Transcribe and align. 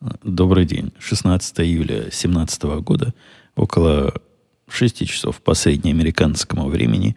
Добрый 0.00 0.64
день. 0.64 0.92
16 0.98 1.60
июля 1.60 2.00
2017 2.00 2.62
года, 2.80 3.12
около 3.54 4.14
6 4.66 5.06
часов 5.06 5.42
по 5.42 5.52
среднеамериканскому 5.52 6.68
времени, 6.68 7.16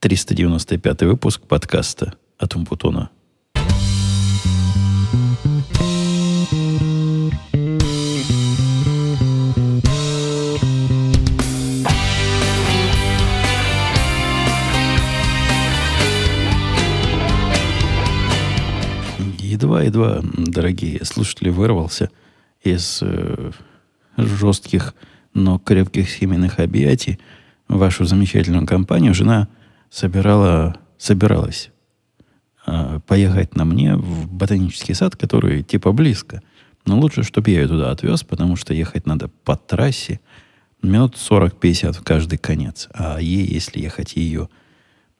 395 0.00 1.02
выпуск 1.02 1.42
подкаста 1.42 2.14
от 2.36 2.56
Умпутуна. 2.56 3.10
Едва-едва, 19.88 20.20
дорогие 20.36 21.02
слушатели, 21.04 21.48
вырвался 21.48 22.10
из 22.62 22.98
э, 23.00 23.52
жестких, 24.18 24.94
но 25.32 25.58
крепких 25.58 26.10
семейных 26.10 26.58
объятий 26.58 27.18
вашу 27.68 28.04
замечательную 28.04 28.66
компанию. 28.66 29.14
Жена 29.14 29.48
собирала, 29.88 30.76
собиралась 30.98 31.70
э, 32.66 33.00
поехать 33.06 33.56
на 33.56 33.64
мне 33.64 33.96
в 33.96 34.30
ботанический 34.30 34.92
сад, 34.92 35.16
который 35.16 35.62
типа 35.62 35.92
близко. 35.92 36.42
Но 36.84 36.98
лучше, 36.98 37.22
чтобы 37.22 37.50
я 37.50 37.62
ее 37.62 37.68
туда 37.68 37.90
отвез, 37.90 38.22
потому 38.24 38.56
что 38.56 38.74
ехать 38.74 39.06
надо 39.06 39.28
по 39.44 39.56
трассе 39.56 40.20
минут 40.82 41.14
40-50 41.14 41.94
в 41.94 42.02
каждый 42.02 42.38
конец. 42.38 42.88
А 42.92 43.18
ей, 43.18 43.46
если 43.46 43.80
ехать 43.80 44.16
ее 44.16 44.50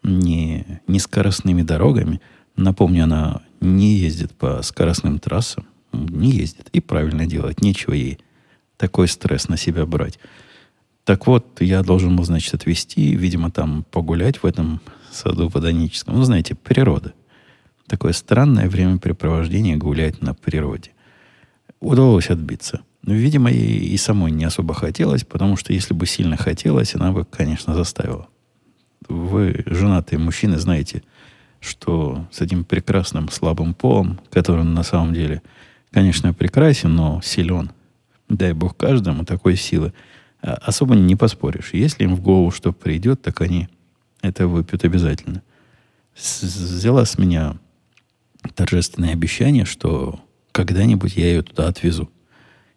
не, 0.02 0.82
не 0.86 0.98
скоростными 0.98 1.62
дорогами, 1.62 2.20
напомню, 2.54 3.04
она 3.04 3.42
не 3.60 3.94
ездит 3.94 4.32
по 4.32 4.62
скоростным 4.62 5.18
трассам, 5.18 5.66
не 5.92 6.30
ездит. 6.30 6.68
И 6.72 6.80
правильно 6.80 7.26
делать, 7.26 7.60
нечего 7.60 7.94
ей 7.94 8.18
такой 8.76 9.08
стресс 9.08 9.48
на 9.48 9.56
себя 9.56 9.86
брать. 9.86 10.18
Так 11.04 11.26
вот, 11.26 11.60
я 11.60 11.82
должен 11.82 12.16
был, 12.16 12.24
значит, 12.24 12.54
отвезти, 12.54 13.16
видимо, 13.16 13.50
там 13.50 13.84
погулять 13.90 14.42
в 14.42 14.46
этом 14.46 14.80
саду 15.10 15.48
ботаническом. 15.48 16.16
Ну, 16.16 16.22
знаете, 16.22 16.54
природа. 16.54 17.14
Такое 17.86 18.12
странное 18.12 18.68
времяпрепровождение 18.68 19.76
гулять 19.76 20.20
на 20.20 20.34
природе. 20.34 20.90
Удалось 21.80 22.28
отбиться. 22.28 22.82
Видимо, 23.02 23.50
ей 23.50 23.78
и 23.78 23.96
самой 23.96 24.32
не 24.32 24.44
особо 24.44 24.74
хотелось, 24.74 25.24
потому 25.24 25.56
что 25.56 25.72
если 25.72 25.94
бы 25.94 26.04
сильно 26.06 26.36
хотелось, 26.36 26.94
она 26.94 27.12
бы, 27.12 27.24
конечно, 27.24 27.74
заставила. 27.74 28.28
Вы, 29.08 29.62
женатые 29.64 30.18
мужчины, 30.18 30.58
знаете, 30.58 31.02
что 31.60 32.26
с 32.30 32.40
этим 32.40 32.64
прекрасным 32.64 33.28
слабым 33.30 33.74
полом, 33.74 34.20
который 34.30 34.64
на 34.64 34.82
самом 34.82 35.14
деле, 35.14 35.42
конечно, 35.90 36.32
прекрасен, 36.32 36.94
но 36.94 37.20
силен, 37.22 37.70
дай 38.28 38.52
бог 38.52 38.76
каждому 38.76 39.24
такой 39.24 39.56
силы, 39.56 39.92
а, 40.40 40.54
особо 40.54 40.94
не 40.94 41.16
поспоришь. 41.16 41.70
Если 41.72 42.04
им 42.04 42.14
в 42.14 42.20
голову 42.20 42.50
что 42.50 42.72
придет, 42.72 43.22
так 43.22 43.40
они 43.40 43.68
это 44.22 44.46
выпьют 44.46 44.84
обязательно. 44.84 45.42
С 46.14 46.42
взяла 46.42 47.04
с 47.04 47.18
меня 47.18 47.56
торжественное 48.54 49.12
обещание, 49.12 49.64
что 49.64 50.20
когда-нибудь 50.52 51.16
я 51.16 51.26
ее 51.26 51.42
туда 51.42 51.68
отвезу. 51.68 52.10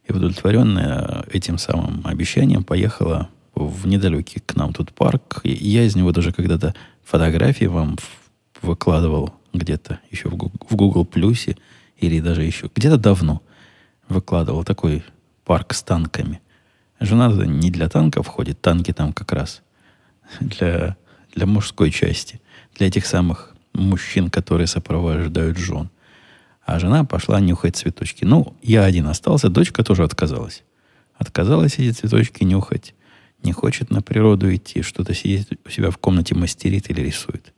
И 0.07 0.11
удовлетворенная 0.11 1.25
этим 1.31 1.57
самым 1.57 2.01
обещанием 2.05 2.63
поехала 2.63 3.29
в 3.55 3.87
недалекий 3.87 4.41
к 4.45 4.55
нам 4.55 4.73
тут 4.73 4.93
парк. 4.93 5.41
Я 5.43 5.83
из 5.83 5.95
него 5.95 6.11
даже 6.11 6.31
когда-то 6.31 6.73
фотографии 7.03 7.65
вам 7.65 7.97
выкладывал 8.61 9.33
где-то 9.53 9.99
еще 10.09 10.29
в 10.29 10.35
Google, 10.35 10.51
в 10.69 10.75
Google 10.75 11.05
Плюсе 11.05 11.57
или 11.97 12.19
даже 12.19 12.43
еще 12.43 12.69
где-то 12.73 12.97
давно 12.97 13.41
выкладывал 14.07 14.63
такой 14.63 15.03
парк 15.45 15.73
с 15.73 15.83
танками. 15.83 16.41
Жена 16.99 17.29
не 17.45 17.71
для 17.71 17.89
танков 17.89 18.27
ходит, 18.27 18.61
танки 18.61 18.93
там 18.93 19.13
как 19.13 19.31
раз 19.31 19.61
для, 20.39 20.95
для 21.33 21.45
мужской 21.45 21.91
части, 21.91 22.41
для 22.75 22.87
этих 22.87 23.05
самых 23.05 23.55
мужчин, 23.73 24.29
которые 24.29 24.67
сопровождают 24.67 25.57
жен. 25.57 25.89
А 26.63 26.79
жена 26.79 27.03
пошла 27.03 27.39
нюхать 27.39 27.75
цветочки. 27.75 28.23
Ну, 28.23 28.55
я 28.61 28.83
один 28.83 29.07
остался, 29.07 29.49
дочка 29.49 29.83
тоже 29.83 30.03
отказалась. 30.03 30.63
Отказалась 31.15 31.79
эти 31.79 31.91
цветочки 31.91 32.43
нюхать. 32.43 32.93
Не 33.43 33.51
хочет 33.51 33.89
на 33.89 34.01
природу 34.01 34.53
идти, 34.53 34.83
что-то 34.83 35.15
сидит 35.15 35.59
у 35.65 35.69
себя 35.69 35.89
в 35.89 35.97
комнате 35.97 36.35
мастерит 36.35 36.89
или 36.91 37.01
рисует. 37.01 37.53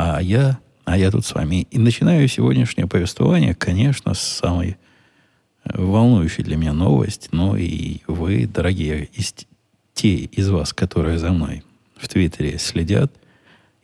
А 0.00 0.22
я, 0.22 0.60
а 0.84 0.96
я 0.96 1.10
тут 1.10 1.26
с 1.26 1.34
вами. 1.34 1.66
И 1.72 1.78
начинаю 1.78 2.28
сегодняшнее 2.28 2.86
повествование, 2.86 3.52
конечно, 3.52 4.14
с 4.14 4.20
самой 4.20 4.76
э, 5.64 5.70
волнующей 5.76 6.44
для 6.44 6.56
меня 6.56 6.72
новости. 6.72 7.28
Но 7.32 7.56
и 7.56 7.98
вы, 8.06 8.46
дорогие, 8.46 9.06
из, 9.12 9.34
те 9.94 10.14
из 10.14 10.50
вас, 10.50 10.72
которые 10.72 11.18
за 11.18 11.32
мной 11.32 11.64
в 11.96 12.06
Твиттере 12.06 12.58
следят, 12.58 13.12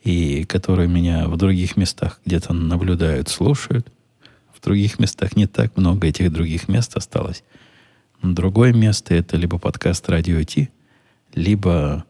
и 0.05 0.45
которые 0.45 0.87
меня 0.87 1.27
в 1.27 1.35
других 1.35 1.75
местах 1.75 2.21
где-то 2.25 2.53
наблюдают, 2.53 3.27
слушают. 3.27 3.91
В 4.57 4.63
других 4.63 4.99
местах 4.99 5.35
не 5.35 5.47
так 5.47 5.75
много 5.75 6.07
этих 6.07 6.31
других 6.31 6.69
мест 6.69 6.95
осталось. 6.95 7.43
Другое 8.23 8.71
место 8.71 9.13
это 9.13 9.35
либо 9.35 9.59
подкаст 9.59 10.07
Радио 10.07 10.41
Ти, 10.43 10.69
либо 11.33 12.05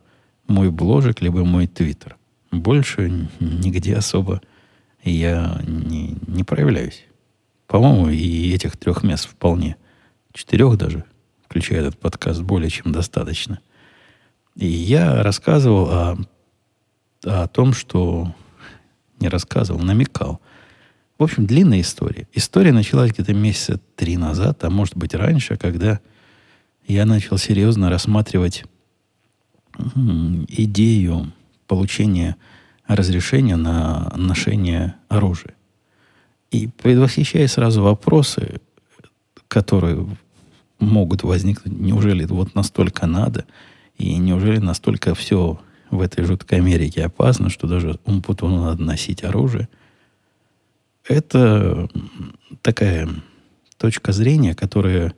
мой 0.47 0.69
бложек, 0.69 1.21
либо 1.21 1.43
мой 1.43 1.65
твиттер. 1.65 2.17
Больше 2.51 3.27
нигде 3.39 3.95
особо 3.95 4.41
я 5.03 5.61
не, 5.65 6.17
не 6.27 6.43
проявляюсь. 6.43 7.05
По-моему, 7.67 8.09
и 8.09 8.53
этих 8.53 8.77
трех 8.77 9.03
мест 9.03 9.27
вполне. 9.27 9.77
Четырех 10.33 10.77
даже, 10.77 11.05
включая 11.45 11.79
этот 11.79 11.99
подкаст, 11.99 12.41
более 12.41 12.69
чем 12.69 12.91
достаточно. 12.91 13.59
И 14.55 14.67
я 14.67 15.23
рассказывал 15.23 15.89
о, 15.89 16.17
о 17.23 17.47
том, 17.47 17.73
что... 17.73 18.33
Не 19.19 19.29
рассказывал, 19.29 19.79
намекал. 19.79 20.41
В 21.17 21.23
общем, 21.23 21.45
длинная 21.45 21.79
история. 21.79 22.27
История 22.33 22.73
началась 22.73 23.13
где-то 23.13 23.33
месяца 23.33 23.79
три 23.95 24.17
назад, 24.17 24.61
а 24.65 24.69
может 24.69 24.97
быть 24.97 25.15
раньше, 25.15 25.55
когда 25.55 26.01
я 26.85 27.05
начал 27.05 27.37
серьезно 27.37 27.89
рассматривать 27.89 28.65
идею 30.49 31.31
получения 31.67 32.35
разрешения 32.87 33.55
на 33.55 34.11
ношение 34.15 34.95
оружия. 35.09 35.55
И 36.51 36.67
предвосхищая 36.67 37.47
сразу 37.47 37.81
вопросы, 37.81 38.61
которые 39.47 40.07
могут 40.79 41.23
возникнуть, 41.23 41.77
неужели 41.77 42.25
вот 42.25 42.55
настолько 42.55 43.07
надо, 43.07 43.45
и 43.97 44.15
неужели 44.17 44.57
настолько 44.57 45.15
все 45.15 45.59
в 45.89 46.01
этой 46.01 46.23
жуткой 46.25 46.59
Америке 46.59 47.05
опасно, 47.05 47.49
что 47.49 47.67
даже 47.67 47.99
Умпутуну 48.05 48.63
надо 48.65 48.83
носить 48.83 49.23
оружие, 49.23 49.69
это 51.07 51.87
такая 52.61 53.07
точка 53.77 54.11
зрения, 54.11 54.55
которая, 54.55 55.13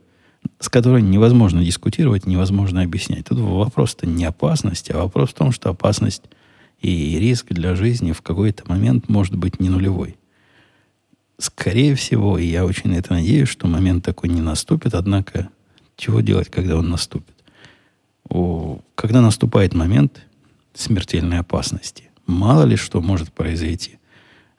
с 0.60 0.68
которой 0.68 1.02
невозможно 1.02 1.64
дискутировать, 1.64 2.26
невозможно 2.26 2.82
объяснять. 2.82 3.26
Тут 3.26 3.38
вопрос-то 3.38 4.06
не 4.06 4.24
опасности, 4.24 4.92
а 4.92 4.98
вопрос 4.98 5.30
в 5.30 5.34
том, 5.34 5.52
что 5.52 5.70
опасность 5.70 6.24
и 6.80 7.18
риск 7.18 7.46
для 7.52 7.74
жизни 7.74 8.12
в 8.12 8.22
какой-то 8.22 8.64
момент 8.66 9.08
может 9.08 9.34
быть 9.36 9.60
не 9.60 9.68
нулевой. 9.68 10.16
Скорее 11.38 11.94
всего, 11.94 12.38
и 12.38 12.46
я 12.46 12.64
очень 12.64 12.90
на 12.90 12.94
это 12.94 13.14
надеюсь, 13.14 13.48
что 13.48 13.68
момент 13.68 14.04
такой 14.04 14.28
не 14.28 14.40
наступит, 14.40 14.94
однако 14.94 15.50
чего 15.96 16.20
делать, 16.20 16.50
когда 16.50 16.76
он 16.76 16.88
наступит? 16.88 17.34
О, 18.28 18.80
когда 18.94 19.20
наступает 19.20 19.74
момент 19.74 20.26
смертельной 20.74 21.38
опасности, 21.38 22.10
мало 22.26 22.64
ли 22.64 22.76
что 22.76 23.00
может 23.00 23.32
произойти. 23.32 23.98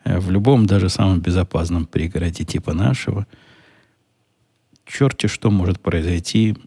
Э, 0.03 0.19
в 0.19 0.31
любом, 0.31 0.66
даже 0.66 0.90
самом 0.90 1.22
безопасном 1.22 1.86
пригороде 1.86 2.44
типа 2.44 2.74
нашего, 2.74 3.28
черти 4.86 5.28
что 5.28 5.51
может 5.51 5.80
произойти, 5.80 6.57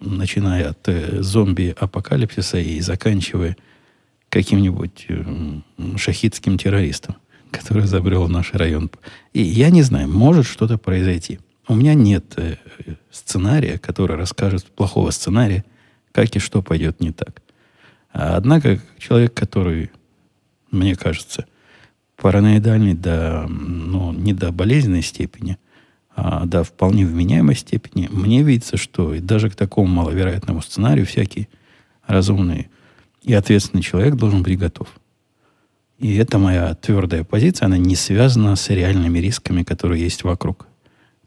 начиная 0.00 0.70
от 0.70 0.88
э, 0.88 1.22
зомби-апокалипсиса 1.22 2.58
и 2.58 2.80
заканчивая 2.80 3.56
каким-нибудь 4.28 5.06
э, 5.08 5.60
шахидским 5.96 6.58
террористом, 6.58 7.16
который 7.50 7.86
забрел 7.86 8.24
в 8.24 8.30
наш 8.30 8.52
район. 8.54 8.90
И 9.32 9.42
я 9.42 9.70
не 9.70 9.82
знаю, 9.82 10.08
может 10.08 10.46
что-то 10.46 10.78
произойти. 10.78 11.40
У 11.68 11.74
меня 11.74 11.94
нет 11.94 12.34
э, 12.36 12.56
сценария, 13.10 13.78
который 13.78 14.16
расскажет 14.16 14.66
плохого 14.66 15.10
сценария, 15.10 15.64
как 16.12 16.34
и 16.36 16.38
что 16.38 16.62
пойдет 16.62 17.00
не 17.00 17.12
так. 17.12 17.42
А 18.12 18.36
однако 18.36 18.80
человек, 18.98 19.34
который, 19.34 19.90
мне 20.70 20.96
кажется, 20.96 21.46
параноидальный 22.16 22.94
до, 22.94 23.46
ну, 23.48 24.12
не 24.12 24.32
до 24.32 24.52
болезненной 24.52 25.02
степени, 25.02 25.58
а 26.14 26.46
до 26.46 26.64
вполне 26.64 27.04
вменяемой 27.04 27.54
степени, 27.54 28.08
мне 28.10 28.42
видится, 28.42 28.78
что 28.78 29.14
даже 29.20 29.50
к 29.50 29.54
такому 29.54 29.88
маловероятному 29.88 30.62
сценарию 30.62 31.04
всякие 31.04 31.48
разумные 32.06 32.70
и 33.26 33.34
ответственный 33.34 33.82
человек 33.82 34.14
должен 34.14 34.42
быть 34.42 34.58
готов. 34.58 34.88
И 35.98 36.14
это 36.16 36.38
моя 36.38 36.74
твердая 36.74 37.24
позиция, 37.24 37.66
она 37.66 37.76
не 37.76 37.96
связана 37.96 38.54
с 38.54 38.70
реальными 38.70 39.18
рисками, 39.18 39.62
которые 39.64 40.02
есть 40.02 40.22
вокруг. 40.22 40.68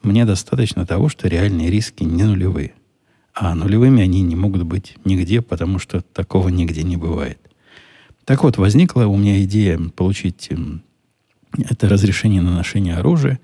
мне 0.01 0.25
достаточно 0.25 0.85
того, 0.85 1.09
что 1.09 1.27
реальные 1.27 1.69
риски 1.69 2.03
не 2.03 2.23
нулевые. 2.23 2.73
А 3.33 3.53
нулевыми 3.53 4.01
они 4.01 4.21
не 4.21 4.35
могут 4.35 4.63
быть 4.63 4.95
нигде, 5.03 5.41
потому 5.41 5.77
что 5.77 6.01
такого 6.01 6.49
нигде 6.49 6.83
не 6.83 6.95
бывает. 6.95 7.37
Так 8.23 8.43
вот, 8.43 8.57
возникла 8.57 9.05
у 9.05 9.17
меня 9.17 9.43
идея 9.43 9.77
получить 9.77 10.47
эм, 10.51 10.83
это 11.57 11.89
разрешение 11.89 12.41
на 12.41 12.55
ношение 12.55 12.95
оружия, 12.95 13.39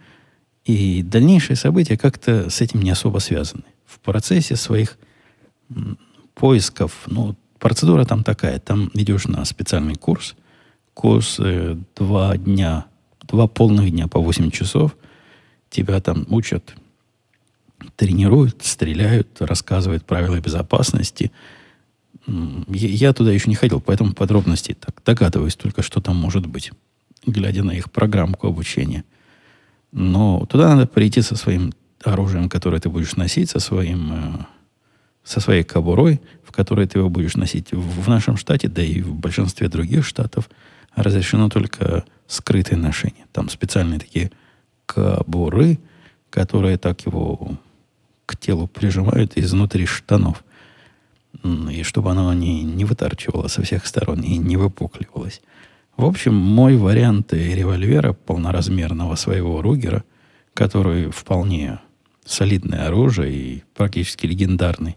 и 0.64 1.04
дальнейшие 1.04 1.58
события 1.58 1.98
как-то 1.98 2.50
с 2.50 2.62
этим 2.62 2.82
не 2.82 2.92
особо 2.92 3.20
связаны. 3.20 3.64
В 3.86 4.00
процессе 4.00 4.56
своих 4.56 4.98
поисков, 6.36 7.04
ну, 7.08 7.36
процедура 7.66 8.06
там 8.06 8.24
такая, 8.24 8.60
там 8.60 8.92
идешь 8.94 9.26
на 9.26 9.44
специальный 9.44 9.96
курс, 9.96 10.36
курс 10.94 11.38
э, 11.40 11.76
два 11.96 12.38
дня, 12.38 12.86
два 13.24 13.48
полных 13.48 13.90
дня 13.90 14.08
по 14.08 14.20
8 14.20 14.52
часов, 14.52 14.96
тебя 15.72 16.00
там 16.00 16.28
учат, 16.30 16.76
тренируют, 17.96 18.64
стреляют, 18.64 19.42
рассказывают 19.42 20.06
правила 20.06 20.40
безопасности– 20.40 21.32
я 22.68 23.14
туда 23.14 23.32
еще 23.32 23.50
не 23.50 23.56
ходил, 23.56 23.82
поэтому 23.82 24.14
подробностей 24.14 24.74
так 24.76 25.02
догадываюсь 25.06 25.56
только, 25.56 25.82
что 25.84 26.02
там 26.02 26.16
может 26.16 26.46
быть, 26.48 26.72
глядя 27.26 27.64
на 27.64 27.72
их 27.72 27.92
программку 27.92 28.48
обучения. 28.48 29.04
Но 29.92 30.46
туда 30.48 30.76
надо 30.76 30.88
прийти 30.88 31.22
со 31.22 31.36
своим 31.36 31.72
оружием, 32.04 32.50
которое 32.50 32.80
ты 32.80 32.90
будешь 32.90 33.16
носить, 33.16 33.52
со 33.52 33.60
своим 33.60 34.12
э, 34.14 34.46
со 35.26 35.40
своей 35.42 35.64
кобурой, 35.64 36.22
в 36.56 36.58
которой 36.58 36.88
ты 36.88 37.00
его 37.00 37.10
будешь 37.10 37.36
носить. 37.36 37.74
В 37.74 38.08
нашем 38.08 38.38
штате, 38.38 38.70
да 38.70 38.82
и 38.82 39.02
в 39.02 39.14
большинстве 39.14 39.68
других 39.68 40.06
штатов, 40.06 40.50
разрешено 40.96 41.50
только 41.50 42.06
скрытое 42.28 42.80
ношение. 42.80 43.26
Там 43.34 43.50
специальные 43.50 44.00
такие 44.00 44.32
кобуры, 44.86 45.80
которые 46.30 46.78
так 46.78 47.06
его 47.06 47.58
к 48.26 48.38
телу 48.38 48.68
прижимают 48.68 49.38
изнутри 49.38 49.86
штанов– 49.86 50.46
и 51.44 51.84
чтобы 51.84 52.12
оно 52.12 52.34
не, 52.34 52.64
не 52.64 52.86
вытарчивало 52.86 53.50
со 53.50 53.62
всех 53.62 53.86
сторон 53.86 54.22
и 54.22 54.38
не 54.38 54.56
выпукливалось. 54.56 55.42
В 55.98 56.06
общем, 56.06 56.34
мой 56.34 56.78
вариант 56.78 57.34
револьвера 57.34 58.14
полноразмерного 58.14 59.16
своего 59.16 59.62
Ругера, 59.62 60.06
который 60.54 61.12
вполне 61.12 61.80
солидное 62.24 62.88
оружие 62.88 63.34
и 63.34 63.64
практически 63.76 64.26
легендарный, 64.26 64.96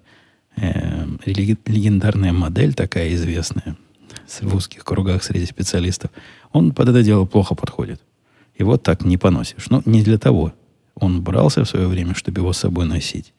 э, 0.60 1.06
легендарная 1.26 2.32
модель 2.32 2.74
такая 2.74 3.14
известная 3.14 3.76
в 4.40 4.54
узких 4.54 4.84
кругах 4.84 5.22
среди 5.22 5.46
специалистов, 5.46 6.10
он 6.52 6.72
под 6.72 6.88
это 6.90 7.02
дело 7.02 7.24
плохо 7.24 7.54
подходит. 7.54 8.00
Его 8.58 8.76
так 8.76 9.04
не 9.04 9.16
поносишь. 9.16 9.70
Но 9.70 9.82
не 9.84 10.02
для 10.02 10.18
того 10.18 10.52
он 10.94 11.22
брался 11.22 11.64
в 11.64 11.68
свое 11.68 11.86
время, 11.86 12.14
чтобы 12.14 12.40
его 12.40 12.52
с 12.52 12.58
собой 12.58 12.86
носить. 12.86 13.32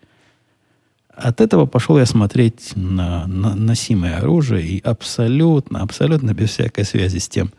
От 1.09 1.41
этого 1.41 1.65
пошел 1.65 1.99
я 1.99 2.05
смотреть 2.05 2.71
на, 2.75 3.27
на 3.27 3.53
носимое 3.53 4.17
оружие 4.17 4.65
и 4.65 4.79
абсолютно, 4.79 5.81
абсолютно 5.81 6.33
без 6.33 6.51
всякой 6.51 6.85
связи 6.85 7.17
с 7.17 7.27
тем, 7.27 7.51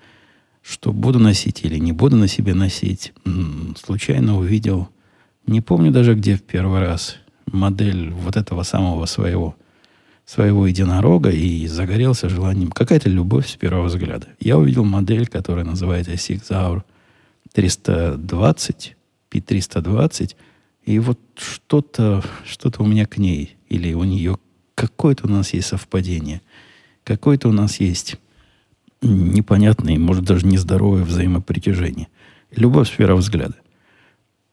что 0.62 0.92
буду 0.92 1.18
носить 1.18 1.62
или 1.64 1.78
не 1.78 1.92
буду 1.92 2.16
на 2.16 2.26
себе 2.26 2.54
носить, 2.54 3.12
случайно 3.76 4.38
увидел, 4.38 4.88
не 5.46 5.60
помню 5.60 5.90
даже 5.90 6.14
где 6.14 6.36
в 6.36 6.42
первый 6.42 6.80
раз, 6.80 7.18
модель 7.52 8.10
вот 8.10 8.36
этого 8.36 8.62
самого 8.62 9.06
своего, 9.06 9.56
своего 10.24 10.66
единорога 10.66 11.30
и 11.30 11.66
загорелся 11.66 12.28
желанием, 12.28 12.70
какая-то 12.70 13.08
любовь 13.08 13.48
с 13.48 13.56
первого 13.56 13.86
взгляда. 13.86 14.28
Я 14.38 14.58
увидел 14.58 14.84
модель, 14.84 15.26
которая 15.26 15.64
называется 15.64 16.12
Hour 16.12 16.82
320, 17.52 18.96
P320, 19.30 20.36
и 20.84 20.98
вот 20.98 21.20
что-то 21.36 22.22
что 22.44 22.72
у 22.78 22.86
меня 22.86 23.06
к 23.06 23.18
ней 23.18 23.56
или 23.68 23.92
у 23.94 24.04
нее 24.04 24.38
какое-то 24.74 25.26
у 25.26 25.30
нас 25.30 25.52
есть 25.52 25.68
совпадение, 25.68 26.40
какое-то 27.04 27.48
у 27.48 27.52
нас 27.52 27.80
есть 27.80 28.16
непонятное, 29.02 29.98
может 29.98 30.24
даже 30.24 30.46
нездоровое 30.46 31.04
взаимопритяжение. 31.04 32.08
Любовь 32.54 32.88
с 32.88 32.96
первого 32.96 33.20
взгляда. 33.20 33.56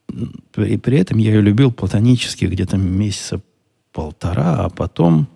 И 0.09 0.77
при 0.77 1.00
этом 1.00 1.18
я 1.18 1.31
ее 1.31 1.42
любил 1.42 1.71
платонически 1.71 2.45
где-то 2.45 2.77
месяца 2.77 3.42
полтора, 3.92 4.65
а 4.65 4.69
потом 4.69 5.27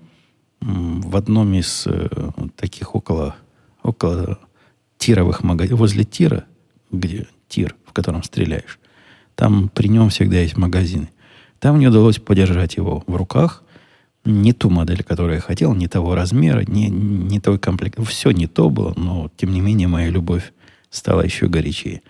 в 0.61 1.15
одном 1.15 1.53
из 1.53 1.87
э, 1.87 2.07
таких 2.55 2.95
около, 2.95 3.35
около 3.81 4.37
тировых 4.97 5.43
магазинов, 5.43 5.79
возле 5.79 6.03
тира, 6.03 6.45
где 6.91 7.27
тир, 7.47 7.75
в 7.85 7.93
котором 7.93 8.23
стреляешь, 8.23 8.79
там 9.35 9.69
при 9.69 9.87
нем 9.87 10.09
всегда 10.09 10.39
есть 10.39 10.57
магазины. 10.57 11.09
Там 11.59 11.77
мне 11.77 11.89
удалось 11.89 12.19
подержать 12.19 12.77
его 12.77 13.03
в 13.07 13.15
руках. 13.15 13.63
Не 14.23 14.53
ту 14.53 14.69
модель, 14.69 15.03
которую 15.03 15.35
я 15.35 15.41
хотел, 15.41 15.73
не 15.73 15.87
того 15.87 16.13
размера, 16.13 16.63
не, 16.67 16.89
не 16.89 17.39
той 17.39 17.57
комплект. 17.57 17.99
Все 18.07 18.29
не 18.29 18.45
то 18.45 18.69
было, 18.69 18.93
но 18.95 19.31
тем 19.35 19.51
не 19.51 19.61
менее 19.61 19.87
моя 19.87 20.09
любовь 20.09 20.53
стала 20.91 21.21
еще 21.21 21.47
горячее. 21.47 22.03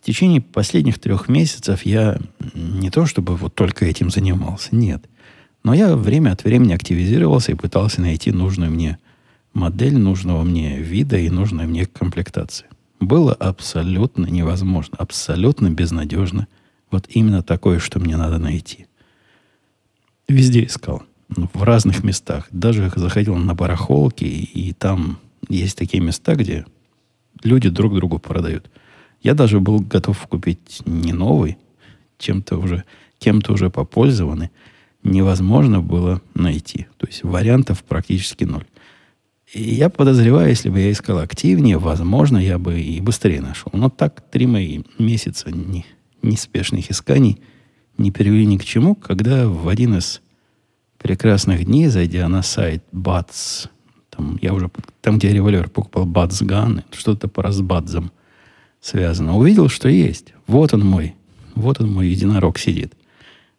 В 0.00 0.02
течение 0.02 0.40
последних 0.40 0.98
трех 0.98 1.28
месяцев 1.28 1.84
я 1.84 2.18
не 2.54 2.90
то 2.90 3.06
чтобы 3.06 3.36
вот 3.36 3.54
только 3.54 3.84
этим 3.84 4.10
занимался, 4.10 4.74
нет. 4.74 5.04
Но 5.62 5.74
я 5.74 5.94
время 5.94 6.32
от 6.32 6.44
времени 6.44 6.72
активизировался 6.72 7.52
и 7.52 7.56
пытался 7.56 8.00
найти 8.00 8.32
нужную 8.32 8.70
мне 8.70 8.98
модель, 9.52 9.98
нужного 9.98 10.42
мне 10.42 10.78
вида 10.78 11.18
и 11.18 11.28
нужной 11.28 11.66
мне 11.66 11.86
комплектации 11.86 12.66
было 13.00 13.32
абсолютно 13.32 14.26
невозможно, 14.26 14.96
абсолютно 14.98 15.70
безнадежно. 15.70 16.46
Вот 16.90 17.06
именно 17.08 17.42
такое, 17.42 17.78
что 17.78 17.98
мне 17.98 18.16
надо 18.16 18.38
найти. 18.38 18.86
Везде 20.28 20.64
искал. 20.64 21.02
Ну, 21.34 21.48
в 21.52 21.62
разных 21.62 22.04
местах. 22.04 22.46
Даже 22.50 22.92
заходил 22.94 23.36
на 23.36 23.54
барахолки, 23.54 24.24
и, 24.24 24.68
и 24.68 24.72
там 24.72 25.18
есть 25.48 25.78
такие 25.78 26.02
места, 26.02 26.34
где 26.34 26.66
люди 27.42 27.68
друг 27.68 27.94
другу 27.94 28.18
продают. 28.18 28.70
Я 29.20 29.34
даже 29.34 29.60
был 29.60 29.80
готов 29.80 30.26
купить 30.26 30.82
не 30.86 31.12
новый, 31.12 31.58
чем-то 32.18 32.56
уже, 32.56 32.84
кем-то 33.18 33.52
уже 33.52 33.70
попользованный. 33.70 34.50
Невозможно 35.02 35.80
было 35.80 36.22
найти. 36.34 36.86
То 36.96 37.06
есть 37.06 37.22
вариантов 37.22 37.84
практически 37.84 38.44
ноль. 38.44 38.66
И 39.52 39.62
я 39.74 39.88
подозреваю, 39.90 40.48
если 40.48 40.70
бы 40.70 40.80
я 40.80 40.92
искал 40.92 41.18
активнее, 41.18 41.78
возможно, 41.78 42.38
я 42.38 42.58
бы 42.58 42.80
и 42.80 43.00
быстрее 43.00 43.40
нашел. 43.40 43.70
Но 43.74 43.90
так 43.90 44.22
три 44.30 44.46
мои 44.46 44.82
месяца 44.98 45.50
не, 45.50 45.84
неспешных 46.22 46.90
исканий 46.90 47.40
не 47.98 48.12
привели 48.12 48.46
ни 48.46 48.58
к 48.58 48.64
чему, 48.64 48.94
когда 48.94 49.48
в 49.48 49.68
один 49.68 49.98
из 49.98 50.22
прекрасных 50.98 51.64
дней, 51.64 51.88
зайдя 51.88 52.28
на 52.28 52.42
сайт 52.42 52.84
Bats, 52.92 53.68
там, 54.10 54.38
я 54.40 54.54
уже, 54.54 54.70
там, 55.00 55.18
где 55.18 55.28
я 55.28 55.34
револьвер 55.34 55.68
покупал 55.68 56.06
Bats 56.06 56.42
Gun, 56.42 56.84
что-то 56.92 57.26
по 57.26 57.42
разбадзам 57.42 58.12
связано, 58.80 59.36
увидел, 59.36 59.68
что 59.68 59.88
есть. 59.88 60.34
Вот 60.46 60.74
он 60.74 60.84
мой, 60.84 61.14
вот 61.54 61.80
он 61.80 61.92
мой 61.92 62.08
единорог 62.08 62.58
сидит. 62.58 62.94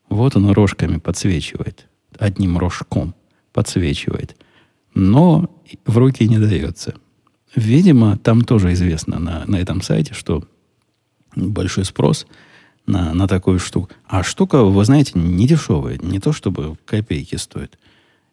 Вот 0.10 0.36
он 0.36 0.52
рожками 0.52 0.98
подсвечивает. 0.98 1.88
Одним 2.18 2.58
рожком 2.58 3.16
подсвечивает– 3.54 4.36
но 4.94 5.50
в 5.86 5.98
руки 5.98 6.28
не 6.28 6.40
дается. 6.40 6.96
Видимо, 7.56 8.18
там 8.18 8.42
тоже 8.42 8.74
известно 8.74 9.20
на, 9.20 9.46
на 9.46 9.58
этом 9.58 9.82
сайте, 9.82 10.14
что 10.14 10.44
большой 11.36 11.86
спрос 11.86 12.28
на, 12.86 13.14
на 13.14 13.28
такую 13.28 13.60
штуку. 13.60 13.90
А 14.06 14.24
штука, 14.24 14.64
вы 14.64 14.86
знаете, 14.86 15.14
не 15.16 15.48
дешевая. 15.48 15.98
Не 15.98 16.20
то, 16.20 16.34
чтобы 16.34 16.78
копейки 16.86 17.36
стоит. 17.36 17.78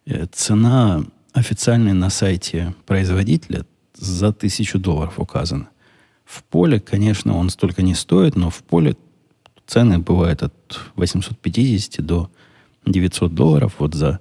Э, 0.07 0.26
цена 0.33 1.04
официальная 1.33 1.95
на 1.95 2.11
сайте 2.11 2.75
производителя 2.87 3.64
за 3.95 4.33
тысячу 4.33 4.78
долларов 4.78 5.18
указана. 5.18 5.68
В 6.28 6.44
поле, 6.44 6.78
конечно, 6.78 7.35
он 7.35 7.49
столько 7.49 7.80
не 7.80 7.94
стоит, 7.94 8.37
но 8.37 8.50
в 8.50 8.62
поле 8.62 8.97
цены 9.66 9.99
бывают 9.99 10.42
от 10.42 10.78
850 10.97 12.04
до 12.04 12.30
900 12.85 13.35
долларов 13.35 13.76
вот 13.78 13.94
за 13.94 14.20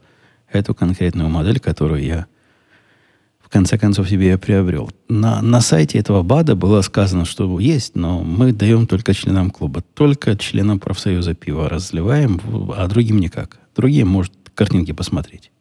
эту 0.50 0.74
конкретную 0.74 1.28
модель, 1.28 1.60
которую 1.60 2.02
я 2.02 2.28
в 3.42 3.50
конце 3.50 3.78
концов 3.78 4.10
себе 4.10 4.30
я 4.30 4.38
приобрел. 4.38 4.90
На, 5.10 5.42
на 5.42 5.60
сайте 5.60 5.98
этого 6.00 6.24
БАДа 6.24 6.56
было 6.56 6.82
сказано, 6.82 7.26
что 7.26 7.60
есть, 7.60 7.96
но 7.96 8.24
мы 8.24 8.54
даем 8.54 8.88
только 8.88 9.14
членам 9.14 9.52
клуба. 9.52 9.84
Только 9.94 10.38
членам 10.38 10.80
профсоюза 10.80 11.34
пива 11.34 11.68
разливаем, 11.68 12.40
а 12.76 12.88
другим 12.88 13.20
никак. 13.20 13.60
Другие, 13.76 14.06
может, 14.06 14.32
картинки 14.56 14.94
посмотреть. 14.94 15.52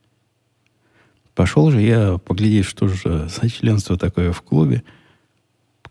Пошел 1.35 1.73
же 1.73 1.81
я 1.81 2.19
поглядеть, 2.19 2.67
что 2.67 2.87
же 2.87 3.29
за 3.29 3.51
членство 3.51 3.99
такое 3.99 4.31
в 4.31 4.43
клубе. 4.43 4.85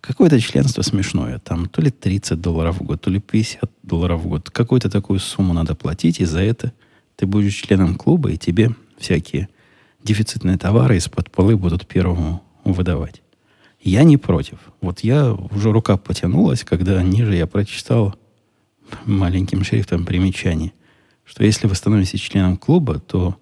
Какое-то 0.05 0.39
членство 0.39 0.83
смешное. 0.83 1.39
Там 1.39 1.67
то 1.67 1.81
ли 1.81 1.89
30 1.89 2.39
долларов 2.39 2.79
в 2.79 2.83
год, 2.83 3.01
то 3.01 3.09
ли 3.09 3.19
50 3.19 3.69
долларов 3.81 4.21
в 4.21 4.27
год. 4.27 4.49
Какую-то 4.51 4.89
такую 4.89 5.19
сумму 5.19 5.53
надо 5.53 5.73
платить, 5.73 6.19
и 6.19 6.25
за 6.25 6.41
это 6.41 6.73
ты 7.15 7.25
будешь 7.25 7.55
членом 7.55 7.95
клуба, 7.95 8.31
и 8.31 8.37
тебе 8.37 8.75
всякие 8.99 9.49
дефицитные 10.03 10.57
товары 10.57 10.97
из-под 10.97 11.31
полы 11.31 11.57
будут 11.57 11.87
первому 11.87 12.43
выдавать. 12.63 13.23
Я 13.81 14.03
не 14.03 14.17
против. 14.17 14.59
Вот 14.81 14.99
я 14.99 15.33
уже 15.33 15.71
рука 15.71 15.97
потянулась, 15.97 16.63
когда 16.63 17.01
ниже 17.01 17.35
я 17.35 17.47
прочитал 17.47 18.15
маленьким 19.05 19.63
шрифтом 19.63 20.05
примечание, 20.05 20.73
что 21.23 21.43
если 21.43 21.65
вы 21.65 21.73
становитесь 21.73 22.19
членом 22.19 22.57
клуба, 22.57 22.99
то 22.99 23.37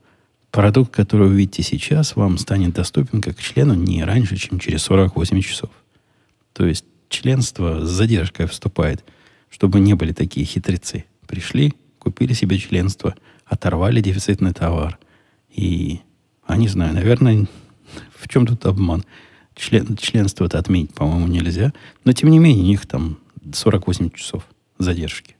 продукт, 0.51 0.93
который 0.93 1.27
вы 1.27 1.36
видите 1.36 1.63
сейчас, 1.63 2.15
вам 2.15 2.38
станет 2.38 2.74
доступен 2.74 3.22
как 3.22 3.38
члену 3.39 3.74
не 3.74 4.03
раньше, 4.03 4.38
чем 4.38 4.60
через 4.60 4.84
48 4.84 5.41
часов. 5.41 5.70
То 6.53 6.65
есть 6.65 6.86
членство 7.10 7.86
с 7.86 7.89
задержкой 7.89 8.48
вступает, 8.48 9.03
чтобы 9.50 9.79
не 9.79 9.93
были 9.93 10.13
такие 10.13 10.45
хитрецы. 10.45 11.05
Пришли, 11.27 11.74
купили 12.00 12.33
себе 12.33 12.57
членство, 12.57 13.15
оторвали 13.45 14.01
дефицитный 14.01 14.53
товар. 14.53 14.98
И, 15.50 16.00
а 16.45 16.57
не 16.57 16.67
знаю, 16.67 16.93
наверное, 16.93 17.48
в 18.17 18.27
чем 18.27 18.45
тут 18.45 18.65
обман? 18.65 19.03
Член, 19.55 19.95
членство 19.98 20.45
это 20.45 20.57
отменить, 20.57 20.93
по-моему, 20.93 21.27
нельзя. 21.27 21.74
Но, 22.05 22.13
тем 22.13 22.31
не 22.31 22.39
менее, 22.39 22.63
у 22.63 22.67
них 22.67 22.88
там 22.88 23.19
48 23.53 24.10
часов 24.12 24.48
задержки. 24.79 25.36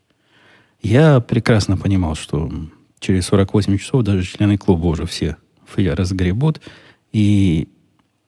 Я 0.82 1.20
прекрасно 1.20 1.78
понимал, 1.78 2.16
что 2.16 2.52
через 3.00 3.26
48 3.28 3.78
часов 3.78 4.04
даже 4.04 4.24
члены 4.24 4.58
клуба 4.58 4.88
уже 4.88 5.06
все 5.06 5.38
фея 5.66 5.96
разгребут. 5.96 6.62
И 7.12 7.70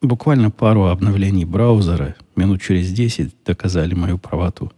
буквально 0.06 0.52
пару 0.52 0.86
обновлений 0.86 1.46
браузера 1.46 2.16
минут 2.36 2.62
через 2.62 2.92
10 2.92 3.34
доказали 3.46 3.94
мою 3.94 4.18
правоту. 4.18 4.72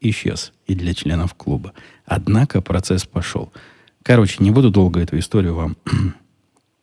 Исчез 0.00 0.52
и 0.66 0.74
для 0.74 0.94
членов 0.94 1.34
клуба. 1.34 1.72
Однако 2.06 2.60
процесс 2.60 3.04
пошел. 3.04 3.52
Короче, 4.02 4.42
не 4.42 4.50
буду 4.50 4.70
долго 4.70 5.00
эту 5.00 5.18
историю 5.18 5.54
вам 5.54 5.76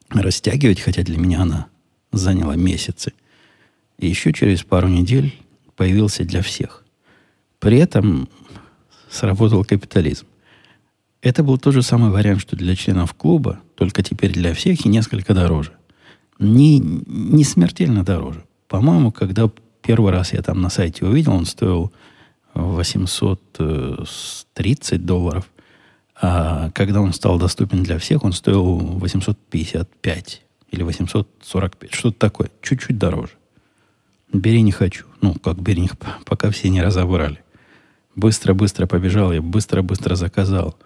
растягивать, 0.09 0.81
хотя 0.81 1.03
для 1.03 1.17
меня 1.17 1.41
она 1.41 1.67
заняла 2.11 2.55
месяцы. 2.55 3.13
И 3.97 4.07
еще 4.07 4.33
через 4.33 4.63
пару 4.63 4.87
недель 4.87 5.33
появился 5.75 6.23
для 6.23 6.41
всех. 6.41 6.83
При 7.59 7.77
этом 7.77 8.29
сработал 9.09 9.63
капитализм. 9.63 10.27
Это 11.21 11.41
был 11.41 11.57
тот 11.57 11.73
же 11.73 11.81
самый 11.81 12.11
вариант, 12.11 12.41
что 12.41 12.55
для 12.55 12.75
членов 12.75 13.13
клуба, 13.13 13.59
только 13.75 14.03
теперь 14.03 14.31
для 14.31 14.53
всех 14.53 14.85
и 14.85 14.89
несколько 14.89 15.33
дороже. 15.33 15.71
Не, 16.39 16.79
не 16.79 17.43
смертельно 17.43 18.03
дороже. 18.03 18.43
По-моему, 18.67 19.11
когда 19.11 19.47
первый 19.81 20.11
раз 20.11 20.33
я 20.33 20.41
там 20.41 20.59
на 20.61 20.69
сайте 20.69 21.05
увидел, 21.05 21.33
он 21.33 21.45
стоил 21.45 21.93
830 22.53 25.05
долларов. 25.05 25.45
А 26.21 26.71
когда 26.71 27.01
он 27.01 27.13
стал 27.13 27.37
доступен 27.37 27.83
для 27.83 27.99
всех, 27.99 28.23
он 28.23 28.33
стоил 28.33 28.77
855 28.77 30.41
или 30.71 30.83
845. 30.83 31.93
Что-то 31.93 32.17
такое. 32.17 32.49
Чуть-чуть 32.61 32.97
дороже. 32.97 33.33
Бери 34.31 34.61
не 34.61 34.71
хочу. 34.71 35.05
Ну, 35.21 35.33
как 35.35 35.61
бери 35.61 35.81
не 35.81 35.89
пока 36.25 36.49
все 36.51 36.69
не 36.69 36.81
разобрали. 36.81 37.43
Быстро-быстро 38.15 38.87
побежал 38.87 39.33
я, 39.33 39.41
быстро-быстро 39.41 40.15
заказал. 40.15 40.77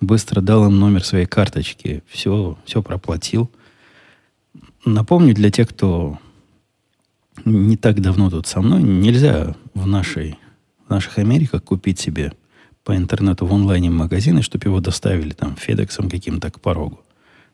Быстро 0.00 0.40
дал 0.40 0.66
им 0.66 0.78
номер 0.78 1.04
своей 1.04 1.26
карточки. 1.26 2.02
Все, 2.06 2.56
все 2.64 2.82
проплатил. 2.82 3.50
Напомню 4.84 5.34
для 5.34 5.50
тех, 5.50 5.68
кто 5.70 6.18
не 7.44 7.76
так 7.76 8.00
давно 8.00 8.30
тут 8.30 8.46
со 8.46 8.60
мной, 8.60 8.82
нельзя 8.82 9.56
в, 9.72 9.86
нашей, 9.86 10.38
в 10.86 10.90
наших 10.90 11.18
Америках 11.18 11.64
купить 11.64 11.98
себе 11.98 12.32
по 12.84 12.94
интернету 12.94 13.46
в 13.46 13.54
онлайне 13.54 13.88
магазины, 13.88 14.42
чтобы 14.42 14.66
его 14.66 14.80
доставили 14.80 15.32
там 15.32 15.56
Федексом 15.56 16.10
каким-то 16.10 16.50
к 16.50 16.60
порогу. 16.60 17.00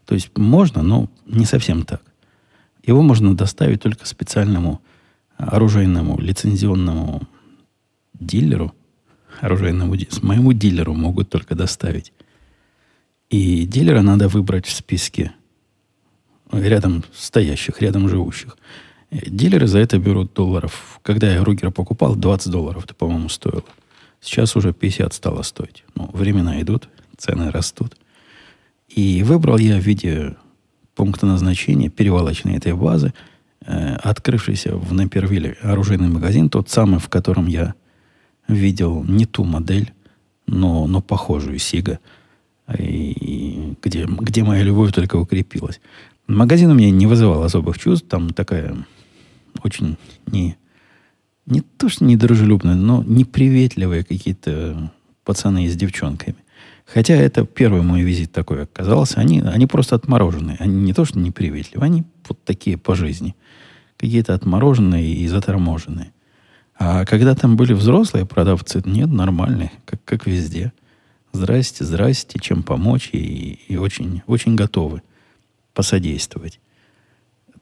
То 0.07 0.15
есть 0.15 0.37
можно, 0.37 0.83
но 0.83 1.09
не 1.25 1.45
совсем 1.45 1.85
так. 1.85 2.03
Его 2.85 3.03
можно 3.03 3.37
доставить 3.37 3.81
только 3.81 4.07
специальному 4.07 4.81
оружейному 5.37 6.19
лицензионному 6.19 7.23
дилеру, 8.15 8.75
оружейному, 9.41 9.95
моему 10.23 10.53
дилеру 10.53 10.95
могут 10.95 11.31
только 11.31 11.55
доставить. 11.55 12.13
И 13.29 13.67
дилера 13.67 14.03
надо 14.03 14.27
выбрать 14.27 14.67
в 14.67 14.73
списке 14.73 15.33
рядом 16.53 17.05
стоящих, 17.13 17.81
рядом 17.81 18.09
живущих. 18.09 18.57
Дилеры 19.11 19.67
за 19.67 19.79
это 19.81 19.99
берут 19.99 20.33
долларов. 20.35 21.01
Когда 21.03 21.33
я 21.33 21.43
Ругера 21.43 21.71
покупал, 21.71 22.15
20 22.15 22.51
долларов 22.51 22.85
это, 22.85 22.95
по-моему, 22.95 23.29
стоило. 23.29 23.65
Сейчас 24.21 24.55
уже 24.57 24.73
50 24.73 25.13
стало 25.13 25.43
стоить. 25.43 25.85
Ну, 25.95 26.11
времена 26.13 26.61
идут, 26.61 26.89
цены 27.17 27.51
растут. 27.51 27.97
И 28.89 29.23
выбрал 29.23 29.57
я 29.59 29.77
в 29.77 29.85
виде 29.85 30.37
пункта 30.95 31.27
назначения 31.27 31.89
перевалочной 31.89 32.57
этой 32.57 32.75
базы, 32.75 33.15
э, 33.65 33.95
открывшийся 33.97 34.77
в 34.77 34.93
Напервилле 34.93 35.57
оружейный 35.63 36.09
магазин, 36.09 36.51
тот 36.51 36.69
самый, 36.69 37.01
в 37.01 37.09
котором 37.09 37.47
я 37.47 37.75
видел 38.49 39.05
не 39.05 39.27
ту 39.27 39.45
модель, 39.45 39.93
но, 40.47 40.87
но 40.87 41.01
похожую 41.01 41.59
Сига, 41.59 42.01
и, 42.77 43.75
где, 43.83 44.05
где 44.05 44.45
моя 44.45 44.63
любовь 44.63 44.93
только 44.93 45.17
укрепилась. 45.17 45.81
Магазин 46.31 46.71
у 46.71 46.75
меня 46.75 46.93
не 46.93 47.09
вызывал 47.09 47.43
особых 47.43 47.77
чувств, 47.77 48.07
там 48.09 48.31
такая 48.31 48.77
очень 49.65 49.97
не, 50.27 50.57
не 51.45 51.61
то, 51.61 51.89
что 51.89 52.05
недружелюбные, 52.05 52.77
но 52.77 53.03
неприветливые 53.03 54.05
какие-то 54.05 54.93
пацаны 55.25 55.69
с 55.69 55.75
девчонками. 55.75 56.37
Хотя 56.87 57.15
это 57.15 57.45
первый 57.45 57.83
мой 57.83 58.03
визит 58.03 58.31
такой 58.31 58.63
оказался. 58.63 59.19
Они, 59.19 59.41
они 59.41 59.67
просто 59.67 59.97
отмороженные. 59.97 60.57
Они 60.61 60.77
не 60.77 60.93
то, 60.93 61.05
что 61.05 61.19
неприветливые, 61.19 61.87
они 61.87 62.05
вот 62.29 62.43
такие 62.45 62.79
по 62.79 62.95
жизни. 62.95 63.35
Какие-то 63.97 64.33
отмороженные 64.35 65.13
и 65.13 65.27
заторможенные. 65.27 66.13
А 66.79 67.05
когда 67.07 67.35
там 67.35 67.57
были 67.57 67.73
взрослые 67.73 68.25
продавцы, 68.25 68.83
нет, 68.85 69.09
нормальные, 69.09 69.73
как, 69.85 70.03
как 70.05 70.27
везде. 70.29 70.73
Здрасте, 71.33 71.85
здрасте, 71.85 72.39
чем 72.41 72.63
помочь, 72.63 73.11
и, 73.13 73.59
и 73.67 73.77
очень, 73.77 74.23
очень 74.29 74.55
готовы 74.55 75.03
посодействовать. 75.81 76.61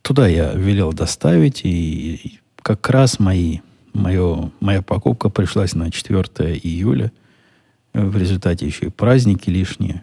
Туда 0.03 0.27
я 0.27 0.53
велел 0.53 0.93
доставить, 0.93 1.61
и 1.63 2.41
как 2.63 2.91
раз 2.91 3.21
мои, 3.21 3.61
мое, 3.93 4.51
моя 4.59 4.83
покупка 4.83 5.29
пришлась 5.29 5.77
на 5.77 5.93
4 5.93 6.59
июля. 6.61 7.13
В 7.93 8.17
результате 8.17 8.67
еще 8.67 8.87
и 8.87 8.91
праздники 8.91 9.51
лишние 9.51 10.03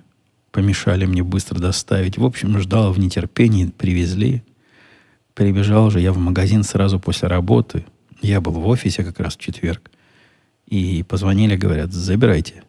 помешали 0.51 1.05
мне 1.05 1.23
быстро 1.23 1.59
доставить. 1.59 2.17
В 2.17 2.23
общем, 2.23 2.57
ждал 2.57 2.93
в 2.93 2.99
нетерпении, 2.99 3.65
привезли. 3.65 4.43
Прибежал 5.33 5.89
же 5.89 5.99
я 5.99 6.13
в 6.13 6.17
магазин 6.17 6.63
сразу 6.63 7.01
после 7.01 7.27
работы. 7.27 7.85
Я 8.21 8.39
был 8.39 8.53
в 8.53 8.65
офисе 8.65 9.03
как 9.03 9.19
раз 9.19 9.35
в 9.35 9.39
четверг. 9.39 9.91
И 10.67 11.03
позвонили, 11.03 11.57
говорят, 11.57 11.91
забирайте. 11.91 12.63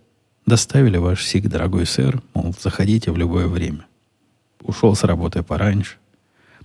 Доставили 0.45 0.97
ваш 0.97 1.25
сик, 1.25 1.47
дорогой 1.47 1.87
сэр. 1.87 2.21
Мол, 2.35 2.53
заходите 2.61 3.12
в 3.12 3.17
любое 3.17 3.47
время. 3.47 3.87
Ушел 4.62 4.94
с 4.94 5.04
работы 5.04 5.42
пораньше. 5.42 5.96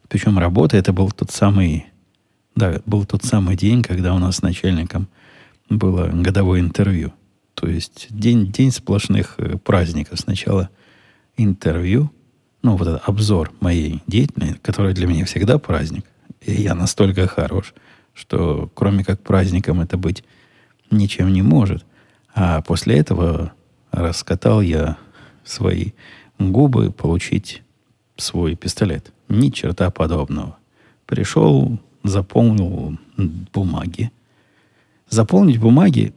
Причем 0.07 0.39
работа 0.39 0.77
это 0.77 0.91
был 0.91 1.11
тот 1.11 1.31
самый, 1.31 1.87
да, 2.55 2.81
был 2.85 3.05
тот 3.05 3.23
самый 3.23 3.55
день, 3.55 3.81
когда 3.81 4.13
у 4.13 4.19
нас 4.19 4.37
с 4.37 4.41
начальником 4.41 5.07
было 5.69 6.07
годовое 6.07 6.59
интервью. 6.59 7.13
То 7.53 7.67
есть 7.67 8.07
день, 8.09 8.51
день 8.51 8.71
сплошных 8.71 9.35
э, 9.37 9.57
праздников. 9.57 10.19
Сначала 10.19 10.69
интервью, 11.37 12.11
ну, 12.61 12.75
вот 12.75 12.87
этот 12.87 13.07
обзор 13.07 13.51
моей 13.59 14.01
деятельности, 14.07 14.59
который 14.61 14.93
для 14.93 15.07
меня 15.07 15.25
всегда 15.25 15.59
праздник. 15.59 16.05
И 16.41 16.53
я 16.53 16.75
настолько 16.75 17.27
хорош, 17.27 17.73
что 18.13 18.69
кроме 18.73 19.03
как 19.03 19.21
праздником 19.21 19.79
это 19.79 19.97
быть 19.97 20.23
ничем 20.89 21.31
не 21.31 21.41
может. 21.41 21.85
А 22.33 22.61
после 22.61 22.97
этого 22.97 23.53
раскатал 23.91 24.61
я 24.61 24.97
свои 25.43 25.91
губы 26.39 26.91
получить 26.91 27.63
свой 28.17 28.55
пистолет. 28.55 29.11
Ни 29.29 29.49
черта 29.49 29.89
подобного. 29.89 30.57
Пришел, 31.05 31.79
заполнил 32.03 32.97
бумаги. 33.53 34.11
Заполнить 35.09 35.59
бумаги 35.59 36.13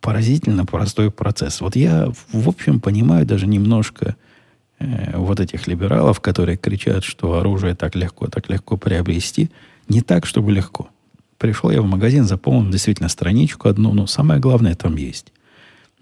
поразительно 0.00 0.64
простой 0.64 1.10
процесс. 1.10 1.60
Вот 1.60 1.76
я, 1.76 2.12
в 2.32 2.48
общем, 2.48 2.80
понимаю 2.80 3.26
даже 3.26 3.46
немножко 3.46 4.16
э, 4.78 5.16
вот 5.16 5.40
этих 5.40 5.66
либералов, 5.66 6.20
которые 6.20 6.56
кричат, 6.56 7.04
что 7.04 7.38
оружие 7.38 7.74
так 7.74 7.96
легко, 7.96 8.28
так 8.28 8.48
легко 8.48 8.76
приобрести. 8.76 9.50
Не 9.88 10.02
так, 10.02 10.26
чтобы 10.26 10.52
легко. 10.52 10.88
Пришел 11.38 11.70
я 11.70 11.82
в 11.82 11.86
магазин, 11.86 12.24
заполнил 12.24 12.70
действительно 12.70 13.08
страничку 13.08 13.68
одну, 13.68 13.92
но 13.92 14.06
самое 14.06 14.40
главное 14.40 14.74
там 14.74 14.96
есть. 14.96 15.32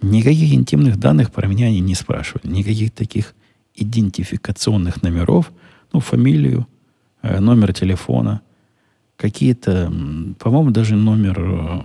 Никаких 0.03 0.53
интимных 0.53 0.99
данных 0.99 1.33
про 1.33 1.47
меня 1.47 1.67
они 1.67 1.81
не 1.81 1.95
спрашивали. 1.95 2.47
Никаких 2.47 2.93
таких 2.93 3.35
идентификационных 3.76 5.02
номеров, 5.02 5.52
ну, 5.92 6.00
фамилию, 6.00 6.66
э, 7.23 7.40
номер 7.40 7.73
телефона, 7.73 8.40
какие-то, 9.16 9.92
по-моему, 10.38 10.71
даже 10.71 10.95
номер 10.97 11.38
э, 11.38 11.80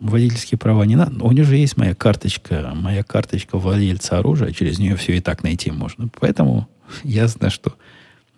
водительские 0.00 0.58
права 0.58 0.84
не 0.84 0.96
надо. 0.96 1.24
У 1.24 1.32
него 1.32 1.46
же 1.46 1.56
есть 1.56 1.76
моя 1.76 1.94
карточка, 1.94 2.72
моя 2.74 3.02
карточка 3.02 3.58
владельца 3.58 4.18
оружия, 4.18 4.52
через 4.52 4.78
нее 4.78 4.96
все 4.96 5.16
и 5.16 5.20
так 5.20 5.42
найти 5.42 5.70
можно. 5.70 6.08
Поэтому 6.20 6.68
ясно, 7.02 7.50
что 7.50 7.74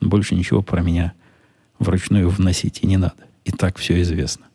больше 0.00 0.34
ничего 0.34 0.62
про 0.62 0.80
меня 0.80 1.12
вручную 1.78 2.28
вносить 2.28 2.80
и 2.82 2.86
не 2.86 2.96
надо. 2.96 3.14
И 3.44 3.50
так 3.50 3.78
все 3.78 4.00
известно. 4.02 4.46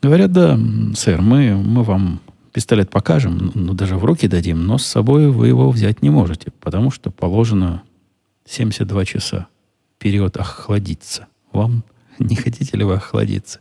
Говорят, 0.00 0.32
да, 0.32 0.58
сэр, 0.94 1.20
мы, 1.20 1.56
мы 1.56 1.82
вам 1.82 2.20
пистолет 2.58 2.90
покажем, 2.90 3.52
ну, 3.54 3.72
даже 3.72 3.96
в 3.96 4.04
руки 4.04 4.26
дадим, 4.26 4.66
но 4.66 4.78
с 4.78 4.84
собой 4.84 5.30
вы 5.30 5.46
его 5.46 5.70
взять 5.70 6.02
не 6.02 6.10
можете, 6.10 6.50
потому 6.58 6.90
что 6.90 7.12
положено 7.12 7.84
72 8.46 9.04
часа. 9.04 9.46
Период 10.00 10.36
охладиться. 10.36 11.28
Вам 11.52 11.84
не 12.18 12.34
хотите 12.34 12.76
ли 12.76 12.82
вы 12.82 12.94
охладиться? 12.94 13.60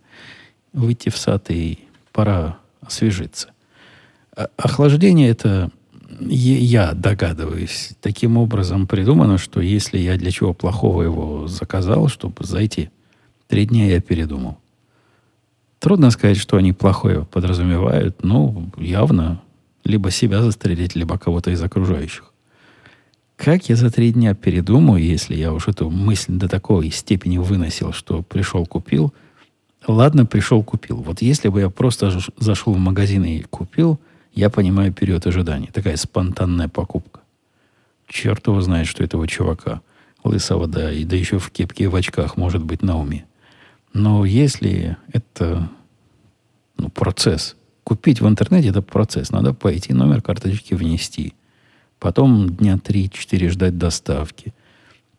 Выйти 0.74 1.10
в 1.10 1.18
сад 1.18 1.52
и 1.52 1.78
пора 2.12 2.58
освежиться. 2.82 3.52
А, 4.36 4.48
охлаждение 4.58 5.30
это, 5.30 5.70
я 6.20 6.94
догадываюсь, 6.94 7.92
таким 8.02 8.36
образом 8.38 8.88
придумано, 8.88 9.38
что 9.38 9.62
если 9.62 10.00
я 10.00 10.18
для 10.18 10.32
чего 10.32 10.56
плохого 10.56 11.04
его 11.04 11.48
заказал, 11.48 12.08
чтобы 12.08 12.46
зайти, 12.46 12.90
три 13.48 13.68
дня 13.68 13.86
я 13.86 14.02
передумал. 14.02 14.58
Трудно 15.80 16.10
сказать, 16.10 16.38
что 16.38 16.58
они 16.58 16.74
плохое 16.74 17.26
подразумевают, 17.26 18.24
но 18.24 18.70
явно 18.78 19.42
либо 19.84 20.12
себя 20.12 20.42
застрелить, 20.42 20.96
либо 20.96 21.18
кого-то 21.18 21.52
из 21.52 21.62
окружающих. 21.62 22.34
Как 23.36 23.70
я 23.70 23.76
за 23.76 23.92
три 23.92 24.12
дня 24.12 24.34
передумаю, 24.34 25.04
если 25.04 25.36
я 25.36 25.54
уж 25.54 25.68
эту 25.68 25.92
мысль 25.92 26.34
до 26.34 26.48
такой 26.50 26.90
степени 26.90 27.38
выносил, 27.38 27.94
что 27.94 28.24
пришел, 28.24 28.66
купил. 28.66 29.14
Ладно, 29.88 30.26
пришел, 30.26 30.64
купил. 30.64 30.98
Вот 30.98 31.22
если 31.22 31.50
бы 31.50 31.62
я 31.62 31.70
просто 31.70 32.20
зашел 32.38 32.74
в 32.74 32.80
магазин 32.80 33.24
и 33.24 33.44
купил, 33.44 34.00
я 34.34 34.50
понимаю 34.50 34.92
период 34.92 35.28
ожидания. 35.28 35.70
Такая 35.72 35.98
спонтанная 35.98 36.68
покупка. 36.68 37.22
Черт 38.08 38.48
его 38.48 38.60
знает, 38.62 38.88
что 38.88 39.04
этого 39.04 39.28
чувака, 39.28 39.82
лысого, 40.24 40.68
да, 40.68 40.92
и 40.92 41.04
да 41.04 41.16
еще 41.16 41.38
в 41.38 41.52
кепке 41.52 41.86
и 41.86 41.88
в 41.88 41.96
очках 41.96 42.38
может 42.38 42.64
быть 42.64 42.82
на 42.82 42.98
уме. 42.98 43.26
Но 43.94 44.26
если 44.26 44.98
это 45.12 45.70
ну, 46.78 46.90
процесс, 46.90 47.56
купить 47.84 48.22
в 48.22 48.28
интернете 48.28 48.70
это 48.70 48.82
процесс. 48.82 49.32
Надо 49.32 49.54
пойти, 49.54 49.94
номер 49.94 50.22
карточки 50.22 50.74
внести. 50.74 51.34
Потом 52.00 52.50
дня 52.56 52.76
3-4 52.76 53.50
ждать 53.50 53.78
доставки. 53.78 54.54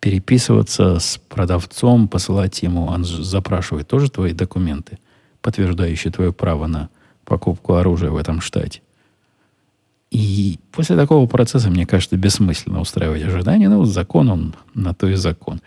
Переписываться 0.01 1.01
с 1.01 1.19
продавцом, 1.29 2.07
посылать 2.09 2.63
ему, 2.63 2.85
он 2.87 3.05
запрашивает 3.05 3.89
тоже 3.89 4.11
твои 4.11 4.33
документы, 4.33 4.99
подтверждающие 5.41 6.13
твое 6.13 6.33
право 6.33 6.67
на 6.69 6.89
покупку 7.25 7.75
оружия 7.75 8.11
в 8.11 8.17
этом 8.17 8.41
штате. 8.41 8.81
И 10.11 10.59
после 10.71 10.97
такого 10.97 11.27
процесса, 11.27 11.69
мне 11.69 11.85
кажется, 11.85 12.17
бессмысленно 12.17 12.81
устраивать 12.81 13.23
ожидания. 13.23 13.69
Но 13.69 13.85
закон, 13.85 14.31
он 14.31 14.55
на 14.75 14.95
то 14.95 15.09
и 15.09 15.15
закон. 15.15 15.61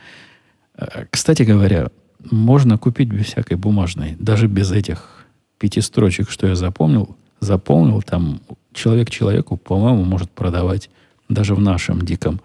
Э, 0.76 1.06
кстати 1.12 1.44
говоря, 1.44 1.90
можно 2.30 2.78
купить 2.78 3.10
без 3.10 3.28
всякой 3.28 3.58
бумажной, 3.58 4.16
даже 4.20 4.48
без 4.48 4.72
этих 4.72 5.26
пяти 5.58 5.82
строчек, 5.82 6.30
что 6.30 6.48
я 6.48 6.56
запомнил, 6.56 7.16
заполнил, 7.40 8.02
там 8.02 8.42
человек 8.74 9.10
человеку, 9.10 9.58
по-моему, 9.58 10.04
может 10.04 10.30
продавать 10.32 10.90
даже 11.30 11.56
в 11.56 11.60
нашем 11.60 12.02
диком 12.02 12.42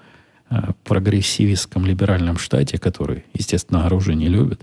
э, 0.51 0.73
прогрессивистском 0.85 1.85
либеральном 1.87 2.39
штате, 2.39 2.79
который, 2.79 3.25
естественно, 3.35 3.87
оружие 3.87 4.17
не 4.17 4.29
любит, 4.29 4.63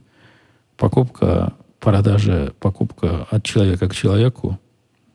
покупка, 0.78 1.54
продажа, 1.80 2.54
покупка 2.60 3.28
от 3.30 3.44
человека 3.44 3.90
к 3.90 3.96
человеку 3.96 4.60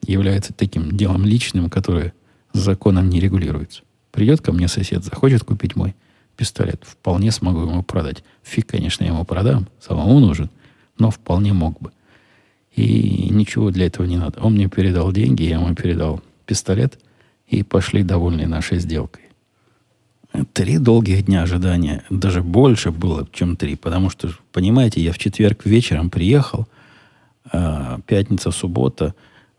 является 0.03 0.53
таким 0.53 0.97
делом 0.97 1.25
личным, 1.25 1.71
которое 1.71 2.13
законом 2.53 3.09
не 3.09 3.21
регулируется. 3.21 3.83
Придет 4.13 4.41
ко 4.41 4.53
мне 4.53 4.69
сосед, 4.69 5.05
захочет 5.05 5.45
купить 5.45 5.77
мой 5.77 5.95
пистолет. 6.39 6.85
Вполне 6.87 7.33
смогу 7.33 7.63
ему 7.63 7.83
продать. 7.83 8.23
Фиг, 8.45 8.69
конечно, 8.69 9.03
я 9.03 9.11
ему 9.11 9.25
продам. 9.25 9.67
Самому 9.81 10.21
нужен. 10.21 10.49
Но 10.97 11.11
вполне 11.11 11.53
мог 11.53 11.79
бы. 11.81 11.91
И 12.75 13.29
ничего 13.31 13.71
для 13.71 13.87
этого 13.87 14.07
не 14.07 14.17
надо. 14.17 14.41
Он 14.41 14.55
мне 14.55 14.69
передал 14.69 15.13
деньги, 15.13 15.43
я 15.43 15.57
ему 15.57 15.75
передал 15.75 16.23
пистолет. 16.47 16.99
И 17.49 17.63
пошли 17.63 18.03
довольны 18.05 18.47
нашей 18.47 18.79
сделкой. 18.79 19.25
Три 20.53 20.79
долгих 20.79 21.25
дня 21.25 21.43
ожидания. 21.43 22.05
Даже 22.09 22.43
больше 22.43 22.93
было, 22.93 23.27
чем 23.33 23.57
три. 23.57 23.75
Потому 23.75 24.09
что, 24.09 24.31
понимаете, 24.53 25.01
я 25.01 25.13
в 25.13 25.19
четверг 25.19 25.67
вечером 25.67 26.09
приехал. 26.09 26.69
А, 27.51 27.99
пятница, 28.07 28.53
суббота, 28.53 29.15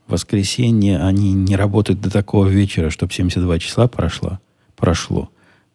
воскресенье. 0.07 0.99
Они 0.99 1.33
не 1.33 1.57
работают 1.57 1.99
до 1.99 2.09
такого 2.09 2.47
вечера, 2.47 2.89
чтобы 2.89 3.11
72 3.11 3.59
числа 3.59 3.87
прошло. 3.89 4.39
прошло. 4.77 5.29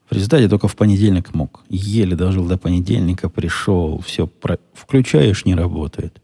В 0.09 0.15
результате 0.15 0.49
только 0.49 0.69
в 0.69 0.77
понедельник 0.77 1.35
мог. 1.35 1.65
Еле 1.69 2.15
дожил 2.15 2.47
до 2.47 2.59
понедельника, 2.59 3.29
пришел, 3.29 4.01
все, 4.01 4.27
про... 4.27 4.59
включаешь, 4.75 5.45
не 5.45 5.55
работает. 5.55 6.21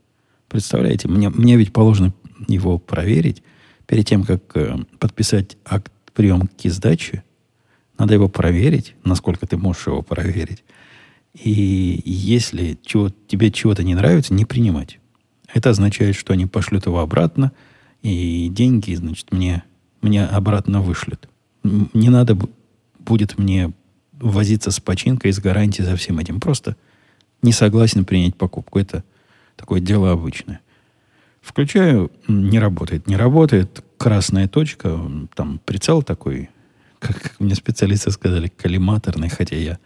Представляете, 0.48 1.08
мне, 1.08 1.30
мне 1.30 1.56
ведь 1.56 1.72
положено 1.72 2.12
его 2.46 2.78
проверить 2.78 3.42
перед 3.86 4.06
тем, 4.06 4.24
как 4.24 4.42
э, 4.56 4.76
подписать 4.98 5.56
акт 5.64 5.92
приемки 6.12 6.68
сдачи. 6.68 7.22
Надо 7.98 8.14
его 8.14 8.28
проверить, 8.28 8.94
насколько 9.04 9.46
ты 9.46 9.56
можешь 9.56 9.86
его 9.86 10.02
проверить. 10.02 10.64
И 11.34 12.02
если 12.04 12.78
чего, 12.84 13.10
тебе 13.28 13.50
чего-то 13.50 13.82
не 13.82 13.94
нравится, 13.94 14.34
не 14.34 14.44
принимать. 14.44 14.98
Это 15.52 15.70
означает, 15.70 16.16
что 16.16 16.32
они 16.32 16.46
пошлют 16.46 16.86
его 16.86 17.00
обратно, 17.00 17.52
и 18.02 18.48
деньги, 18.50 18.94
значит, 18.94 19.32
мне, 19.32 19.64
мне 20.00 20.24
обратно 20.24 20.80
вышлют. 20.80 21.28
Не 21.62 22.08
надо 22.08 22.36
будет 23.10 23.38
мне 23.38 23.72
возиться 24.12 24.70
с 24.70 24.78
починкой, 24.78 25.32
с 25.32 25.40
гарантией 25.40 25.84
за 25.84 25.96
всем 25.96 26.20
этим. 26.20 26.38
Просто 26.38 26.76
не 27.42 27.50
согласен 27.50 28.04
принять 28.04 28.36
покупку. 28.36 28.78
Это 28.78 29.02
такое 29.56 29.80
дело 29.80 30.12
обычное. 30.12 30.60
Включаю, 31.40 32.12
не 32.28 32.60
работает. 32.60 33.08
Не 33.08 33.16
работает, 33.16 33.84
красная 33.98 34.46
точка, 34.46 34.96
там 35.34 35.60
прицел 35.64 36.04
такой, 36.04 36.50
как 37.00 37.34
мне 37.40 37.56
специалисты 37.56 38.12
сказали, 38.12 38.46
коллиматорный, 38.46 39.28
хотя 39.28 39.56
я 39.56 39.78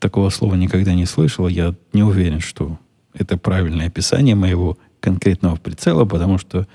такого 0.00 0.30
слова 0.30 0.56
никогда 0.56 0.94
не 0.94 1.06
слышал. 1.06 1.46
Я 1.46 1.76
не 1.92 2.02
уверен, 2.02 2.40
что 2.40 2.76
это 3.12 3.38
правильное 3.38 3.86
описание 3.86 4.34
моего 4.34 4.78
конкретного 4.98 5.54
прицела, 5.54 6.06
потому 6.06 6.38
что 6.38 6.66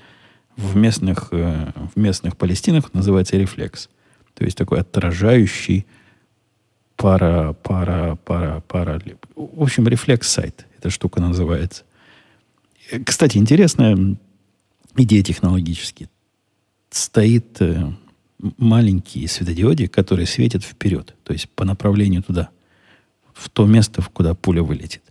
в 0.56 0.76
местных, 0.76 1.28
э, 1.32 1.72
в 1.94 2.00
местных 2.00 2.38
Палестинах 2.38 2.94
называется 2.94 3.36
рефлекс. 3.36 3.90
То 4.34 4.44
есть 4.44 4.56
такой 4.56 4.80
отражающий 4.80 5.86
пара, 6.96 7.54
пара, 7.62 8.18
пара, 8.24 8.62
пара. 8.66 9.00
В 9.36 9.62
общем, 9.62 9.88
рефлекс-сайт 9.88 10.66
эта 10.78 10.90
штука 10.90 11.20
называется. 11.20 11.84
Э, 12.90 13.00
кстати, 13.00 13.38
интересная 13.38 14.16
идея 14.96 15.22
технологически. 15.22 16.08
Стоит 16.90 17.60
э, 17.60 17.92
маленький 18.58 19.26
светодиодик, 19.26 19.92
который 19.92 20.26
светит 20.26 20.64
вперед, 20.64 21.14
то 21.24 21.32
есть 21.32 21.48
по 21.50 21.64
направлению 21.64 22.22
туда, 22.22 22.50
в 23.32 23.48
то 23.48 23.66
место, 23.66 24.02
куда 24.12 24.34
пуля 24.34 24.62
вылетит. 24.62 25.02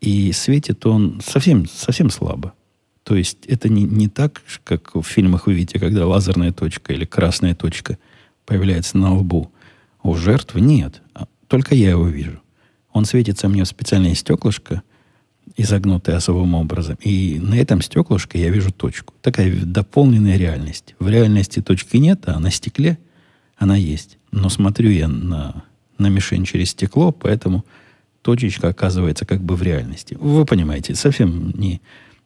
И 0.00 0.32
светит 0.32 0.84
он 0.86 1.20
совсем, 1.24 1.66
совсем 1.68 2.10
слабо. 2.10 2.54
То 3.04 3.16
есть 3.16 3.46
это 3.46 3.68
не, 3.68 3.84
не 3.84 4.08
так, 4.08 4.42
как 4.64 4.94
в 4.94 5.02
фильмах 5.02 5.46
вы 5.46 5.54
видите, 5.54 5.78
когда 5.78 6.06
лазерная 6.06 6.52
точка 6.52 6.92
или 6.92 7.04
красная 7.04 7.54
точка 7.54 7.98
появляется 8.50 8.98
на 8.98 9.14
лбу– 9.14 9.50
у 10.02 10.14
жертвы 10.14 10.60
нет. 10.60 11.02
А 11.14 11.26
только 11.46 11.74
я 11.74 11.90
его 11.90 12.06
вижу. 12.08 12.40
Он 12.92 13.04
светится 13.04 13.48
мне 13.48 13.64
в 13.64 13.68
специальное 13.68 14.14
стеклышко, 14.14 14.82
изогнутое 15.56 16.16
особым 16.16 16.54
образом. 16.54 16.96
И 17.02 17.38
на 17.40 17.54
этом 17.54 17.82
стеклышке 17.82 18.40
я 18.40 18.50
вижу 18.50 18.72
точку. 18.72 19.14
Такая 19.20 19.54
дополненная 19.64 20.36
реальность. 20.36 20.94
В 20.98 21.08
реальности 21.08 21.60
точки 21.60 21.98
нет, 21.98 22.22
а 22.26 22.38
на 22.38 22.50
стекле 22.50 22.98
она 23.56 23.76
есть. 23.76 24.18
Но 24.32 24.48
смотрю 24.48 24.90
я 24.90 25.08
на, 25.08 25.64
на 25.98 26.08
мишень 26.08 26.44
через 26.44 26.70
стекло, 26.70 27.12
поэтому 27.12 27.64
точечка 28.22 28.68
оказывается 28.68 29.26
как 29.26 29.42
бы 29.42 29.54
в 29.54 29.62
реальности. 29.62 30.16
Вы 30.20 30.44
понимаете, 30.46 30.94
совсем 30.94 31.50
не, 31.50 31.80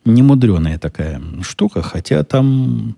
не 0.05 0.23
мудреная 0.23 0.79
такая 0.79 1.21
штука, 1.43 1.83
хотя 1.83 2.23
там 2.25 2.97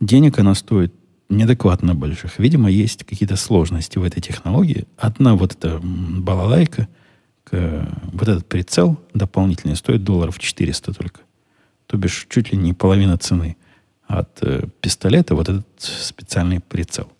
денег 0.00 0.38
она 0.38 0.54
стоит 0.54 0.94
неадекватно 1.28 1.94
больших. 1.94 2.38
Видимо, 2.38 2.70
есть 2.70 3.04
какие-то 3.04 3.36
сложности 3.36 3.98
в 3.98 4.04
этой 4.04 4.20
технологии. 4.20 4.86
Одна 4.96 5.34
вот 5.34 5.52
эта 5.52 5.78
балалайка, 5.82 6.88
вот 7.50 8.28
этот 8.28 8.46
прицел 8.46 8.98
дополнительный 9.14 9.76
стоит 9.76 10.04
долларов 10.04 10.38
400 10.38 10.92
только. 10.92 11.20
То 11.86 11.96
бишь 11.96 12.26
чуть 12.28 12.52
ли 12.52 12.58
не 12.58 12.74
половина 12.74 13.16
цены 13.16 13.56
от 14.06 14.38
э, 14.42 14.64
пистолета 14.80 15.34
вот 15.34 15.48
этот 15.48 15.66
специальный 15.78 16.60
прицел. 16.60 17.10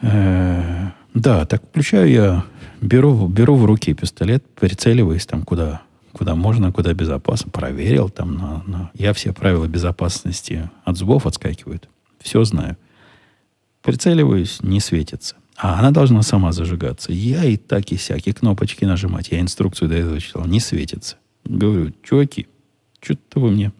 Э, 0.00 0.90
да, 1.14 1.44
так 1.46 1.62
включаю 1.62 2.10
я, 2.10 2.44
беру, 2.80 3.28
беру 3.28 3.56
в 3.56 3.64
руки 3.64 3.94
пистолет, 3.94 4.44
прицеливаюсь 4.54 5.26
там 5.26 5.42
куда, 5.42 5.82
куда 6.12 6.34
можно, 6.34 6.72
куда 6.72 6.94
безопасно, 6.94 7.50
проверил 7.50 8.08
там 8.08 8.34
на, 8.34 8.62
на... 8.66 8.90
Я 8.94 9.12
все 9.12 9.32
правила 9.32 9.66
безопасности 9.66 10.70
от 10.84 10.96
зубов 10.96 11.26
отскакивают. 11.26 11.88
Все 12.22 12.44
знаю. 12.44 12.76
Прицеливаюсь, 13.82 14.62
не 14.62 14.80
светится. 14.80 15.36
А 15.56 15.78
она 15.78 15.90
должна 15.90 16.22
сама 16.22 16.52
зажигаться. 16.52 17.12
Я 17.12 17.44
и 17.44 17.56
так, 17.56 17.90
и 17.92 17.96
всякие 17.96 18.34
кнопочки 18.34 18.84
нажимать. 18.84 19.30
Я 19.30 19.40
инструкцию 19.40 19.88
до 19.88 19.96
этого 19.96 20.20
читал. 20.20 20.46
Не 20.46 20.60
светится. 20.60 21.16
Говорю, 21.44 21.92
чуваки, 22.02 22.46
что-то 23.00 23.40
вы 23.40 23.50
мне 23.50 23.72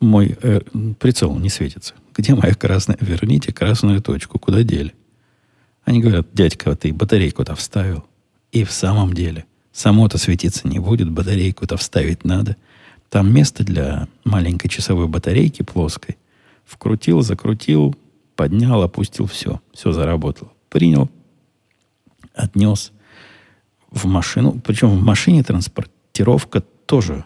мой 0.00 0.36
э, 0.42 0.60
прицел 0.98 1.36
не 1.38 1.48
светится. 1.48 1.94
Где 2.14 2.34
моя 2.34 2.54
красная? 2.54 2.96
Верните 3.00 3.52
красную 3.52 4.00
точку. 4.00 4.38
Куда 4.38 4.62
дели? 4.62 4.94
Они 5.84 6.00
говорят, 6.00 6.28
дядька, 6.32 6.74
ты 6.76 6.92
батарейку-то 6.92 7.54
вставил. 7.54 8.04
И 8.52 8.64
в 8.64 8.72
самом 8.72 9.14
деле, 9.14 9.44
само-то 9.72 10.18
светиться 10.18 10.68
не 10.68 10.78
будет, 10.78 11.10
батарейку-то 11.10 11.76
вставить 11.76 12.24
надо. 12.24 12.56
Там 13.08 13.32
место 13.32 13.64
для 13.64 14.08
маленькой 14.24 14.68
часовой 14.68 15.08
батарейки 15.08 15.62
плоской. 15.62 16.16
Вкрутил, 16.68 17.22
закрутил, 17.22 17.96
поднял, 18.36 18.82
опустил, 18.82 19.26
все. 19.26 19.60
Все 19.72 19.92
заработало. 19.92 20.52
Принял, 20.68 21.10
отнес 22.34 22.92
в 23.90 24.06
машину. 24.06 24.60
Причем 24.64 24.90
в 24.90 25.02
машине 25.02 25.42
транспортировка 25.42 26.60
тоже 26.84 27.24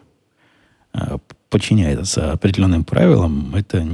а, 0.93 1.19
подчиняется 1.51 2.31
определенным 2.33 2.85
правилам. 2.85 3.55
Это 3.57 3.85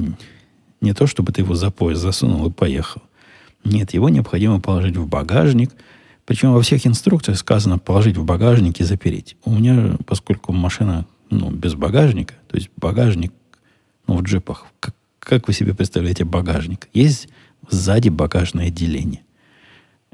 не 0.82 0.92
то, 0.92 1.06
чтобы 1.06 1.32
ты 1.32 1.40
его 1.40 1.54
за 1.54 1.70
пояс 1.70 1.98
засунул 1.98 2.46
и 2.46 2.52
поехал. 2.52 3.02
Нет, 3.64 3.94
его 3.94 4.10
необходимо 4.10 4.60
положить 4.60 4.96
в 4.96 5.08
багажник. 5.08 5.70
Причем 6.26 6.52
во 6.52 6.60
всех 6.60 6.86
инструкциях 6.86 7.38
сказано 7.38 7.78
положить 7.78 8.18
в 8.18 8.24
багажник 8.24 8.80
и 8.80 8.84
запереть. 8.84 9.36
У 9.44 9.50
меня, 9.50 9.96
поскольку 10.06 10.52
машина 10.52 11.06
ну, 11.30 11.50
без 11.50 11.74
багажника, 11.74 12.34
то 12.48 12.56
есть 12.56 12.68
багажник 12.76 13.32
ну, 14.06 14.18
в 14.18 14.22
джипах, 14.22 14.66
как, 14.78 14.94
как 15.28 15.46
вы 15.46 15.52
себе 15.52 15.74
представляете 15.74 16.24
багажник? 16.24 16.88
Есть 16.94 17.28
сзади 17.68 18.08
багажное 18.08 18.68
отделение. 18.68 19.20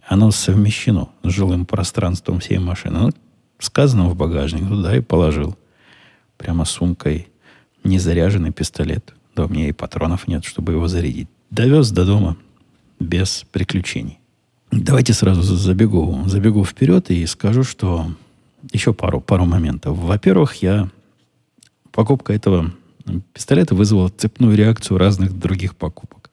Оно 0.07 0.33
совмещено 0.33 1.09
с 1.23 1.29
жилым 1.29 1.67
пространством 1.67 2.41
всей 2.41 2.59
машины. 2.59 2.99
Ну, 2.99 3.11
сказано 3.61 4.09
в 4.09 4.17
багажник, 4.17 4.67
туда 4.67 4.97
и 4.97 5.01
положил. 5.01 5.57
Прямо 6.37 6.65
сумкой 6.65 7.29
незаряженный 7.85 8.51
пистолет. 8.51 9.15
Да 9.37 9.45
у 9.45 9.49
меня 9.49 9.69
и 9.69 9.73
патронов 9.73 10.27
нет, 10.27 10.45
чтобы 10.45 10.73
его 10.73 10.89
зарядить. 10.89 11.29
Довез 11.49 11.93
до 11.93 12.05
дома 12.05 12.37
без 12.99 13.45
приключений. 13.53 14.19
Давайте 14.73 15.13
сразу 15.13 15.43
забегу, 15.43 16.25
забегу 16.27 16.65
вперед 16.65 17.11
и 17.13 17.25
скажу, 17.27 17.63
что 17.63 18.11
еще 18.73 18.93
пару, 18.93 19.21
пару 19.21 19.45
моментов. 19.45 19.97
Во-первых, 19.97 20.57
я 20.57 20.91
покупка 21.93 22.33
этого 22.33 22.73
пистолета 23.33 23.75
вызвала 23.75 24.09
цепную 24.09 24.57
реакцию 24.57 24.99
разных 24.99 25.39
других 25.39 25.77
покупок. 25.77 26.31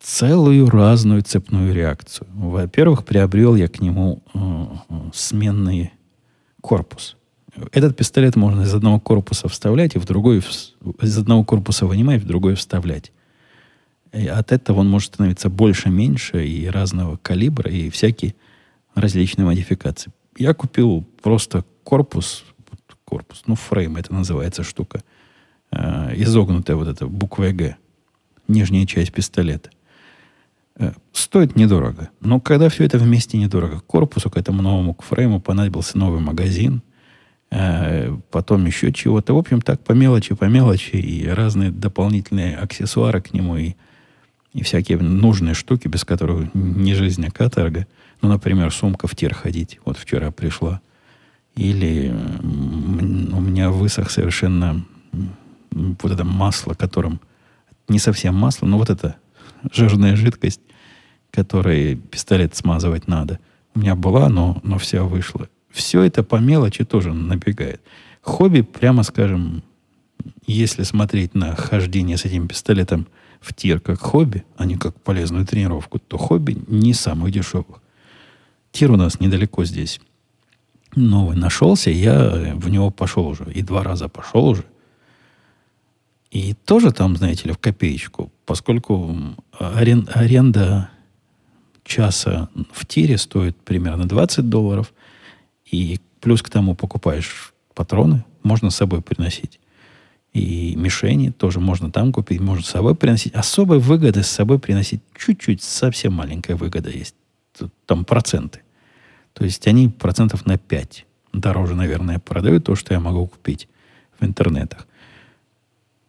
Целую 0.00 0.70
разную 0.70 1.22
цепную 1.22 1.74
реакцию. 1.74 2.28
Во-первых, 2.32 3.04
приобрел 3.04 3.56
я 3.56 3.68
к 3.68 3.80
нему 3.80 4.22
э, 4.32 4.66
сменный 5.12 5.92
корпус. 6.60 7.16
Этот 7.72 7.96
пистолет 7.96 8.36
можно 8.36 8.62
из 8.62 8.74
одного 8.74 9.00
корпуса 9.00 9.48
вставлять 9.48 9.96
и 9.96 9.98
в 9.98 10.04
другой, 10.04 10.38
из 10.38 11.18
одного 11.18 11.44
корпуса 11.44 11.86
вынимать, 11.86 12.22
в 12.22 12.26
другой 12.26 12.54
вставлять. 12.54 13.12
И 14.12 14.26
от 14.26 14.52
этого 14.52 14.80
он 14.80 14.88
может 14.88 15.14
становиться 15.14 15.50
больше, 15.50 15.90
меньше 15.90 16.46
и 16.46 16.66
разного 16.66 17.16
калибра, 17.16 17.70
и 17.70 17.90
всякие 17.90 18.34
различные 18.94 19.44
модификации. 19.44 20.12
Я 20.36 20.54
купил 20.54 21.04
просто 21.22 21.64
корпус, 21.82 22.44
корпус, 23.04 23.42
ну, 23.46 23.54
фрейм 23.54 23.96
это 23.96 24.12
называется 24.12 24.62
штука, 24.62 25.02
э, 25.70 26.14
изогнутая 26.16 26.76
вот 26.76 26.88
эта 26.88 27.06
буква 27.06 27.50
Г, 27.50 27.76
нижняя 28.46 28.86
часть 28.86 29.12
пистолета. 29.12 29.70
Э, 30.76 30.92
стоит 31.12 31.56
недорого. 31.56 32.10
Но 32.20 32.40
когда 32.40 32.68
все 32.68 32.84
это 32.84 32.98
вместе 32.98 33.38
недорого, 33.38 33.80
к 33.80 33.86
корпусу, 33.86 34.30
к 34.30 34.36
этому 34.36 34.62
новому 34.62 34.94
к 34.94 35.02
фрейму 35.02 35.40
понадобился 35.40 35.98
новый 35.98 36.20
магазин, 36.20 36.82
э, 37.50 38.16
потом 38.30 38.66
еще 38.66 38.92
чего-то. 38.92 39.34
В 39.34 39.38
общем, 39.38 39.60
так 39.60 39.80
по 39.80 39.92
мелочи, 39.92 40.34
по 40.34 40.44
мелочи, 40.44 40.96
и 40.96 41.26
разные 41.26 41.70
дополнительные 41.70 42.56
аксессуары 42.56 43.20
к 43.20 43.32
нему, 43.32 43.56
и 43.56 43.74
и 44.54 44.62
всякие 44.62 44.98
нужные 44.98 45.54
штуки, 45.54 45.88
без 45.88 46.04
которых 46.04 46.52
не 46.54 46.94
жизнь, 46.94 47.24
а 47.26 47.30
каторга. 47.30 47.86
Ну, 48.22 48.28
например, 48.28 48.72
сумка 48.72 49.06
в 49.06 49.14
тир 49.14 49.34
ходить. 49.34 49.78
Вот 49.84 49.98
вчера 49.98 50.30
пришла. 50.30 50.80
Или 51.54 52.12
у 52.42 53.40
меня 53.40 53.70
высох 53.70 54.10
совершенно 54.10 54.84
вот 55.70 56.12
это 56.12 56.24
масло, 56.24 56.74
которым 56.74 57.20
не 57.88 57.98
совсем 57.98 58.34
масло, 58.34 58.66
но 58.66 58.78
вот 58.78 58.90
это 58.90 59.16
жирная 59.72 60.16
жидкость, 60.16 60.60
которой 61.30 61.96
пистолет 61.96 62.54
смазывать 62.54 63.08
надо. 63.08 63.38
У 63.74 63.80
меня 63.80 63.94
была, 63.94 64.28
но, 64.28 64.60
но 64.62 64.78
вся 64.78 65.02
вышла. 65.02 65.48
Все 65.70 66.02
это 66.02 66.22
по 66.22 66.36
мелочи 66.36 66.84
тоже 66.84 67.12
набегает. 67.12 67.80
Хобби, 68.22 68.62
прямо 68.62 69.02
скажем, 69.02 69.62
если 70.46 70.82
смотреть 70.82 71.34
на 71.34 71.54
хождение 71.54 72.16
с 72.16 72.24
этим 72.24 72.48
пистолетом– 72.48 73.06
в 73.40 73.54
тир 73.54 73.80
как 73.80 74.00
хобби, 74.00 74.44
а 74.56 74.64
не 74.64 74.76
как 74.76 75.00
полезную 75.00 75.46
тренировку, 75.46 75.98
то 75.98 76.18
хобби 76.18 76.58
не 76.66 76.94
самых 76.94 77.30
дешевых. 77.30 77.80
Тир 78.72 78.90
у 78.90 78.96
нас 78.96 79.20
недалеко 79.20 79.64
здесь. 79.64 80.00
Новый 80.94 81.36
нашелся, 81.36 81.90
я 81.90 82.54
в 82.56 82.68
него 82.68 82.90
пошел 82.90 83.26
уже. 83.26 83.50
И 83.52 83.62
два 83.62 83.82
раза 83.82 84.08
пошел 84.08 84.46
уже. 84.46 84.64
И 86.30 86.54
тоже 86.64 86.92
там, 86.92 87.16
знаете 87.16 87.48
ли, 87.48 87.54
в 87.54 87.58
копеечку, 87.58 88.30
поскольку 88.44 89.16
арен, 89.58 90.08
аренда 90.12 90.90
часа 91.84 92.50
в 92.72 92.84
тире 92.86 93.16
стоит 93.16 93.56
примерно 93.56 94.06
20 94.06 94.48
долларов, 94.48 94.92
и 95.70 96.00
плюс 96.20 96.42
к 96.42 96.50
тому 96.50 96.74
покупаешь 96.74 97.54
патроны, 97.74 98.24
можно 98.42 98.70
с 98.70 98.76
собой 98.76 99.00
приносить 99.00 99.58
и 100.32 100.74
мишени 100.76 101.30
тоже 101.30 101.60
можно 101.60 101.90
там 101.90 102.12
купить, 102.12 102.40
можно 102.40 102.62
с 102.62 102.68
собой 102.68 102.94
приносить. 102.94 103.34
Особой 103.34 103.78
выгоды 103.78 104.22
с 104.22 104.28
собой 104.28 104.58
приносить 104.58 105.00
чуть-чуть, 105.16 105.62
совсем 105.62 106.12
маленькая 106.12 106.54
выгода 106.54 106.90
есть. 106.90 107.14
Тут, 107.58 107.72
там 107.86 108.04
проценты. 108.04 108.60
То 109.32 109.44
есть 109.44 109.66
они 109.66 109.88
процентов 109.88 110.46
на 110.46 110.58
5 110.58 111.06
дороже, 111.32 111.74
наверное, 111.74 112.18
продают 112.18 112.64
то, 112.64 112.74
что 112.74 112.94
я 112.94 113.00
могу 113.00 113.26
купить 113.26 113.68
в 114.18 114.24
интернетах. 114.24 114.86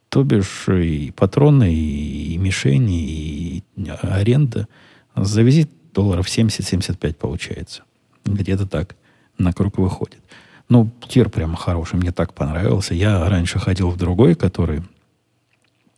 То 0.09 0.23
бишь 0.23 0.67
и 0.67 1.11
патроны, 1.11 1.73
и, 1.73 2.33
и 2.33 2.37
мишени, 2.37 3.03
и 3.03 3.63
аренда. 4.01 4.67
За 5.15 5.41
визит 5.41 5.69
долларов 5.93 6.27
70-75 6.27 7.13
получается. 7.13 7.83
Где-то 8.25 8.65
так 8.65 8.95
на 9.37 9.53
круг 9.53 9.77
выходит. 9.77 10.19
Ну, 10.67 10.91
тир 11.07 11.29
прямо 11.29 11.55
хороший, 11.55 11.95
мне 11.95 12.11
так 12.11 12.33
понравился. 12.33 12.93
Я 12.93 13.27
раньше 13.27 13.59
ходил 13.59 13.89
в 13.89 13.97
другой, 13.97 14.35
который, 14.35 14.83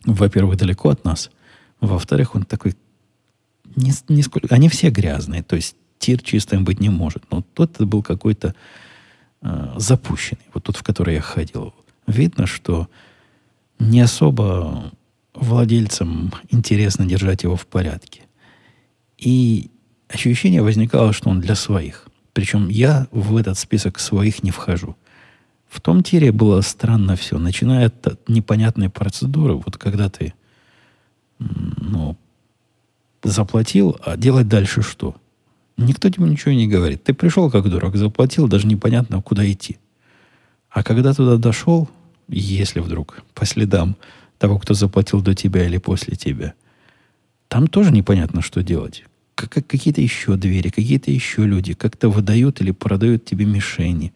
во-первых, 0.04 0.56
далеко 0.56 0.88
от 0.88 1.04
нас. 1.04 1.30
Во-вторых, 1.80 2.34
он 2.34 2.44
такой... 2.44 2.74
Не, 3.76 3.92
не 4.08 4.22
сколько, 4.22 4.54
они 4.54 4.68
все 4.68 4.90
грязные, 4.90 5.42
то 5.42 5.56
есть 5.56 5.76
тир 5.98 6.20
чистым 6.22 6.64
быть 6.64 6.80
не 6.80 6.88
может. 6.88 7.24
Но 7.30 7.42
тот 7.54 7.80
был 7.80 8.02
какой-то 8.02 8.54
э, 9.42 9.74
запущенный, 9.76 10.42
вот 10.52 10.64
тот, 10.64 10.76
в 10.76 10.82
который 10.82 11.14
я 11.14 11.20
ходил. 11.20 11.74
Видно, 12.06 12.46
что 12.46 12.88
не 13.82 14.00
особо 14.00 14.92
владельцам 15.34 16.32
интересно 16.50 17.04
держать 17.04 17.42
его 17.42 17.56
в 17.56 17.66
порядке. 17.66 18.22
И 19.18 19.70
ощущение 20.08 20.62
возникало, 20.62 21.12
что 21.12 21.30
он 21.30 21.40
для 21.40 21.54
своих. 21.54 22.08
Причем 22.32 22.68
я 22.68 23.08
в 23.10 23.36
этот 23.36 23.58
список 23.58 23.98
своих 23.98 24.42
не 24.42 24.50
вхожу. 24.50 24.96
В 25.68 25.80
том 25.80 26.02
тире 26.02 26.32
было 26.32 26.60
странно 26.60 27.16
все, 27.16 27.38
начиная 27.38 27.86
от 27.86 28.28
непонятной 28.28 28.90
процедуры, 28.90 29.54
вот 29.54 29.78
когда 29.78 30.08
ты 30.08 30.34
ну, 31.38 32.16
заплатил, 33.22 33.96
а 34.04 34.16
делать 34.16 34.48
дальше 34.48 34.82
что? 34.82 35.16
Никто 35.78 36.10
тебе 36.10 36.28
ничего 36.28 36.52
не 36.52 36.68
говорит. 36.68 37.02
Ты 37.04 37.14
пришел 37.14 37.50
как 37.50 37.68
дурак, 37.68 37.96
заплатил, 37.96 38.48
даже 38.48 38.66
непонятно, 38.66 39.22
куда 39.22 39.50
идти. 39.50 39.78
А 40.68 40.82
когда 40.82 41.14
туда 41.14 41.36
дошел, 41.36 41.88
если 42.28 42.80
вдруг 42.80 43.22
по 43.34 43.44
следам 43.46 43.96
того, 44.38 44.58
кто 44.58 44.74
заплатил 44.74 45.20
до 45.20 45.34
тебя 45.34 45.66
или 45.66 45.78
после 45.78 46.16
тебя, 46.16 46.54
там 47.48 47.66
тоже 47.66 47.92
непонятно, 47.92 48.42
что 48.42 48.62
делать 48.62 49.04
как, 49.48 49.66
какие-то 49.66 50.00
еще 50.00 50.36
двери, 50.36 50.68
какие-то 50.68 51.10
еще 51.10 51.46
люди 51.46 51.74
как-то 51.74 52.08
выдают 52.08 52.60
или 52.60 52.70
продают 52.70 53.24
тебе 53.24 53.44
мишени. 53.44 54.12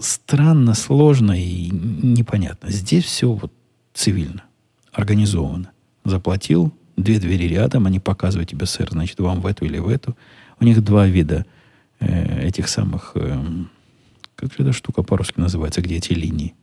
Странно, 0.00 0.74
сложно 0.74 1.32
и 1.32 1.70
непонятно. 1.70 2.70
Здесь 2.70 3.04
все 3.04 3.32
вот 3.32 3.52
цивильно, 3.92 4.44
организовано. 4.92 5.70
Заплатил, 6.04 6.72
две 6.96 7.18
двери 7.18 7.44
рядом, 7.48 7.86
они 7.86 8.00
показывают 8.00 8.50
тебе, 8.50 8.66
сэр, 8.66 8.90
значит, 8.90 9.18
вам 9.20 9.40
в 9.40 9.46
эту 9.46 9.64
или 9.64 9.78
в 9.78 9.88
эту. 9.88 10.16
У 10.60 10.64
них 10.64 10.82
два 10.82 11.06
вида 11.06 11.46
э, 12.00 12.46
этих 12.46 12.68
самых... 12.68 13.12
Э, 13.14 13.42
как 14.36 14.52
же 14.52 14.58
эта 14.60 14.72
штука 14.72 15.02
по-русски 15.02 15.38
называется, 15.38 15.80
где 15.80 15.96
эти 15.96 16.12
линии? 16.12 16.54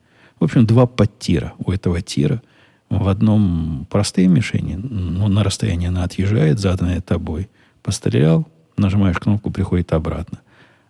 В 0.41 0.45
общем, 0.45 0.65
два 0.65 0.87
подтира. 0.87 1.53
У 1.59 1.71
этого 1.71 2.01
тира 2.01 2.41
в 2.89 3.07
одном 3.07 3.85
простые 3.91 4.27
мишени, 4.27 4.73
ну, 4.73 5.27
на 5.27 5.43
расстоянии 5.43 5.87
она 5.87 6.03
отъезжает, 6.03 6.59
заданная 6.59 6.99
тобой. 6.99 7.47
Пострелял, 7.83 8.47
нажимаешь 8.75 9.19
кнопку, 9.19 9.51
приходит 9.51 9.93
обратно. 9.93 10.39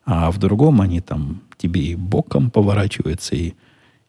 А 0.05 0.31
в 0.31 0.37
другом 0.37 0.79
они 0.79 1.01
там 1.01 1.41
тебе 1.57 1.81
и 1.81 1.95
боком 1.95 2.49
поворачиваются, 2.49 3.35
и, 3.35 3.55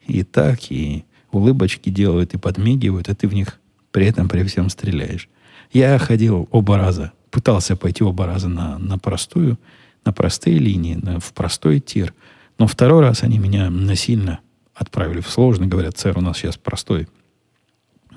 и 0.07 0.23
так, 0.23 0.71
и 0.71 1.05
улыбочки 1.33 1.91
делают 1.91 2.35
и 2.35 2.39
подмигивают, 2.39 3.09
а 3.09 3.17
ты 3.17 3.27
в 3.27 3.35
них 3.35 3.59
при 3.91 4.07
этом 4.07 4.29
при 4.29 4.45
всем 4.45 4.69
стреляешь. 4.69 5.29
Я 5.73 5.99
ходил 5.99 6.49
оба 6.53 6.77
раза, 6.77 7.11
пытался 7.33 7.75
пойти 7.75 8.05
оба 8.05 8.27
раза 8.27 8.49
на, 8.49 8.79
на 8.79 8.97
простую, 8.97 9.59
на 10.05 10.13
простые 10.13 10.59
линии, 10.59 10.95
на, 10.95 11.19
в 11.19 11.33
простой 11.33 11.81
тир. 11.81 12.15
Но 12.59 12.69
второй 12.69 13.01
раз 13.01 13.25
они 13.25 13.39
меня 13.39 13.71
насильно 13.71 14.39
отправили 14.75 15.21
в 15.21 15.29
сложный. 15.29 15.67
Говорят, 15.67 15.99
сэр, 15.99 16.19
у 16.19 16.21
нас 16.21 16.39
сейчас 16.39 16.57
простой. 16.57 17.09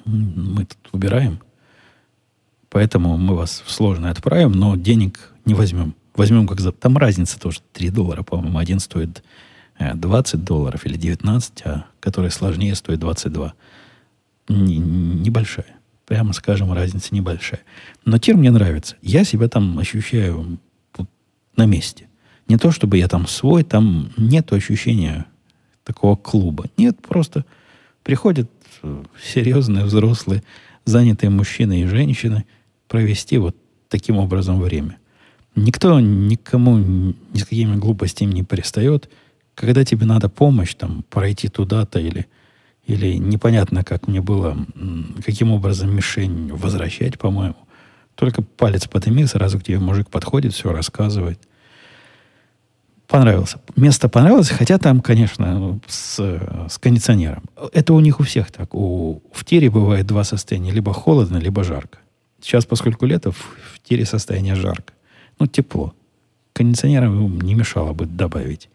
Мы 0.06 0.66
тут 0.66 0.90
убираем. 0.92 1.40
Поэтому 2.70 3.18
мы 3.18 3.36
вас 3.36 3.64
в 3.66 3.72
сложный 3.72 4.10
отправим, 4.10 4.52
но 4.52 4.76
денег 4.76 5.34
не 5.46 5.54
возьмем. 5.54 5.96
Возьмем 6.16 6.48
как 6.48 6.60
за... 6.60 6.72
Там 6.72 6.98
разница 6.98 7.40
тоже 7.40 7.60
3 7.74 7.90
доллара, 7.90 8.24
по-моему. 8.24 8.58
Один 8.58 8.80
стоит 8.80 9.24
20 9.80 10.34
э, 10.34 10.38
долларов 10.38 10.86
или 10.86 10.98
19, 10.98 11.62
а 11.66 11.86
который 12.00 12.32
сложнее 12.32 12.76
стоит 12.76 13.00
22. 13.00 13.54
Н- 14.50 15.22
небольшая. 15.22 15.78
Прямо 16.06 16.34
скажем, 16.34 16.72
разница 16.72 17.16
небольшая. 17.16 17.62
Но 18.06 18.18
тир 18.18 18.38
мне 18.38 18.52
нравится. 18.52 18.96
Я 19.02 19.24
себя 19.24 19.48
там 19.48 19.78
ощущаю 19.80 20.60
на 21.56 21.66
месте. 21.66 22.08
Не 22.48 22.58
то, 22.58 22.72
чтобы 22.72 22.98
я 22.98 23.08
там 23.08 23.28
свой, 23.28 23.64
там 23.64 24.12
нет 24.18 24.52
ощущения 24.54 25.26
такого 25.86 26.18
клуба. 26.18 26.66
Нет, 26.76 26.98
просто 27.02 27.46
приходят 28.04 28.50
э, 28.84 29.04
серьезные, 29.24 29.86
взрослые, 29.86 30.44
занятые 30.84 31.30
мужчины 31.30 31.82
и 31.82 31.86
женщины 31.86 32.44
провести 32.88 33.38
вот 33.38 33.56
таким 33.88 34.18
образом 34.18 34.60
время. 34.60 34.98
Никто 35.56 36.00
никому 36.02 36.78
ни 36.78 37.38
с 37.38 37.44
какими 37.44 37.78
глупостями 37.78 38.34
не 38.34 38.44
перестает. 38.44 39.10
Когда 39.54 39.86
тебе 39.86 40.06
надо 40.06 40.28
помощь, 40.28 40.76
там, 40.76 41.06
пройти 41.10 41.48
туда-то 41.48 42.00
или, 42.00 42.28
или 42.86 43.14
непонятно, 43.14 43.86
как 43.86 44.08
мне 44.08 44.22
было, 44.22 44.58
каким 45.24 45.52
образом 45.52 45.96
мишень 45.96 46.52
возвращать, 46.52 47.18
по-моему, 47.18 47.56
только 48.16 48.42
палец 48.42 48.88
подними, 48.88 49.26
сразу 49.26 49.60
к 49.60 49.64
тебе 49.64 49.80
мужик 49.80 50.10
подходит, 50.10 50.54
все 50.54 50.74
рассказывает. 50.74 51.40
Понравился. 53.08 53.60
Место 53.76 54.10
понравилось, 54.10 54.50
хотя 54.50 54.78
там, 54.78 55.02
конечно, 55.02 55.80
с, 55.88 56.18
с 56.70 56.78
кондиционером. 56.80 57.44
Это 57.72 57.94
у 57.94 58.00
них 58.00 58.20
у 58.20 58.24
всех 58.24 58.52
так. 58.52 58.74
У, 58.74 59.22
в 59.32 59.46
тире 59.46 59.70
бывает 59.70 60.08
два 60.08 60.24
состояния. 60.24 60.72
Либо 60.72 60.92
холодно, 60.94 61.38
либо 61.38 61.64
жарко. 61.64 62.00
Сейчас, 62.42 62.66
поскольку 62.66 63.06
лето, 63.06 63.32
в, 63.32 63.38
в 63.74 63.80
тире 63.84 64.06
состояние 64.06 64.56
жарко. 64.56 64.94
Ну, 65.40 65.48
тепло. 65.48 65.94
Кондиционером 66.54 67.40
не 67.42 67.54
мешало 67.54 67.94
бы 67.94 68.06
добавить. 68.06 68.70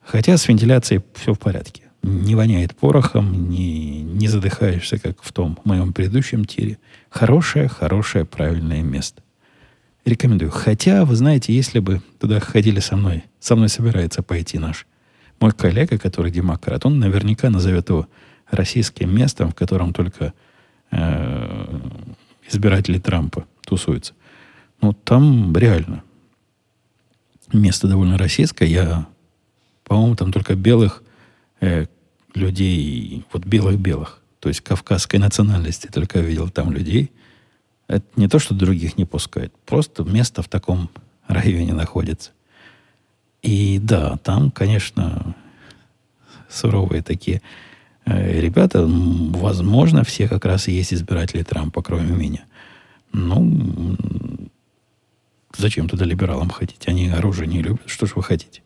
Хотя 0.00 0.36
с 0.36 0.48
вентиляцией 0.48 1.02
все 1.14 1.34
в 1.34 1.38
порядке. 1.38 1.82
Не 2.02 2.34
воняет 2.34 2.74
порохом, 2.76 3.50
не, 3.50 4.02
не 4.02 4.28
задыхаешься, 4.28 4.98
как 4.98 5.22
в 5.22 5.32
том 5.32 5.58
моем 5.64 5.92
предыдущем 5.92 6.44
тире. 6.44 6.78
Хорошее, 7.10 7.68
хорошее, 7.68 8.24
правильное 8.24 8.82
место. 8.82 9.22
Рекомендую. 10.04 10.50
Хотя, 10.50 11.04
вы 11.04 11.14
знаете, 11.14 11.54
если 11.54 11.78
бы 11.78 12.00
туда 12.18 12.40
ходили 12.40 12.80
со 12.80 12.96
мной, 12.96 13.24
со 13.38 13.54
мной 13.54 13.68
собирается 13.68 14.22
пойти 14.22 14.58
наш 14.58 14.86
мой 15.40 15.52
коллега, 15.52 15.98
который 15.98 16.30
демократ, 16.30 16.84
он 16.86 16.98
наверняка 16.98 17.50
назовет 17.50 17.88
его 17.88 18.08
российским 18.50 19.14
местом, 19.14 19.50
в 19.50 19.54
котором 19.54 19.92
только 19.92 20.32
э, 20.90 21.80
избиратели 22.48 22.98
Трампа 22.98 23.46
тусуются. 23.64 24.14
Ну, 24.80 24.92
там 24.92 25.56
реально 25.56 26.02
место 27.52 27.88
довольно 27.88 28.18
российское. 28.18 28.66
Я, 28.66 29.06
по-моему, 29.84 30.16
там 30.16 30.32
только 30.32 30.54
белых 30.54 31.02
э, 31.60 31.86
людей, 32.34 33.24
вот 33.32 33.44
белых-белых, 33.44 34.20
то 34.40 34.48
есть 34.48 34.60
кавказской 34.60 35.16
национальности 35.16 35.86
только 35.86 36.20
видел 36.20 36.48
там 36.48 36.72
людей. 36.72 37.10
Это 37.90 38.06
не 38.14 38.28
то, 38.28 38.38
что 38.38 38.54
других 38.54 38.96
не 38.96 39.04
пускают, 39.04 39.52
просто 39.66 40.04
место 40.04 40.42
в 40.42 40.48
таком 40.48 40.88
районе 41.26 41.74
находится. 41.74 42.30
И 43.42 43.80
да, 43.82 44.16
там, 44.18 44.52
конечно, 44.52 45.34
суровые 46.48 47.02
такие 47.02 47.42
э, 48.04 48.40
ребята. 48.40 48.86
Возможно, 48.86 50.04
все 50.04 50.28
как 50.28 50.44
раз 50.44 50.68
и 50.68 50.72
есть 50.72 50.94
избиратели 50.94 51.42
Трампа, 51.42 51.82
кроме 51.82 52.14
меня. 52.14 52.44
Ну, 53.12 53.96
Зачем 55.56 55.88
туда 55.88 56.04
либералам 56.04 56.48
ходить? 56.48 56.86
Они 56.86 57.08
оружие 57.08 57.48
не 57.48 57.60
любят. 57.60 57.82
Что 57.86 58.06
ж 58.06 58.12
вы 58.14 58.22
хотите? 58.22 58.62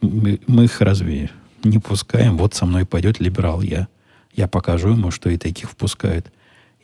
Мы, 0.00 0.40
мы 0.46 0.64
их 0.64 0.80
разве 0.80 1.30
не 1.64 1.80
пускаем? 1.80 2.36
Вот 2.36 2.54
со 2.54 2.64
мной 2.64 2.86
пойдет 2.86 3.18
либерал. 3.18 3.60
Я, 3.60 3.88
я 4.34 4.46
покажу 4.46 4.90
ему, 4.90 5.10
что 5.10 5.30
и 5.30 5.36
таких 5.36 5.70
впускают. 5.70 6.32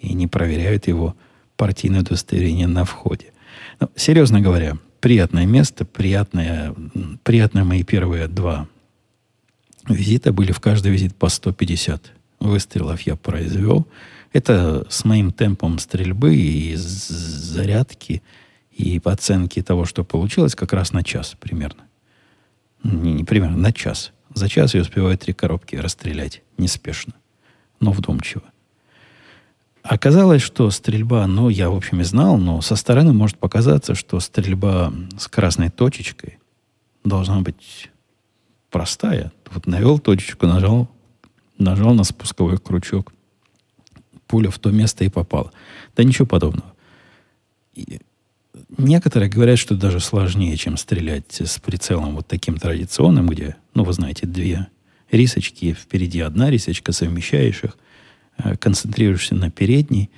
И 0.01 0.15
не 0.15 0.27
проверяют 0.27 0.89
его 0.89 1.15
партийное 1.57 2.01
удостоверение 2.01 2.67
на 2.67 2.85
входе. 2.85 3.33
Но, 3.79 3.87
ну, 3.87 3.93
серьезно 3.97 4.41
говоря, 4.41 4.79
приятное 5.01 5.47
место, 5.47 5.85
приятное, 5.85 6.75
приятные 7.23 7.65
мои 7.65 7.83
первые 7.83 8.29
два 8.29 8.67
визита 9.89 10.33
были 10.33 10.53
в 10.53 10.61
каждый 10.61 10.93
визит 10.93 11.15
по 11.15 11.29
150 11.29 12.13
выстрелов 12.41 13.03
я 13.03 13.17
произвел. 13.17 13.87
Это 14.33 14.87
с 14.89 15.05
моим 15.05 15.33
темпом 15.33 15.79
стрельбы 15.79 16.35
и 16.37 16.75
зарядки– 16.77 18.23
и 18.81 18.99
по 18.99 19.13
оценке 19.13 19.63
того, 19.63 19.85
что 19.85 20.05
получилось, 20.05 20.55
как 20.55 20.73
раз 20.73 20.93
на 20.93 21.03
час 21.05 21.37
примерно. 21.39 21.85
Не, 22.83 23.13
не 23.13 23.25
примерно, 23.25 23.59
на 23.59 23.73
час. 23.73 24.13
За 24.35 24.49
час 24.49 24.75
я 24.75 24.81
успеваю 24.81 25.19
три 25.19 25.33
коробки 25.35 25.77
расстрелять 25.77 26.43
неспешно, 26.57 27.15
но 27.81 27.93
вдумчиво. 27.93 28.45
Оказалось, 29.83 30.43
что 30.43 30.71
стрельба, 30.71 31.27
ну, 31.27 31.49
я, 31.49 31.71
в 31.71 31.77
общем, 31.77 32.01
и 32.01 32.05
знал, 32.05 32.37
но 32.37 32.61
со 32.61 32.77
стороны 32.77 33.13
может 33.13 33.39
показаться, 33.39 33.95
что 33.95 34.21
стрельба 34.21 34.93
с 35.19 35.27
красной 35.27 35.71
точечкой 35.71 36.39
должна 37.03 37.41
быть 37.41 37.91
простая. 38.71 39.33
Вот 39.51 39.67
навел 39.67 39.99
точечку, 39.99 40.47
нажал, 40.47 40.89
нажал 41.59 41.95
на 41.95 42.05
спусковой 42.05 42.59
крючок, 42.59 43.13
пуля 44.27 44.51
в 44.51 44.59
то 44.59 44.71
место 44.71 45.05
и 45.05 45.09
попала. 45.09 45.51
Да 45.97 46.05
ничего 46.05 46.27
подобного. 46.27 46.75
Некоторые 48.77 49.31
говорят, 49.31 49.59
что 49.59 49.75
даже 49.75 49.99
сложнее, 49.99 50.57
чем 50.57 50.77
стрелять 50.77 51.41
с 51.41 51.59
прицелом 51.59 52.17
вот 52.17 52.27
таким 52.29 52.59
традиционным, 52.59 53.29
где, 53.29 53.57
ну, 53.75 53.85
вы 53.85 53.93
знаете, 53.95 54.27
две 54.27 54.67
рисочки, 55.11 55.73
впереди 55.73 56.21
одна 56.21 56.51
рисочка, 56.51 56.93
совмещаешь 56.93 57.65
их, 57.65 57.71
э, 57.71 57.90
концентрируешься 58.59 59.35
на 59.35 59.51
передней, 59.51 60.11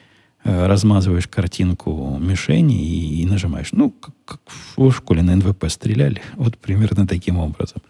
э, 0.44 0.66
размазываешь 0.66 1.28
картинку 1.28 2.18
мишени 2.20 2.84
и, 2.84 3.22
и 3.22 3.26
нажимаешь. 3.26 3.72
Ну, 3.72 3.90
как, 3.90 4.14
как 4.24 4.40
в 4.76 4.92
школе 4.92 5.22
на 5.22 5.36
НВП 5.36 5.68
стреляли, 5.68 6.22
вот 6.34 6.58
примерно 6.58 7.06
таким 7.06 7.38
образом. 7.38 7.82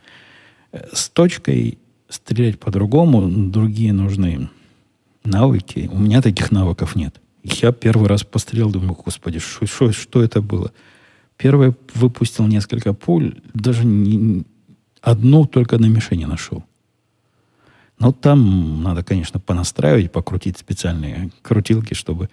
Э, 0.73 0.87
с 0.93 1.09
точкой 1.09 1.79
стрелять 2.09 2.59
по-другому, 2.59 3.29
другие 3.29 3.93
нужны 3.93 4.49
навыки. 5.25 5.89
У 5.93 5.99
меня 5.99 6.21
таких 6.21 6.51
навыков 6.51 6.95
нет. 6.97 7.21
Я 7.43 7.73
первый 7.73 8.09
раз 8.09 8.23
пострелил, 8.23 8.71
думаю, 8.71 8.95
господи, 8.95 9.39
шо, 9.39 9.67
шо, 9.67 9.93
что 9.93 10.23
это 10.23 10.41
было? 10.41 10.73
Первый 11.37 11.75
выпустил 11.95 12.47
несколько 12.47 12.93
пуль, 12.93 13.41
даже 13.53 13.85
не, 13.85 14.45
одну 15.01 15.47
только 15.47 15.79
на 15.79 15.87
мишени 15.87 16.25
нашел. 16.25 16.65
Но 18.03 18.13
там 18.13 18.83
надо, 18.83 19.03
конечно, 19.03 19.41
понастраивать, 19.41 20.13
покрутить 20.13 20.59
специальные 20.59 21.31
крутилки, 21.43 21.95
чтобы... 21.95 22.29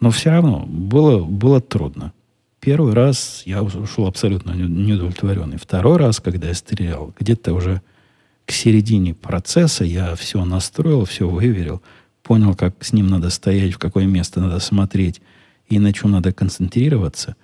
Но 0.00 0.10
все 0.10 0.30
равно 0.30 0.66
было, 0.66 1.22
было 1.24 1.60
трудно. 1.60 2.12
Первый 2.60 2.92
раз 2.92 3.42
я 3.46 3.62
ушел 3.62 4.06
абсолютно 4.06 4.52
неудовлетворенный. 4.52 5.58
Второй 5.58 5.96
раз, 5.96 6.20
когда 6.20 6.48
я 6.48 6.54
стрелял, 6.54 7.14
где-то 7.18 7.54
уже 7.54 7.82
к 8.46 8.52
середине 8.52 9.14
процесса 9.14 9.84
я 9.84 10.14
все 10.16 10.44
настроил, 10.44 11.04
все 11.04 11.28
выверил– 11.28 11.82
понял, 12.22 12.54
как 12.54 12.82
с 12.84 12.92
ним 12.92 13.08
надо 13.08 13.30
стоять, 13.30 13.74
в 13.74 13.78
какое 13.78 14.06
место 14.06 14.40
надо 14.40 14.60
смотреть 14.60 15.20
и 15.68 15.78
на 15.78 15.92
чем 15.92 16.12
надо 16.12 16.32
концентрироваться, 16.32 17.36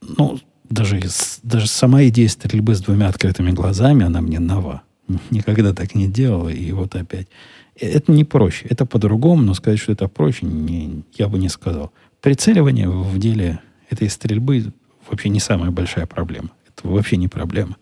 ну, 0.00 0.38
даже, 0.68 1.00
даже 1.42 1.66
сама 1.66 2.04
идея 2.04 2.28
стрельбы 2.28 2.74
с 2.74 2.80
двумя 2.80 3.08
открытыми 3.08 3.50
глазами, 3.50 4.06
она 4.06 4.20
мне 4.20 4.38
нова. 4.38 4.82
Никогда 5.30 5.72
так 5.72 5.94
не 5.94 6.08
делала, 6.08 6.48
и 6.48 6.72
вот 6.72 6.94
опять. 6.94 7.28
Это 7.76 8.12
не 8.12 8.24
проще. 8.24 8.66
Это 8.68 8.84
по-другому, 8.84 9.42
но 9.42 9.54
сказать, 9.54 9.78
что 9.78 9.92
это 9.92 10.08
проще, 10.08 10.46
не, 10.46 11.02
я 11.14 11.28
бы 11.28 11.38
не 11.38 11.48
сказал. 11.48 11.92
Прицеливание 12.20 12.88
в 12.88 13.18
деле 13.18 13.60
этой 13.88 14.10
стрельбы 14.10 14.72
вообще 15.08 15.28
не 15.28 15.40
самая 15.40 15.70
большая 15.70 16.06
проблема. 16.06 16.50
Это 16.68 16.88
вообще 16.88 17.16
не 17.16 17.28
проблема. 17.28 17.76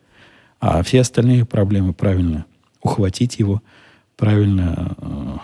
А 0.60 0.82
все 0.82 1.00
остальные 1.00 1.44
проблемы 1.44 1.92
правильно 1.92 2.46
ухватить 2.82 3.38
его, 3.38 3.62
правильно 4.16 4.94
э, 4.98 5.36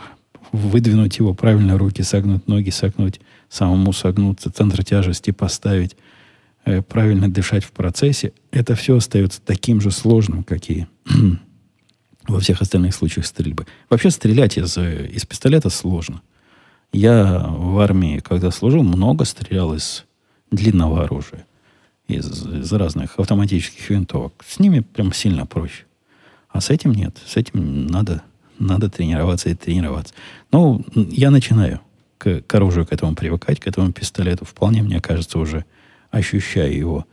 выдвинуть 0.53 1.19
его 1.19 1.35
правильно, 1.35 1.79
руки 1.79 2.03
согнуть, 2.03 2.47
ноги 2.47 2.71
согнуть, 2.71 3.21
самому 3.49 3.93
согнуться, 3.93 4.51
центр 4.51 4.85
тяжести 4.85 5.31
поставить, 5.31 5.97
э, 6.65 6.83
правильно 6.83 7.29
дышать 7.31 7.65
в 7.65 7.73
процессе, 7.73 8.33
это 8.51 8.75
все 8.75 8.97
остается 8.97 9.41
таким 9.41 9.81
же 9.81 9.91
сложным, 9.91 10.45
как 10.45 10.71
и 10.71 10.87
во 12.27 12.41
всех 12.41 12.63
остальных 12.63 12.95
случаях 12.95 13.27
стрельбы. 13.27 13.67
Вообще 13.91 14.11
стрелять 14.11 14.57
из, 14.57 14.77
из 14.77 15.25
пистолета 15.27 15.71
сложно. 15.71 16.23
Я 16.93 17.47
в 17.49 17.79
армии, 17.81 18.21
когда 18.21 18.51
служил, 18.51 18.83
много 18.83 19.25
стрелял 19.25 19.75
из 19.75 20.05
длинного 20.51 21.05
оружия. 21.05 21.47
Из, 22.07 22.47
из 22.47 22.73
разных 22.73 23.19
автоматических 23.19 23.89
винтовок. 23.89 24.45
С 24.47 24.59
ними 24.59 24.81
прям 24.81 25.13
сильно 25.13 25.47
проще. 25.47 25.85
А 26.51 26.61
с 26.61 26.71
этим 26.71 26.93
нет. 26.93 27.17
С 27.27 27.37
этим 27.37 27.87
надо, 27.87 28.23
надо 28.59 28.91
тренироваться 28.91 29.49
и 29.49 29.55
тренироваться. 29.55 30.15
Ну, 30.53 30.85
я 30.95 31.31
начинаю 31.31 31.81
к, 32.19 32.43
к 32.43 32.55
оружию, 32.55 32.87
к 32.87 32.93
этому 32.93 33.15
привыкать, 33.15 33.59
к 33.59 33.67
этому 33.67 33.93
пистолету. 33.93 34.45
Вполне, 34.45 34.83
мне 34.83 35.01
кажется, 35.01 35.39
уже 35.39 35.65
ощущаю 36.11 36.77
его. 36.77 37.07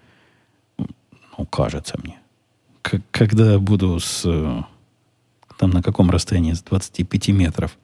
Ну, 0.78 1.45
кажется 1.45 1.97
мне. 2.04 2.19
К, 2.82 3.02
когда 3.12 3.58
буду 3.60 4.00
с 4.00 4.26
там 5.62 5.69
на 5.69 5.84
каком 5.84 6.10
расстоянии, 6.10 6.54
с 6.54 6.63
25 6.63 7.28
метров, 7.28 7.78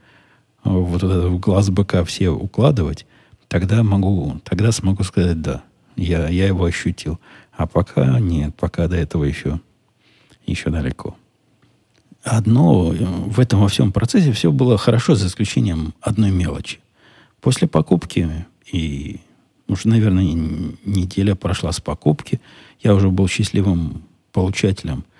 вот 0.63 1.03
в 1.03 1.39
глаз 1.39 1.69
быка 1.69 2.03
все 2.05 2.29
укладывать, 2.29 3.05
тогда 3.47 3.83
могу, 3.83 4.41
тогда 4.43 4.71
смогу 4.71 5.03
сказать 5.03 5.43
да. 5.43 5.61
Я, 5.95 6.27
я 6.27 6.47
его 6.47 6.65
ощутил. 6.65 7.19
А 7.55 7.67
пока 7.67 8.19
нет, 8.19 8.55
пока 8.55 8.87
до 8.87 8.95
этого 8.95 9.25
еще, 9.25 9.61
еще 10.47 10.71
далеко. 10.71 11.15
Одно 12.23 12.85
в 12.85 13.39
этом 13.39 13.61
во 13.61 13.67
всем 13.67 13.91
процессе 13.91 14.31
все 14.31 14.51
было 14.51 14.79
хорошо, 14.79 15.13
за 15.13 15.27
исключением 15.27 15.93
одной 16.01 16.31
мелочи. 16.31 16.79
После 17.41 17.67
покупки, 17.67 18.47
и 18.71 19.19
уже, 19.67 19.87
наверное, 19.87 20.23
неделя 20.83 21.35
прошла 21.35 21.71
с 21.71 21.79
покупки, 21.79 22.41
я 22.81 22.95
уже 22.95 23.11
был 23.11 23.27
счастливым 23.27 24.01
получателем– 24.31 25.05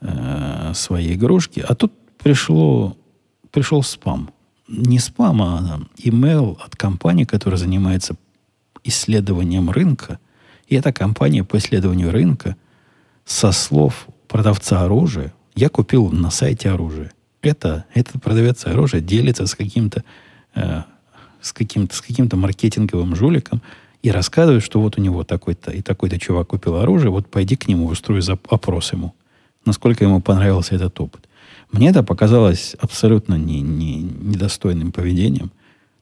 э, 0.00 0.72
своей 0.74 1.14
игрушки, 1.14 1.64
а 1.66 1.74
тут 1.74 1.92
пришло, 2.18 2.96
пришел 3.50 3.82
спам. 3.82 4.30
Не 4.68 4.98
спам, 4.98 5.42
а 5.42 5.80
имейл 5.96 6.58
от 6.64 6.76
компании, 6.76 7.24
которая 7.24 7.58
занимается 7.58 8.14
исследованием 8.84 9.70
рынка. 9.70 10.18
И 10.68 10.76
эта 10.76 10.92
компания 10.92 11.42
по 11.42 11.58
исследованию 11.58 12.12
рынка 12.12 12.56
со 13.24 13.52
слов 13.52 14.06
продавца 14.28 14.82
оружия, 14.82 15.34
я 15.56 15.68
купил 15.68 16.10
на 16.10 16.30
сайте 16.30 16.70
оружие. 16.70 17.10
Это, 17.42 17.84
этот 17.94 18.22
продавец 18.22 18.64
оружия 18.66 19.00
делится 19.00 19.46
с 19.46 19.54
каким-то 19.54 20.04
э, 20.54 20.82
с 21.40 21.52
каким-то 21.52 21.96
с 21.96 22.00
каким-то 22.00 22.36
маркетинговым 22.36 23.16
жуликом 23.16 23.62
и 24.02 24.10
рассказывает, 24.10 24.62
что 24.62 24.80
вот 24.80 24.98
у 24.98 25.02
него 25.02 25.24
такой-то 25.24 25.72
и 25.72 25.82
такой-то 25.82 26.18
чувак 26.18 26.48
купил 26.48 26.76
оружие, 26.76 27.10
вот 27.10 27.28
пойди 27.28 27.56
к 27.56 27.66
нему, 27.66 27.86
устрой 27.86 28.22
опрос 28.48 28.92
ему 28.92 29.14
насколько 29.64 30.04
ему 30.04 30.20
понравился 30.20 30.74
этот 30.74 30.98
опыт. 31.00 31.28
Мне 31.72 31.90
это 31.90 32.02
показалось 32.02 32.74
абсолютно 32.80 33.34
не, 33.34 33.60
не, 33.60 34.02
недостойным 34.02 34.92
поведением. 34.92 35.50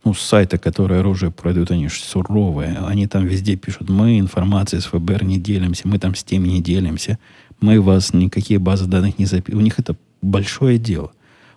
Ну, 0.04 0.14
с 0.14 0.20
сайта, 0.20 0.58
которые 0.58 1.00
оружие 1.00 1.30
продают, 1.30 1.70
они 1.70 1.88
же 1.88 2.00
суровые. 2.00 2.78
Они 2.86 3.06
там 3.06 3.26
везде 3.26 3.56
пишут, 3.56 3.90
мы 3.90 4.18
информацией 4.18 4.80
с 4.80 4.86
ФБР 4.86 5.24
не 5.24 5.38
делимся, 5.38 5.88
мы 5.88 5.98
там 5.98 6.14
с 6.14 6.22
теми 6.22 6.48
не 6.48 6.62
делимся, 6.62 7.18
мы 7.60 7.80
вас 7.80 8.14
никакие 8.14 8.58
базы 8.58 8.86
данных 8.86 9.18
не 9.18 9.26
записываем. 9.26 9.58
У 9.58 9.64
них 9.64 9.78
это 9.78 9.96
большое 10.22 10.78
дело. 10.78 11.10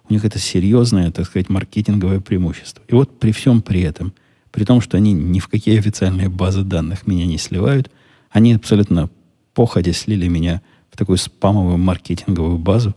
У 0.09 0.13
них 0.13 0.25
это 0.25 0.39
серьезное, 0.39 1.11
так 1.11 1.27
сказать, 1.27 1.49
маркетинговое 1.49 2.19
преимущество. 2.19 2.83
И 2.87 2.93
вот 2.93 3.19
при 3.19 3.31
всем 3.31 3.61
при 3.61 3.81
этом, 3.81 4.13
при 4.51 4.65
том, 4.65 4.81
что 4.81 4.97
они 4.97 5.13
ни 5.13 5.39
в 5.39 5.47
какие 5.47 5.77
официальные 5.77 6.27
базы 6.27 6.63
данных 6.63 7.07
меня 7.07 7.25
не 7.25 7.37
сливают, 7.37 7.89
они 8.29 8.53
абсолютно 8.55 9.09
походя 9.53 9.93
слили 9.93 10.27
меня 10.27 10.61
в 10.91 10.97
такую 10.97 11.17
спамовую 11.17 11.77
маркетинговую 11.77 12.57
базу, 12.57 12.93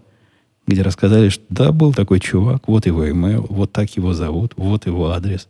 где 0.67 0.83
рассказали, 0.83 1.29
что 1.29 1.45
да, 1.49 1.73
был 1.73 1.93
такой 1.93 2.21
чувак, 2.21 2.69
вот 2.69 2.87
его 2.87 3.07
email, 3.07 3.47
вот 3.49 3.73
так 3.73 3.91
его 3.97 4.13
зовут, 4.15 4.53
вот 4.57 4.87
его 4.87 5.11
адрес. 5.11 5.49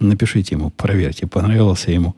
Напишите 0.00 0.54
ему, 0.54 0.70
проверьте, 0.70 1.26
понравился 1.26 1.90
ему 1.90 2.16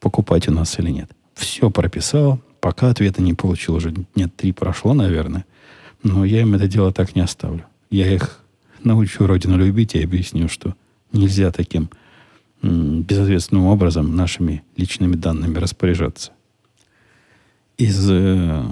покупать 0.00 0.48
у 0.48 0.52
нас 0.52 0.78
или 0.78 0.90
нет. 0.90 1.10
Все 1.34 1.70
прописал, 1.70 2.40
пока 2.60 2.90
ответа 2.90 3.22
не 3.22 3.34
получил, 3.34 3.74
уже 3.74 3.92
дня 4.14 4.28
три 4.34 4.52
прошло, 4.52 4.94
наверное. 4.94 5.44
Но 6.02 6.24
я 6.24 6.40
им 6.40 6.54
это 6.54 6.66
дело 6.68 6.92
так 6.92 7.14
не 7.14 7.22
оставлю. 7.22 7.64
Я 7.90 8.12
их 8.12 8.40
научу 8.82 9.26
Родину 9.26 9.56
любить 9.56 9.94
и 9.94 10.02
объясню, 10.02 10.48
что 10.48 10.74
нельзя 11.12 11.50
таким 11.52 11.90
безответственным 12.62 13.66
образом 13.66 14.16
нашими 14.16 14.62
личными 14.76 15.14
данными 15.14 15.58
распоряжаться 15.58 16.32
из... 17.76 18.10
Э, 18.10 18.64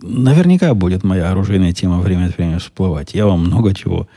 наверняка 0.00 0.74
будет 0.74 1.04
моя 1.04 1.30
оружейная 1.30 1.72
тема 1.72 2.00
время 2.00 2.26
от 2.26 2.36
времени 2.36 2.58
всплывать. 2.58 3.14
Я 3.14 3.26
вам 3.26 3.40
много 3.40 3.74
чего 3.74 4.08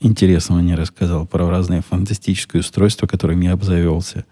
интересного 0.00 0.60
не 0.60 0.74
рассказал 0.74 1.26
про 1.26 1.48
разные 1.48 1.82
фантастические 1.82 2.60
устройства, 2.60 3.06
которыми 3.06 3.46
я 3.46 3.52
обзавелся. 3.52 4.24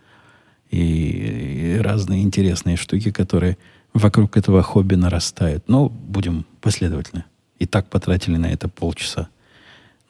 И, 0.71 1.77
и 1.77 1.79
разные 1.81 2.23
интересные 2.23 2.77
штуки, 2.77 3.11
которые 3.11 3.59
вокруг 3.93 4.37
этого 4.37 4.63
хобби 4.63 4.95
нарастают. 4.95 5.69
Но 5.69 5.89
будем 5.89 6.47
последовательны. 6.61 7.25
И 7.59 7.67
так 7.67 7.89
потратили 7.89 8.37
на 8.37 8.47
это 8.47 8.69
полчаса 8.69 9.29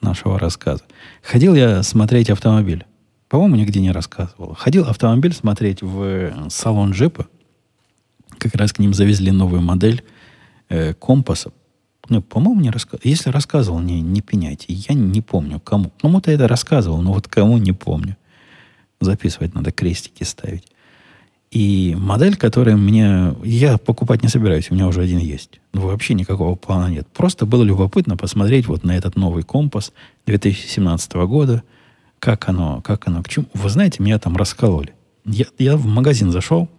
нашего 0.01 0.39
рассказа. 0.39 0.83
Ходил 1.21 1.53
я 1.55 1.83
смотреть 1.83 2.29
автомобиль. 2.29 2.85
По-моему, 3.29 3.55
нигде 3.57 3.81
не 3.81 3.91
рассказывал. 3.91 4.55
Ходил 4.55 4.85
автомобиль 4.85 5.33
смотреть 5.33 5.81
в 5.81 6.49
салон 6.49 6.91
джипа 6.91 7.27
как 8.37 8.55
раз 8.55 8.73
к 8.73 8.79
ним 8.79 8.93
завезли 8.93 9.31
новую 9.31 9.61
модель 9.61 10.03
э, 10.69 10.93
компаса. 10.93 11.51
Ну, 12.09 12.21
по-моему, 12.21 12.61
не 12.61 12.69
рассказывал. 12.69 13.01
Если 13.03 13.29
рассказывал, 13.29 13.79
не, 13.79 14.01
не 14.01 14.21
пеняйте. 14.21 14.65
Я 14.69 14.93
не 14.93 15.21
помню, 15.21 15.59
кому. 15.59 15.91
Кому-то 16.01 16.31
это 16.31 16.47
рассказывал, 16.47 17.01
но 17.01 17.13
вот 17.13 17.27
кому 17.27 17.57
не 17.57 17.71
помню. 17.71 18.15
Записывать 19.01 19.55
надо, 19.55 19.71
крестики 19.71 20.23
ставить. 20.23 20.67
И 21.51 21.95
модель, 21.97 22.35
которая 22.35 22.75
мне... 22.75 23.33
Я 23.43 23.77
покупать 23.77 24.23
не 24.23 24.29
собираюсь, 24.29 24.69
у 24.69 24.75
меня 24.75 24.87
уже 24.87 25.01
один 25.01 25.19
есть. 25.19 25.61
Ну, 25.73 25.81
вообще 25.81 26.13
никакого 26.13 26.55
плана 26.55 26.91
нет. 26.91 27.07
Просто 27.07 27.45
было 27.45 27.63
любопытно 27.63 28.17
посмотреть 28.17 28.67
вот 28.67 28.83
на 28.83 28.91
этот 28.95 29.15
новый 29.15 29.43
компас 29.43 29.93
2017 30.25 31.13
года. 31.13 31.63
Как 32.19 32.49
оно, 32.49 32.81
как 32.81 33.07
оно, 33.07 33.23
к 33.23 33.29
чему. 33.29 33.45
Вы 33.53 33.69
знаете, 33.69 34.03
меня 34.03 34.19
там 34.19 34.35
раскололи. 34.35 34.93
Я, 35.25 35.45
я 35.57 35.77
в 35.77 35.85
магазин 35.85 36.31
зашел, 36.31 36.69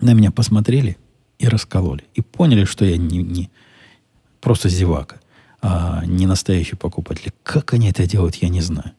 на 0.00 0.12
меня 0.14 0.30
посмотрели 0.30 0.96
и 1.38 1.48
раскололи. 1.48 2.04
И 2.14 2.22
поняли, 2.22 2.64
что 2.64 2.84
я 2.84 2.96
не, 2.96 3.18
не 3.18 3.50
просто 4.40 4.68
зевака, 4.68 5.20
а 5.60 6.04
не 6.06 6.26
настоящий 6.26 6.76
покупатель. 6.76 7.32
Как 7.42 7.72
они 7.72 7.90
это 7.90 8.06
делают, 8.06 8.36
я 8.36 8.48
не 8.48 8.60
знаю. 8.60 8.92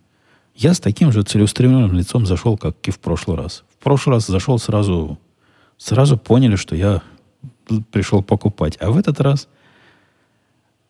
Я 0.55 0.73
с 0.73 0.79
таким 0.79 1.11
же 1.11 1.21
целеустремленным 1.21 1.93
лицом 1.93 2.25
зашел, 2.25 2.57
как 2.57 2.75
и 2.87 2.91
в 2.91 2.99
прошлый 2.99 3.37
раз. 3.37 3.63
В 3.79 3.83
прошлый 3.83 4.15
раз 4.15 4.25
зашел 4.25 4.57
сразу, 4.57 5.19
сразу 5.77 6.17
поняли, 6.17 6.55
что 6.55 6.75
я 6.75 7.03
пришел 7.91 8.23
покупать. 8.23 8.77
А 8.79 8.89
в 8.89 8.97
этот 8.97 9.19
раз 9.19 9.47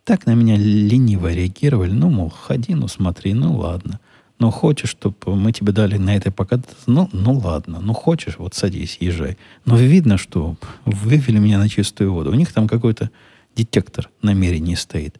так 0.05 0.25
на 0.25 0.35
меня 0.35 0.55
лениво 0.55 1.33
реагировали. 1.33 1.91
Ну, 1.91 2.09
мол, 2.09 2.29
ходи, 2.29 2.75
ну 2.75 2.87
смотри, 2.87 3.33
ну 3.33 3.57
ладно. 3.57 3.99
Ну, 4.39 4.51
хочешь, 4.51 4.91
чтобы 4.91 5.35
мы 5.35 5.51
тебе 5.51 5.71
дали 5.71 5.97
на 5.97 6.15
это 6.15 6.31
покататься? 6.31 6.83
Ну, 6.85 7.09
ну 7.11 7.33
ладно. 7.33 7.79
Ну, 7.81 7.93
хочешь, 7.93 8.37
вот 8.37 8.53
садись, 8.53 8.97
езжай. 8.99 9.37
Но 9.65 9.77
видно, 9.77 10.17
что 10.17 10.55
вывели 10.85 11.39
меня 11.39 11.57
на 11.57 11.67
чистую 11.67 12.13
воду. 12.13 12.31
У 12.31 12.35
них 12.35 12.53
там 12.53 12.67
какой-то 12.67 13.09
детектор 13.55 14.09
намерений 14.21 14.75
стоит. 14.75 15.19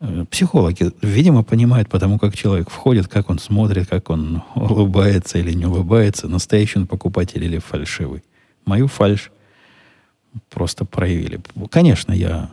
Э, 0.00 0.24
психологи, 0.30 0.92
видимо, 1.02 1.42
понимают, 1.42 1.88
потому 1.88 2.18
как 2.18 2.36
человек 2.36 2.70
входит, 2.70 3.08
как 3.08 3.30
он 3.30 3.40
смотрит, 3.40 3.88
как 3.88 4.10
он 4.10 4.42
улыбается 4.54 5.38
или 5.38 5.52
не 5.52 5.66
улыбается, 5.66 6.28
настоящий 6.28 6.78
он 6.78 6.86
покупатель 6.86 7.42
или 7.42 7.58
фальшивый. 7.58 8.22
Мою 8.64 8.86
фальш 8.86 9.32
просто 10.48 10.84
проявили. 10.84 11.40
Конечно, 11.68 12.12
я, 12.12 12.50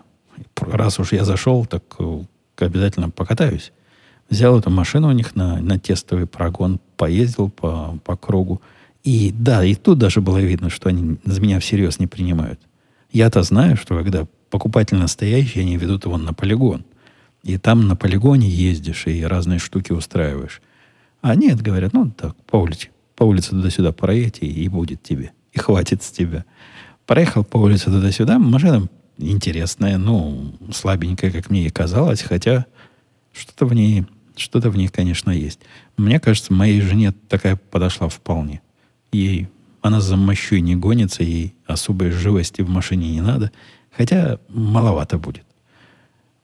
раз 0.55 0.99
уж 0.99 1.13
я 1.13 1.23
зашел, 1.23 1.65
так 1.67 1.83
э, 1.99 2.23
обязательно 2.57 3.11
покатаюсь. 3.11 3.71
Взял 4.29 4.59
эту 4.59 4.69
машину 4.69 5.07
у 5.07 5.13
них 5.13 5.35
на, 5.35 5.61
на 5.61 5.79
тестовый 5.79 6.27
прогон, 6.27 6.79
поездил 6.97 7.49
по, 7.49 7.97
по 8.03 8.17
кругу. 8.17 8.61
И 9.03 9.31
да, 9.31 9.63
и 9.63 9.73
тут 9.75 9.99
даже 9.99 10.19
было 10.19 10.39
видно, 10.39 10.69
что 10.69 10.89
они 10.89 11.17
за 11.23 11.39
меня 11.39 11.59
всерьез 11.59 11.99
не 11.99 12.07
принимают. 12.07 12.59
Я-то 13.11 13.41
знаю, 13.43 13.77
что 13.77 13.95
когда 13.95 14.27
покупатель 14.49 14.97
настоящий, 14.97 15.61
они 15.61 15.77
ведут 15.77 16.05
его 16.05 16.17
на 16.17 16.33
полигон. 16.33 16.83
И 17.43 17.57
там 17.57 17.87
на 17.87 17.95
полигоне 17.95 18.49
ездишь 18.49 19.07
и 19.07 19.23
разные 19.23 19.59
штуки 19.59 19.93
устраиваешь. 19.93 20.61
А 21.21 21.35
нет, 21.35 21.61
говорят, 21.61 21.93
ну 21.93 22.11
так, 22.11 22.35
по 22.45 22.57
улице, 22.57 22.89
по 23.15 23.23
улице 23.23 23.51
туда-сюда 23.51 23.93
проедь, 23.93 24.39
и, 24.41 24.47
и 24.47 24.67
будет 24.67 25.03
тебе. 25.03 25.31
И 25.53 25.59
хватит 25.59 26.03
с 26.03 26.11
тебя. 26.11 26.43
Проехал 27.05 27.45
по 27.45 27.57
улице 27.57 27.85
туда-сюда, 27.85 28.37
машина 28.37 28.87
интересная, 29.17 29.97
ну, 29.97 30.53
слабенькая, 30.73 31.31
как 31.31 31.49
мне 31.49 31.67
и 31.67 31.69
казалось, 31.69 32.21
хотя 32.21 32.65
что-то 33.33 33.65
в 33.65 33.73
ней 33.73 34.05
что-то 34.37 34.69
в 34.69 34.77
них, 34.77 34.91
конечно, 34.91 35.31
есть. 35.31 35.59
Мне 35.97 36.19
кажется, 36.19 36.53
моей 36.53 36.81
жене 36.81 37.13
такая 37.27 37.55
подошла 37.55 38.07
вполне. 38.09 38.61
Ей 39.11 39.47
она 39.81 40.01
за 40.01 40.17
мощой 40.17 40.61
не 40.61 40.75
гонится, 40.75 41.23
ей 41.23 41.55
особой 41.65 42.11
живости 42.11 42.61
в 42.61 42.69
машине 42.69 43.11
не 43.11 43.21
надо. 43.21 43.51
Хотя 43.95 44.39
маловато 44.49 45.17
будет. 45.17 45.43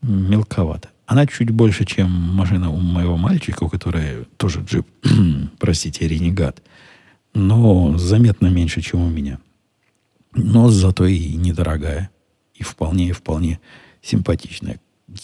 мелковато. 0.01 0.89
Она 1.05 1.27
чуть 1.27 1.51
больше, 1.51 1.85
чем 1.85 2.09
машина 2.09 2.69
у 2.69 2.77
моего 2.77 3.17
мальчика, 3.17 3.63
у 3.65 3.69
которой 3.69 4.25
тоже 4.37 4.61
джип, 4.61 4.87
простите, 5.59 6.07
ренегат. 6.07 6.63
Но 7.33 7.97
заметно 7.97 8.47
меньше, 8.47 8.81
чем 8.81 9.01
у 9.01 9.09
меня. 9.09 9.39
Но 10.33 10.69
зато 10.69 11.05
и 11.05 11.33
недорогая. 11.33 12.09
И 12.55 12.63
вполне, 12.63 13.09
и 13.09 13.11
вполне 13.11 13.59
симпатичная. 14.01 14.79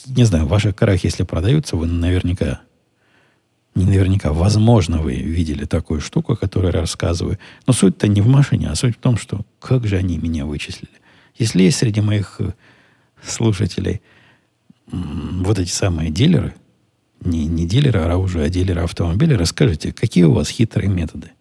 Не 0.08 0.24
знаю, 0.26 0.46
в 0.46 0.50
ваших 0.50 0.76
карах, 0.76 1.04
если 1.04 1.24
продаются, 1.24 1.76
вы 1.76 1.88
наверняка, 1.88 2.62
не 3.76 3.86
наверняка, 3.86 4.34
возможно, 4.34 5.00
вы 5.00 5.16
видели 5.16 5.66
такую 5.66 6.02
штуку, 6.02 6.34
о 6.34 6.38
которой 6.38 6.68
я 6.68 6.82
рассказываю. 6.82 7.38
Но 7.68 7.74
суть-то 7.74 8.08
не 8.08 8.22
в 8.22 8.28
машине, 8.28 8.70
а 8.70 8.76
суть 8.76 8.98
в 8.98 9.00
том, 9.00 9.18
что 9.18 9.46
как 9.60 9.88
же 9.88 9.98
они 9.98 10.18
меня 10.18 10.46
вычислили. 10.46 10.92
Если 11.38 11.64
есть 11.64 11.78
среди 11.78 12.02
моих 12.02 12.36
э, 12.40 12.54
слушателей 13.24 14.02
вот 14.92 15.60
эти 15.60 15.70
самые 15.70 16.10
дилеры, 16.10 16.54
не, 17.22 17.46
не 17.46 17.68
дилеры 17.68 18.00
оружия, 18.00 18.46
а 18.46 18.50
дилеры 18.50 18.82
автомобиля, 18.82 19.38
расскажите, 19.38 19.92
какие 19.92 20.24
у 20.24 20.34
вас 20.34 20.50
хитрые 20.50 20.90
методы? 20.90 21.32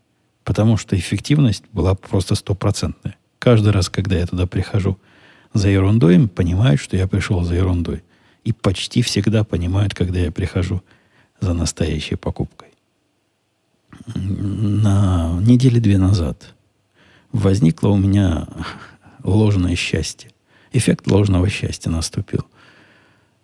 Потому 0.44 0.76
что 0.76 0.96
эффективность 0.96 1.64
была 1.72 1.94
просто 1.94 2.34
стопроцентная. 2.34 3.16
Каждый 3.38 3.72
раз, 3.72 3.88
когда 3.88 4.16
я 4.16 4.26
туда 4.26 4.46
прихожу 4.46 4.98
за 5.54 5.68
ерундой, 5.68 6.28
понимают, 6.28 6.80
что 6.80 6.96
я 6.96 7.06
пришел 7.06 7.42
за 7.42 7.54
ерундой. 7.54 8.02
И 8.44 8.52
почти 8.52 9.02
всегда 9.02 9.44
понимают, 9.44 9.94
когда 9.94 10.18
я 10.20 10.32
прихожу 10.32 10.82
за 11.40 11.54
настоящей 11.54 12.16
покупкой. 12.16 12.68
На 14.14 15.38
неделе 15.40 15.80
две 15.80 15.98
назад 15.98 16.54
возникло 17.32 17.88
у 17.88 17.96
меня 17.96 18.46
ложное 19.22 19.76
счастье. 19.76 20.30
Эффект 20.72 21.06
ложного 21.06 21.48
счастья 21.48 21.90
наступил. 21.90 22.44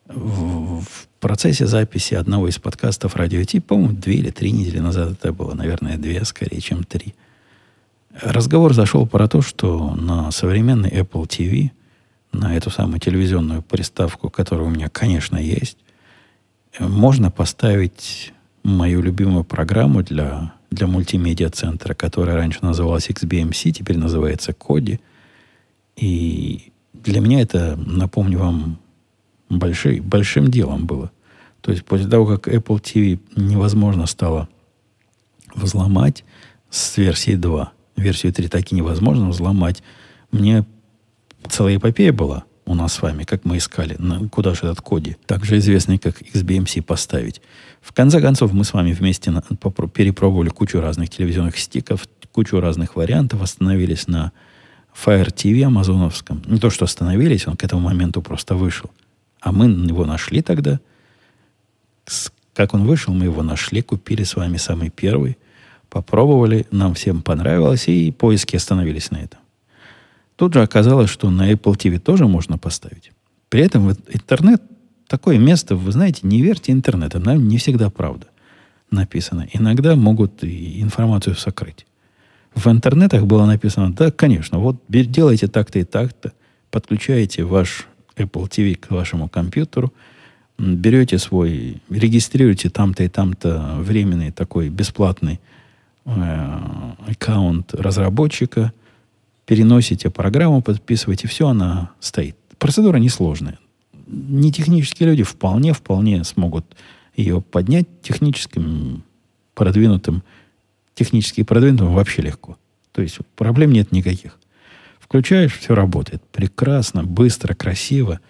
В, 0.07 0.83
в 0.83 1.09
процессе 1.21 1.67
записи 1.67 2.15
одного 2.15 2.49
из 2.49 2.59
подкастов 2.59 3.17
«Радио 3.17 3.43
Ти», 3.45 3.61
по-моему, 3.61 3.95
две 3.95 4.17
или 4.17 4.31
три 4.31 4.53
недели 4.53 4.79
назад 4.79 5.13
это 5.13 5.33
было, 5.33 5.55
наверное, 5.55 5.97
две 5.97 6.25
скорее, 6.25 6.61
чем 6.61 6.85
три, 6.85 7.15
разговор 8.21 8.75
зашел 8.75 9.07
про 9.07 9.29
то, 9.29 9.41
что 9.41 9.95
на 9.95 10.31
современный 10.31 10.91
Apple 10.91 11.27
TV, 11.27 11.71
на 12.35 12.57
эту 12.57 12.71
самую 12.71 13.01
телевизионную 13.01 13.63
приставку, 13.63 14.31
которая 14.31 14.67
у 14.67 14.71
меня, 14.71 14.89
конечно, 14.89 15.37
есть, 15.37 15.79
можно 16.79 17.31
поставить 17.31 18.33
мою 18.63 19.03
любимую 19.03 19.45
программу 19.45 20.03
для, 20.03 20.53
для 20.71 20.87
мультимедиа-центра, 20.87 21.95
которая 21.95 22.37
раньше 22.37 22.59
называлась 22.63 23.09
XBMC, 23.09 23.71
теперь 23.73 23.99
называется 23.99 24.53
Коди– 24.53 25.01
и 25.97 26.73
для 26.93 27.21
меня 27.21 27.41
это, 27.41 27.77
напомню 27.77 28.39
вам, 28.39 28.79
большой, 29.49 30.01
большим 30.01 30.51
делом 30.51 30.87
было. 30.87 31.11
То 31.61 31.71
есть 31.71 31.85
после 31.85 32.09
того, 32.09 32.27
как 32.27 32.49
Apple 32.49 32.81
TV 32.81 33.21
невозможно 33.37 34.07
стало 34.07 34.49
взломать 35.55 36.25
с 36.71 36.97
версии 36.97 37.37
2, 37.37 37.73
версию 37.97 38.33
3 38.33 38.49
так 38.49 38.73
и 38.73 38.75
невозможно 38.75 39.29
взломать, 39.29 39.83
мне 40.33 40.65
целая 41.49 41.77
эпопея 41.77 42.13
была 42.13 42.45
у 42.67 42.75
нас 42.75 42.95
с 42.95 43.03
вами, 43.03 43.25
как 43.25 43.45
мы 43.45 43.59
искали, 43.59 43.97
на, 43.99 44.29
куда 44.29 44.55
же 44.55 44.61
этот 44.63 44.81
коди, 44.81 45.17
также 45.27 45.59
известный 45.59 45.99
как 45.99 46.21
XBMC, 46.23 46.83
поставить. 46.83 47.43
В 47.81 47.93
конце 47.93 48.21
концов, 48.21 48.53
мы 48.53 48.65
с 48.65 48.73
вами 48.73 48.93
вместе 48.93 49.31
на, 49.31 49.43
перепробовали 49.43 50.49
кучу 50.49 50.81
разных 50.81 51.11
телевизионных 51.11 51.59
стиков, 51.59 52.09
кучу 52.33 52.61
разных 52.61 52.97
вариантов, 52.97 53.43
остановились 53.43 54.09
на 54.09 54.33
Fire 54.95 55.33
TV 55.33 55.65
амазоновском. 55.65 56.43
Не 56.47 56.59
то, 56.59 56.71
что 56.71 56.85
остановились, 56.85 57.47
он 57.47 57.57
к 57.57 57.65
этому 57.65 57.83
моменту 57.83 58.23
просто 58.23 58.55
вышел. 58.55 58.91
А 59.41 59.53
мы 59.53 59.67
его 59.67 60.07
нашли 60.07 60.41
тогда. 60.41 60.81
Как 62.55 62.73
он 62.73 62.87
вышел, 62.87 63.13
мы 63.13 63.25
его 63.25 63.43
нашли, 63.43 63.83
купили 63.83 64.23
с 64.23 64.37
вами 64.37 64.57
самый 64.57 64.89
первый, 64.89 65.37
попробовали, 65.91 66.67
нам 66.71 66.95
всем 66.95 67.21
понравилось, 67.23 67.89
и 67.89 68.11
поиски 68.13 68.57
остановились 68.57 69.11
на 69.11 69.17
этом. 69.17 69.41
Тут 70.37 70.55
же 70.55 70.63
оказалось, 70.63 71.11
что 71.11 71.31
на 71.31 71.53
Apple 71.53 71.77
TV 71.77 71.99
тоже 71.99 72.27
можно 72.27 72.59
поставить. 72.59 73.13
При 73.49 73.63
этом 73.63 73.91
интернет 73.91 74.63
такое 75.07 75.39
место, 75.39 75.77
вы 75.77 75.93
знаете, 75.93 76.21
не 76.23 76.43
верьте 76.43 76.73
интернету, 76.73 77.21
нам 77.21 77.47
не 77.47 77.59
всегда 77.59 77.91
правда 77.91 78.27
написано. 78.91 79.47
Иногда 79.53 79.97
могут 79.97 80.43
и 80.43 80.81
информацию 80.81 81.37
сокрыть. 81.37 81.87
В 82.55 82.67
интернетах 82.69 83.25
было 83.27 83.47
написано, 83.47 83.93
да, 83.93 84.11
конечно, 84.11 84.59
вот 84.59 84.77
делайте 84.89 85.49
так-то 85.49 85.81
и 85.81 85.85
так-то, 85.85 86.33
подключаете 86.71 87.45
ваш 87.45 87.87
Apple 88.17 88.49
TV 88.49 88.77
к 88.77 88.91
вашему 88.91 89.29
компьютеру, 89.29 89.93
берете 90.59 91.19
свой, 91.19 91.83
регистрируете 91.91 92.71
там-то 92.71 93.03
и 93.03 93.09
там-то 93.09 93.77
временный 93.79 94.31
такой 94.31 94.69
бесплатный 94.69 95.41
э, 96.05 96.93
аккаунт 97.09 97.75
разработчика, 97.75 98.73
переносите 99.47 100.11
программу, 100.11 100.63
подписываете, 100.63 101.29
все, 101.29 101.49
она 101.49 101.91
стоит. 102.01 102.37
Процедура 102.59 102.97
несложная. 102.97 103.59
Не 104.07 104.53
технические 104.53 105.09
люди 105.09 105.23
вполне, 105.23 105.73
вполне 105.73 106.25
смогут 106.25 106.65
ее 107.17 107.41
поднять 107.41 107.87
техническим 108.03 109.03
продвинутым 109.55 110.23
технически 110.95 111.43
продвинутым 111.43 111.93
вообще 111.93 112.23
легко. 112.23 112.57
То 112.93 113.03
есть 113.03 113.19
проблем 113.37 113.73
нет 113.73 113.93
никаких. 113.93 114.39
Включаешь, 114.99 115.59
все 115.59 115.75
работает. 115.75 116.23
Прекрасно, 116.33 117.05
быстро, 117.05 117.55
красиво. 117.55 118.21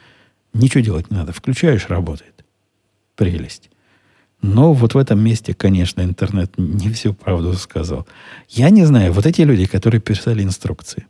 Ничего 0.53 0.83
делать 0.83 1.11
не 1.11 1.17
надо. 1.17 1.33
Включаешь, 1.33 1.87
работает. 1.89 2.45
Прелесть. 3.17 3.71
Но 4.47 4.75
вот 4.75 4.93
в 4.93 4.99
этом 4.99 5.25
месте, 5.25 5.55
конечно, 5.55 6.03
интернет 6.03 6.53
не 6.59 6.91
всю 6.91 7.15
правду 7.15 7.55
сказал. 7.55 8.07
Я 8.51 8.69
не 8.69 8.85
знаю, 8.85 9.13
вот 9.15 9.25
эти 9.25 9.41
люди, 9.41 9.65
которые 9.65 10.03
писали 10.03 10.43
инструкции, 10.43 11.07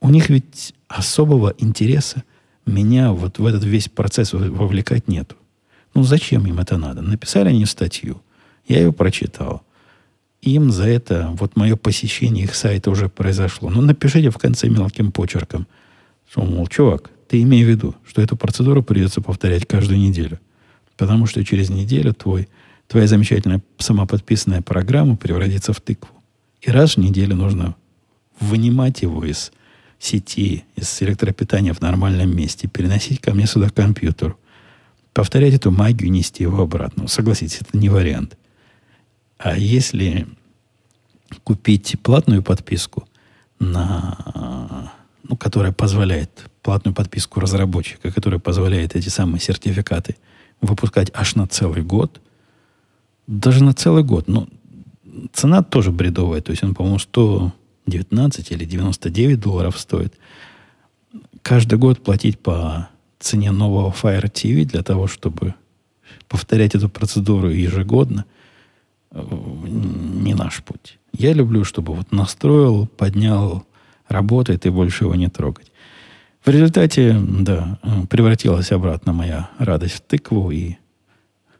у 0.00 0.08
них 0.08 0.30
ведь 0.30 0.74
особого 0.88 1.52
интереса 1.58 2.24
меня 2.64 3.12
вот 3.12 3.38
в 3.38 3.44
этот 3.44 3.62
весь 3.64 3.90
процесс 3.90 4.32
вовлекать 4.32 5.06
нету. 5.06 5.36
Ну, 5.94 6.02
зачем 6.02 6.46
им 6.46 6.60
это 6.60 6.78
надо? 6.78 7.02
Написали 7.02 7.50
они 7.50 7.66
статью, 7.66 8.22
я 8.66 8.78
ее 8.78 8.90
прочитал 8.90 9.62
им 10.40 10.72
за 10.72 10.88
это, 10.88 11.30
вот 11.38 11.56
мое 11.56 11.76
посещение 11.76 12.44
их 12.44 12.54
сайта 12.54 12.90
уже 12.90 13.08
произошло. 13.08 13.70
Ну, 13.70 13.80
напишите 13.80 14.30
в 14.30 14.38
конце 14.38 14.68
мелким 14.68 15.12
почерком, 15.12 15.66
что, 16.28 16.42
мол, 16.42 16.66
чувак, 16.66 17.10
ты 17.28 17.42
имей 17.42 17.64
в 17.64 17.68
виду, 17.68 17.94
что 18.04 18.22
эту 18.22 18.36
процедуру 18.36 18.82
придется 18.82 19.20
повторять 19.20 19.66
каждую 19.66 20.00
неделю. 20.00 20.40
Потому 20.96 21.26
что 21.26 21.44
через 21.44 21.70
неделю 21.70 22.12
твой, 22.12 22.48
твоя 22.92 23.06
замечательная 23.06 23.62
самоподписанная 23.78 24.60
программа 24.60 25.16
превратится 25.16 25.72
в 25.72 25.80
тыкву. 25.80 26.14
И 26.60 26.70
раз 26.70 26.96
в 26.96 26.98
неделю 26.98 27.34
нужно 27.36 27.74
вынимать 28.38 29.00
его 29.00 29.24
из 29.24 29.50
сети, 29.98 30.64
из 30.76 31.00
электропитания 31.00 31.72
в 31.72 31.80
нормальном 31.80 32.36
месте, 32.36 32.68
переносить 32.68 33.18
ко 33.18 33.32
мне 33.32 33.46
сюда 33.46 33.70
компьютер, 33.70 34.36
повторять 35.14 35.54
эту 35.54 35.70
магию, 35.70 36.10
нести 36.10 36.42
его 36.42 36.60
обратно. 36.62 37.08
Согласитесь, 37.08 37.62
это 37.62 37.78
не 37.78 37.88
вариант. 37.88 38.36
А 39.38 39.56
если 39.56 40.26
купить 41.44 41.96
платную 42.02 42.42
подписку, 42.42 43.08
на, 43.58 44.92
ну, 45.22 45.38
которая 45.38 45.72
позволяет, 45.72 46.50
платную 46.60 46.94
подписку 46.94 47.40
разработчика, 47.40 48.12
которая 48.12 48.38
позволяет 48.38 48.96
эти 48.96 49.08
самые 49.08 49.40
сертификаты 49.40 50.16
выпускать 50.60 51.10
аж 51.14 51.36
на 51.36 51.46
целый 51.46 51.82
год, 51.82 52.20
даже 53.40 53.64
на 53.64 53.72
целый 53.72 54.04
год, 54.04 54.28
ну, 54.28 54.48
цена 55.32 55.62
тоже 55.62 55.90
бредовая, 55.90 56.40
то 56.40 56.50
есть 56.50 56.62
он, 56.62 56.74
по-моему, 56.74 56.98
119 56.98 58.50
или 58.52 58.64
99 58.64 59.40
долларов 59.40 59.78
стоит. 59.78 60.14
Каждый 61.42 61.78
год 61.78 62.02
платить 62.02 62.38
по 62.38 62.88
цене 63.18 63.50
нового 63.50 63.90
Fire 63.90 64.30
TV 64.30 64.64
для 64.64 64.82
того, 64.82 65.06
чтобы 65.06 65.54
повторять 66.28 66.74
эту 66.74 66.88
процедуру 66.88 67.48
ежегодно– 67.48 68.24
не 69.14 70.34
наш 70.34 70.62
путь. 70.62 70.98
Я 71.12 71.32
люблю, 71.32 71.64
чтобы 71.64 71.94
вот 71.94 72.12
настроил, 72.12 72.86
поднял, 72.86 73.64
работает 74.08 74.66
и 74.66 74.70
больше 74.70 75.04
его 75.04 75.14
не 75.14 75.28
трогать. 75.28 75.70
В 76.44 76.48
результате, 76.48 77.16
да, 77.18 77.78
превратилась 78.08 78.72
обратно 78.72 79.12
моя 79.12 79.50
радость 79.58 79.94
в 79.94 80.00
тыкву, 80.00 80.50
и 80.50 80.76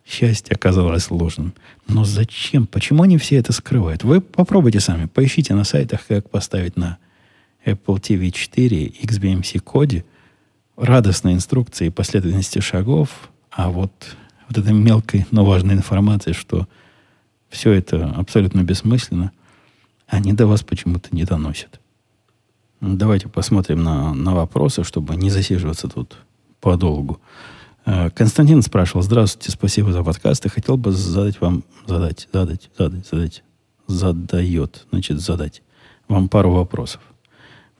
счастье 0.05 0.55
оказалось 0.55 1.11
ложным. 1.11 1.55
Но 1.88 2.05
зачем? 2.05 2.66
Почему 2.66 3.03
они 3.03 3.18
все 3.18 3.36
это 3.36 3.53
скрывают? 3.53 4.05
Вы 4.05 4.20
попробуйте 4.20 4.80
сами, 4.80 5.07
поищите 5.07 5.55
на 5.55 5.64
сайтах, 5.64 6.07
как 6.07 6.30
поставить 6.30 6.76
на 6.76 6.98
Apple 7.64 8.00
TV 8.00 8.30
4 8.30 8.86
XBMC 8.86 9.61
коде 9.61 10.05
радостные 10.76 11.34
инструкции 11.34 11.86
и 11.86 11.90
последовательности 11.90 12.61
шагов, 12.61 13.30
а 13.50 13.70
вот, 13.70 13.92
вот 14.48 14.59
этой 14.59 14.72
мелкой, 14.72 15.26
но 15.30 15.44
важной 15.44 15.74
информации, 15.74 16.32
что– 16.32 16.66
все 17.53 17.72
это 17.72 18.07
абсолютно 18.16 18.62
бессмысленно. 18.62 19.30
Они 20.09 20.32
до 20.32 20.46
вас 20.46 20.62
почему-то 20.62 21.14
не 21.14 21.24
доносят. 21.24 21.80
Давайте 22.80 23.28
посмотрим 23.28 23.84
на, 23.84 24.14
на 24.14 24.34
вопросы, 24.34 24.82
чтобы 24.82 25.14
не 25.16 25.30
засиживаться 25.30 25.86
тут 25.88 26.16
подолгу. 26.61 27.20
Э, 27.20 27.61
Константин 27.84 28.62
спрашивал, 28.62 29.02
здравствуйте, 29.02 29.50
спасибо 29.50 29.92
за 29.92 30.04
подкаст. 30.04 30.46
И 30.46 30.48
хотел 30.48 30.76
бы 30.76 30.92
задать 30.92 31.40
вам, 31.40 31.64
задать, 31.86 32.28
задать, 32.32 32.70
задать, 32.78 33.06
задать, 33.10 33.42
задает, 33.88 34.86
значит, 34.90 35.20
задать 35.20 35.62
вам 36.08 36.28
пару 36.28 36.52
вопросов. 36.52 37.00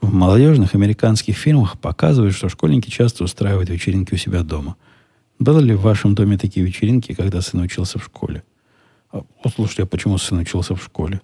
В 0.01 0.13
молодежных 0.13 0.75
американских 0.75 1.37
фильмах 1.37 1.79
показывают, 1.79 2.35
что 2.35 2.49
школьники 2.49 2.91
часто 2.91 3.23
устраивают 3.23 3.71
вечеринки 3.71 4.15
у 4.15 4.17
себя 4.17 4.43
дома. 4.43 4.77
Было 5.39 5.61
ли 5.61 5.75
в 5.75 5.83
вашем 5.83 6.17
доме 6.17 6.37
такие 6.37 6.67
вечеринки, 6.67 7.15
когда 7.15 7.41
сын 7.41 7.61
учился 7.61 8.01
в 8.01 8.05
школе? 8.05 8.43
А, 9.13 9.23
послушайте, 9.43 9.85
а 9.85 9.87
почему 9.87 10.19
сын 10.19 10.39
учился 10.39 10.75
в 10.75 10.83
школе? 10.83 11.21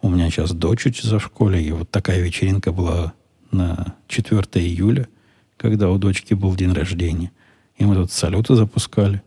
У 0.00 0.08
меня 0.08 0.30
сейчас 0.30 0.52
дочь 0.52 0.86
учится 0.86 1.18
в 1.18 1.24
школе, 1.24 1.60
и 1.60 1.72
вот 1.72 1.90
такая 1.90 2.20
вечеринка 2.20 2.70
была 2.70 3.14
на 3.50 3.96
4 4.06 4.42
июля, 4.64 5.08
когда 5.56 5.90
у 5.90 5.98
дочки 5.98 6.34
был 6.34 6.54
день 6.54 6.72
рождения. 6.72 7.32
И 7.76 7.84
мы 7.84 7.94
тут 7.94 8.12
салюты 8.12 8.54
запускали. 8.54 9.22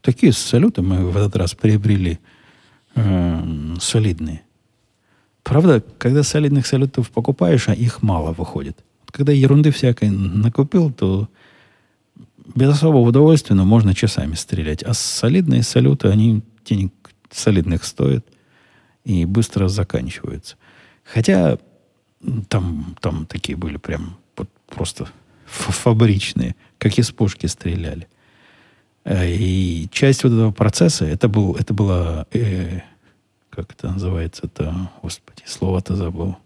Такие 0.00 0.32
салюты 0.32 0.82
мы 0.82 1.10
в 1.10 1.16
этот 1.16 1.36
раз 1.36 1.54
приобрели 1.54 2.18
э, 2.94 3.74
солидные. 3.80 4.42
Правда, 5.42 5.82
когда 5.98 6.22
солидных 6.22 6.66
салютов 6.66 7.10
покупаешь, 7.10 7.68
а 7.68 7.74
их 7.74 8.02
мало 8.02 8.32
выходит. 8.32 8.78
Когда 9.10 9.32
ерунды 9.32 9.70
всякой 9.70 10.10
накупил, 10.10 10.92
то 10.92 11.28
без 12.54 12.68
особого 12.68 13.08
удовольствия, 13.08 13.56
но 13.56 13.64
можно 13.64 13.94
часами 13.94 14.34
стрелять. 14.34 14.82
А 14.82 14.94
солидные 14.94 15.62
салюты, 15.62 16.08
они 16.08 16.42
денег 16.64 16.92
солидных 17.30 17.84
стоят 17.84 18.26
и 19.04 19.24
быстро 19.24 19.68
заканчиваются. 19.68 20.56
Хотя 21.04 21.58
там, 22.48 22.96
там 23.00 23.26
такие 23.26 23.56
были 23.56 23.76
прям 23.76 24.18
просто 24.68 25.08
фабричные, 25.46 26.56
как 26.78 26.98
из 26.98 27.10
пушки 27.10 27.46
стреляли. 27.46 28.08
Э, 29.04 29.28
и 29.28 29.88
часть 29.90 30.24
вот 30.24 30.32
этого 30.32 30.50
процесса, 30.52 31.04
это, 31.04 31.28
был, 31.28 31.54
это 31.54 31.74
была, 31.74 32.26
э, 32.32 32.80
как 33.50 33.72
это 33.72 33.92
называется, 33.92 34.46
это, 34.46 34.90
господи, 35.02 35.42
слово-то 35.46 35.96
забыл. 35.96 36.36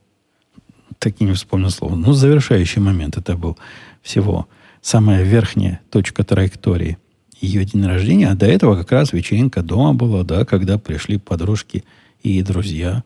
Так 0.98 1.20
и 1.20 1.24
не 1.24 1.32
вспомнил 1.32 1.70
слово. 1.70 1.96
Ну, 1.96 2.12
завершающий 2.12 2.80
момент 2.80 3.16
это 3.16 3.36
был 3.36 3.58
всего 4.02 4.48
самая 4.80 5.22
верхняя 5.22 5.80
точка 5.90 6.24
траектории 6.24 6.98
ее 7.40 7.64
день 7.64 7.84
рождения, 7.84 8.28
а 8.28 8.36
до 8.36 8.46
этого 8.46 8.76
как 8.76 8.92
раз 8.92 9.12
вечеринка 9.12 9.62
дома 9.62 9.94
была, 9.94 10.22
да, 10.22 10.44
когда 10.44 10.78
пришли 10.78 11.18
подружки 11.18 11.84
и 12.22 12.40
друзья. 12.42 13.02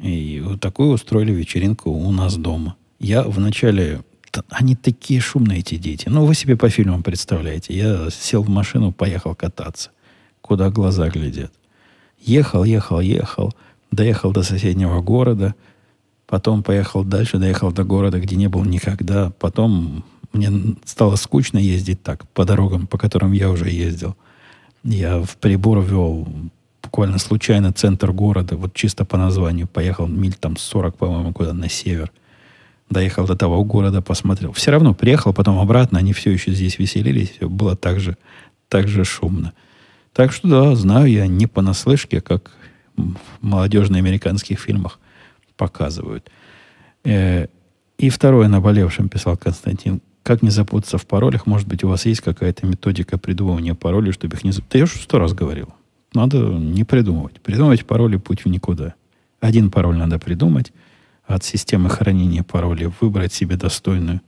И 0.00 0.42
вот 0.44 0.60
такую 0.60 0.90
устроили 0.90 1.32
вечеринку 1.32 1.90
у 1.90 2.10
нас 2.12 2.36
дома. 2.36 2.76
Я 2.98 3.22
вначале... 3.22 4.02
Они 4.50 4.74
такие 4.76 5.20
шумные, 5.20 5.60
эти 5.60 5.76
дети. 5.76 6.08
Ну, 6.08 6.24
вы 6.24 6.34
себе 6.34 6.56
по 6.56 6.68
фильмам 6.68 7.02
представляете. 7.02 7.74
Я 7.74 8.10
сел 8.10 8.42
в 8.42 8.48
машину, 8.48 8.92
поехал 8.92 9.34
кататься. 9.34 9.90
Куда 10.40 10.70
глаза 10.70 11.08
глядят. 11.08 11.52
Ехал, 12.20 12.64
ехал, 12.64 13.00
ехал. 13.00 13.54
Доехал 13.90 14.32
до 14.32 14.42
соседнего 14.42 15.00
города. 15.00 15.54
Потом 16.26 16.62
поехал 16.62 17.04
дальше, 17.04 17.38
доехал 17.38 17.72
до 17.72 17.84
города, 17.84 18.20
где 18.20 18.36
не 18.36 18.48
был 18.48 18.64
никогда. 18.64 19.30
Потом 19.38 20.04
мне 20.32 20.76
стало 20.84 21.16
скучно 21.16 21.58
ездить 21.58 22.02
так, 22.02 22.28
по 22.28 22.44
дорогам, 22.44 22.86
по 22.86 22.98
которым 22.98 23.32
я 23.32 23.50
уже 23.50 23.70
ездил. 23.70 24.14
Я 24.84 25.22
в 25.22 25.36
прибор 25.38 25.80
ввел 25.80 26.28
буквально 26.82 27.18
случайно 27.18 27.72
центр 27.72 28.12
города, 28.12 28.56
вот 28.56 28.74
чисто 28.74 29.04
по 29.04 29.16
названию. 29.16 29.66
Поехал 29.66 30.06
миль 30.06 30.34
там 30.34 30.56
40, 30.56 30.96
по-моему, 30.96 31.32
куда 31.32 31.52
на 31.52 31.68
север. 31.68 32.12
Доехал 32.90 33.26
до 33.26 33.36
того 33.36 33.62
города, 33.64 34.00
посмотрел. 34.00 34.52
Все 34.52 34.70
равно 34.70 34.94
приехал, 34.94 35.34
потом 35.34 35.58
обратно, 35.58 35.98
они 35.98 36.12
все 36.12 36.30
еще 36.30 36.52
здесь 36.52 36.78
веселились, 36.78 37.30
все 37.30 37.48
было 37.48 37.76
так 37.76 38.00
же, 38.00 38.16
так 38.68 38.88
же 38.88 39.04
шумно. 39.04 39.52
Так 40.14 40.32
что 40.32 40.48
да, 40.48 40.74
знаю 40.74 41.10
я 41.10 41.26
не 41.26 41.46
понаслышке, 41.46 42.20
как 42.20 42.50
в 42.96 43.14
молодежно-американских 43.40 44.58
фильмах 44.58 44.98
показывают. 45.56 46.30
Э, 47.04 47.46
и 47.98 48.10
второе 48.10 48.48
наболевшим 48.48 49.08
писал 49.08 49.36
Константин. 49.36 50.00
Как 50.22 50.42
не 50.42 50.50
запутаться 50.50 50.98
в 50.98 51.06
паролях? 51.06 51.46
Может 51.46 51.68
быть, 51.68 51.84
у 51.84 51.88
вас 51.88 52.06
есть 52.06 52.20
какая-то 52.20 52.66
методика 52.66 53.18
придумывания 53.18 53.74
паролей, 53.74 54.12
чтобы 54.12 54.36
их 54.36 54.44
не 54.44 54.52
запутать? 54.52 54.72
Да 54.72 54.78
я 54.78 54.84
уже 54.84 54.96
сто 54.98 55.18
раз 55.18 55.32
говорил. 55.32 55.68
Надо 56.14 56.38
не 56.38 56.84
придумывать. 56.84 57.40
Придумывать 57.40 57.86
пароли 57.86 58.16
путь 58.16 58.44
в 58.44 58.48
никуда. 58.48 58.94
Один 59.40 59.70
пароль 59.70 59.96
надо 59.96 60.18
придумать, 60.18 60.72
от 61.28 61.44
системы 61.44 61.88
хранения 61.88 62.42
паролей 62.42 62.90
выбрать 63.00 63.32
себе 63.32 63.54
достойную, 63.54 64.20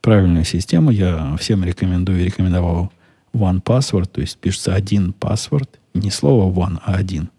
правильную 0.00 0.44
систему. 0.44 0.90
Я 0.90 1.36
всем 1.36 1.62
рекомендую, 1.62 2.24
рекомендовал 2.24 2.92
One 3.32 3.62
Password, 3.62 4.06
то 4.06 4.20
есть 4.20 4.38
пишется 4.38 4.74
один 4.74 5.14
password, 5.18 5.68
не 5.94 6.10
слово 6.10 6.52
one, 6.52 6.80
а 6.84 6.94
один. 6.94 7.30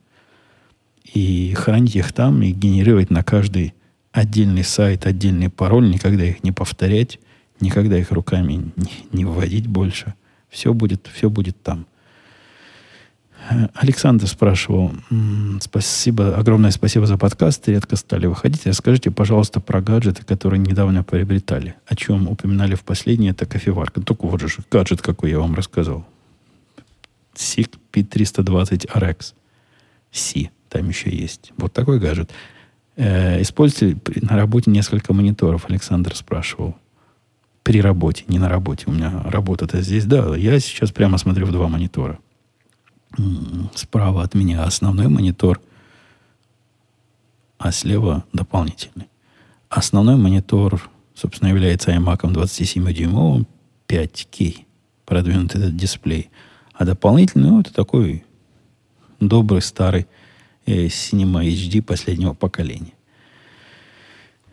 И 1.13 1.53
хранить 1.55 1.97
их 1.97 2.13
там, 2.13 2.41
и 2.41 2.51
генерировать 2.51 3.09
на 3.09 3.23
каждый 3.23 3.73
отдельный 4.13 4.63
сайт, 4.63 5.05
отдельный 5.05 5.49
пароль, 5.49 5.89
никогда 5.89 6.23
их 6.23 6.43
не 6.43 6.53
повторять– 6.53 7.19
Никогда 7.63 7.97
их 7.97 8.11
руками 8.11 8.73
не, 8.75 8.91
не 9.13 9.25
вводить 9.25 9.67
больше. 9.67 10.15
Все 10.49 10.73
будет, 10.73 11.09
все 11.13 11.29
будет 11.29 11.61
там. 11.63 11.85
Александр 13.73 14.27
спрашивал, 14.27 14.91
спасибо, 15.59 16.35
огромное 16.35 16.71
спасибо 16.71 17.05
за 17.05 17.17
подкаст, 17.17 17.67
редко 17.67 17.95
стали 17.95 18.25
выходить. 18.25 18.65
Расскажите, 18.65 19.11
пожалуйста, 19.11 19.59
про 19.59 19.81
гаджеты, 19.81 20.23
которые 20.23 20.59
недавно 20.59 21.03
приобретали. 21.03 21.75
О 21.85 21.95
чем 21.95 22.27
упоминали 22.27 22.75
в 22.75 22.83
последнее, 22.83 23.31
это 23.31 23.45
кофеварка. 23.45 24.01
Только 24.01 24.27
вот 24.27 24.41
же 24.41 24.47
гаджет, 24.71 25.01
какой 25.01 25.31
я 25.31 25.39
вам 25.39 25.55
рассказал. 25.55 26.05
SIG 27.35 27.71
P320 27.91 28.87
RX. 28.93 29.33
C, 30.11 30.49
там 30.69 30.87
еще 30.87 31.09
есть. 31.09 31.51
Вот 31.57 31.73
такой 31.73 31.99
гаджет. 31.99 32.31
Э, 32.95 33.41
используйте 33.41 33.97
на 34.21 34.37
работе 34.37 34.69
несколько 34.71 35.13
мониторов, 35.13 35.65
Александр 35.69 36.15
спрашивал 36.15 36.75
при 37.63 37.81
работе, 37.81 38.25
не 38.27 38.39
на 38.39 38.49
работе. 38.49 38.85
У 38.87 38.91
меня 38.91 39.23
работа-то 39.25 39.81
здесь. 39.81 40.05
Да, 40.05 40.35
я 40.35 40.59
сейчас 40.59 40.91
прямо 40.91 41.17
смотрю 41.17 41.45
в 41.47 41.51
два 41.51 41.67
монитора. 41.67 42.19
Справа 43.75 44.23
от 44.23 44.33
меня 44.33 44.63
основной 44.63 45.07
монитор, 45.07 45.61
а 47.57 47.71
слева 47.71 48.25
дополнительный. 48.33 49.07
Основной 49.69 50.15
монитор, 50.15 50.89
собственно, 51.13 51.49
является 51.49 51.91
iMac 51.91 52.21
27-дюймовым, 52.21 53.45
5K, 53.87 54.65
продвинутый 55.05 55.61
этот 55.61 55.75
дисплей. 55.75 56.29
А 56.73 56.85
дополнительный, 56.85 57.49
ну, 57.49 57.61
это 57.61 57.73
такой 57.73 58.25
добрый 59.19 59.61
старый 59.61 60.07
э, 60.65 60.87
Cinema 60.87 61.43
HD 61.45 61.81
последнего 61.81 62.33
поколения. 62.33 62.93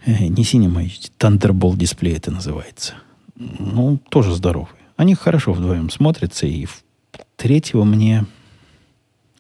Э, 0.05 0.27
не 0.27 0.43
Cinema 0.43 0.85
HD, 0.85 1.11
Thunderbolt 1.19 1.77
дисплей 1.77 2.17
это 2.17 2.31
называется. 2.31 2.95
Ну, 3.37 3.99
тоже 4.11 4.35
здоровый. 4.35 4.69
Они 4.97 5.15
хорошо 5.15 5.55
вдвоем 5.55 5.89
смотрятся, 5.89 6.47
и 6.47 6.67
в 6.67 6.83
третьего 7.37 7.85
мне... 7.85 8.27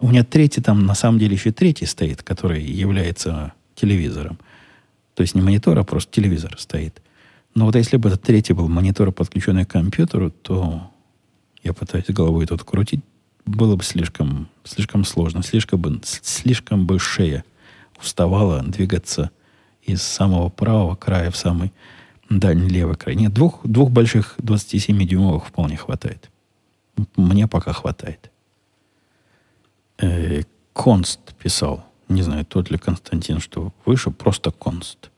У 0.01 0.09
меня 0.09 0.24
третий 0.24 0.62
там, 0.62 0.86
на 0.86 0.94
самом 0.94 1.18
деле, 1.18 1.34
еще 1.34 1.53
третий 1.53 1.84
стоит, 1.84 2.22
который 2.22 2.62
является 2.62 3.53
телевизором. 3.74 4.38
То 5.14 5.22
есть 5.22 5.34
не 5.34 5.42
монитор, 5.42 5.78
а 5.78 5.84
просто 5.84 6.11
телевизор 6.11 6.57
стоит. 6.59 7.03
Но 7.55 7.66
вот 7.66 7.76
если 7.76 7.98
бы 7.98 8.09
этот 8.09 8.22
третий 8.22 8.55
был 8.55 8.68
монитор, 8.68 9.12
подключенный 9.12 9.66
к 9.66 9.70
компьютеру, 9.70 10.30
то 10.30 10.90
я 11.62 11.74
пытаюсь 11.74 12.07
головой 12.07 12.46
тут 12.46 12.64
крутить, 12.64 13.01
было 13.44 13.76
бы 13.76 13.84
слишком, 13.84 14.48
слишком 14.64 15.05
сложно, 15.05 15.42
слишком 15.42 15.80
бы, 15.80 16.01
слишком 16.03 16.86
бы 16.86 16.98
шея 16.98 17.44
уставала 18.01 18.62
двигаться 18.62 19.30
из 19.82 20.03
самого 20.03 20.48
правого 20.48 20.94
края 20.94 21.30
в 21.30 21.36
самый 21.36 21.72
дальний 22.30 22.68
левый 22.68 22.96
край. 22.96 23.16
Нет, 23.16 23.34
двух, 23.34 23.61
двух 23.64 23.90
больших 23.90 24.36
27-дюймовых 24.38 25.46
вполне 25.46 25.76
хватает. 25.76 26.30
Мне 27.16 27.46
пока 27.48 27.72
хватает. 27.72 28.30
Э, 30.01 30.42
Конст 30.72 31.20
писал. 31.42 31.84
Не 32.09 32.22
знаю, 32.22 32.44
тот 32.44 32.70
ли 32.70 32.78
Константин, 32.78 33.40
что 33.40 33.72
выше, 33.84 34.11
просто 34.11 34.51
Конст. 34.51 35.11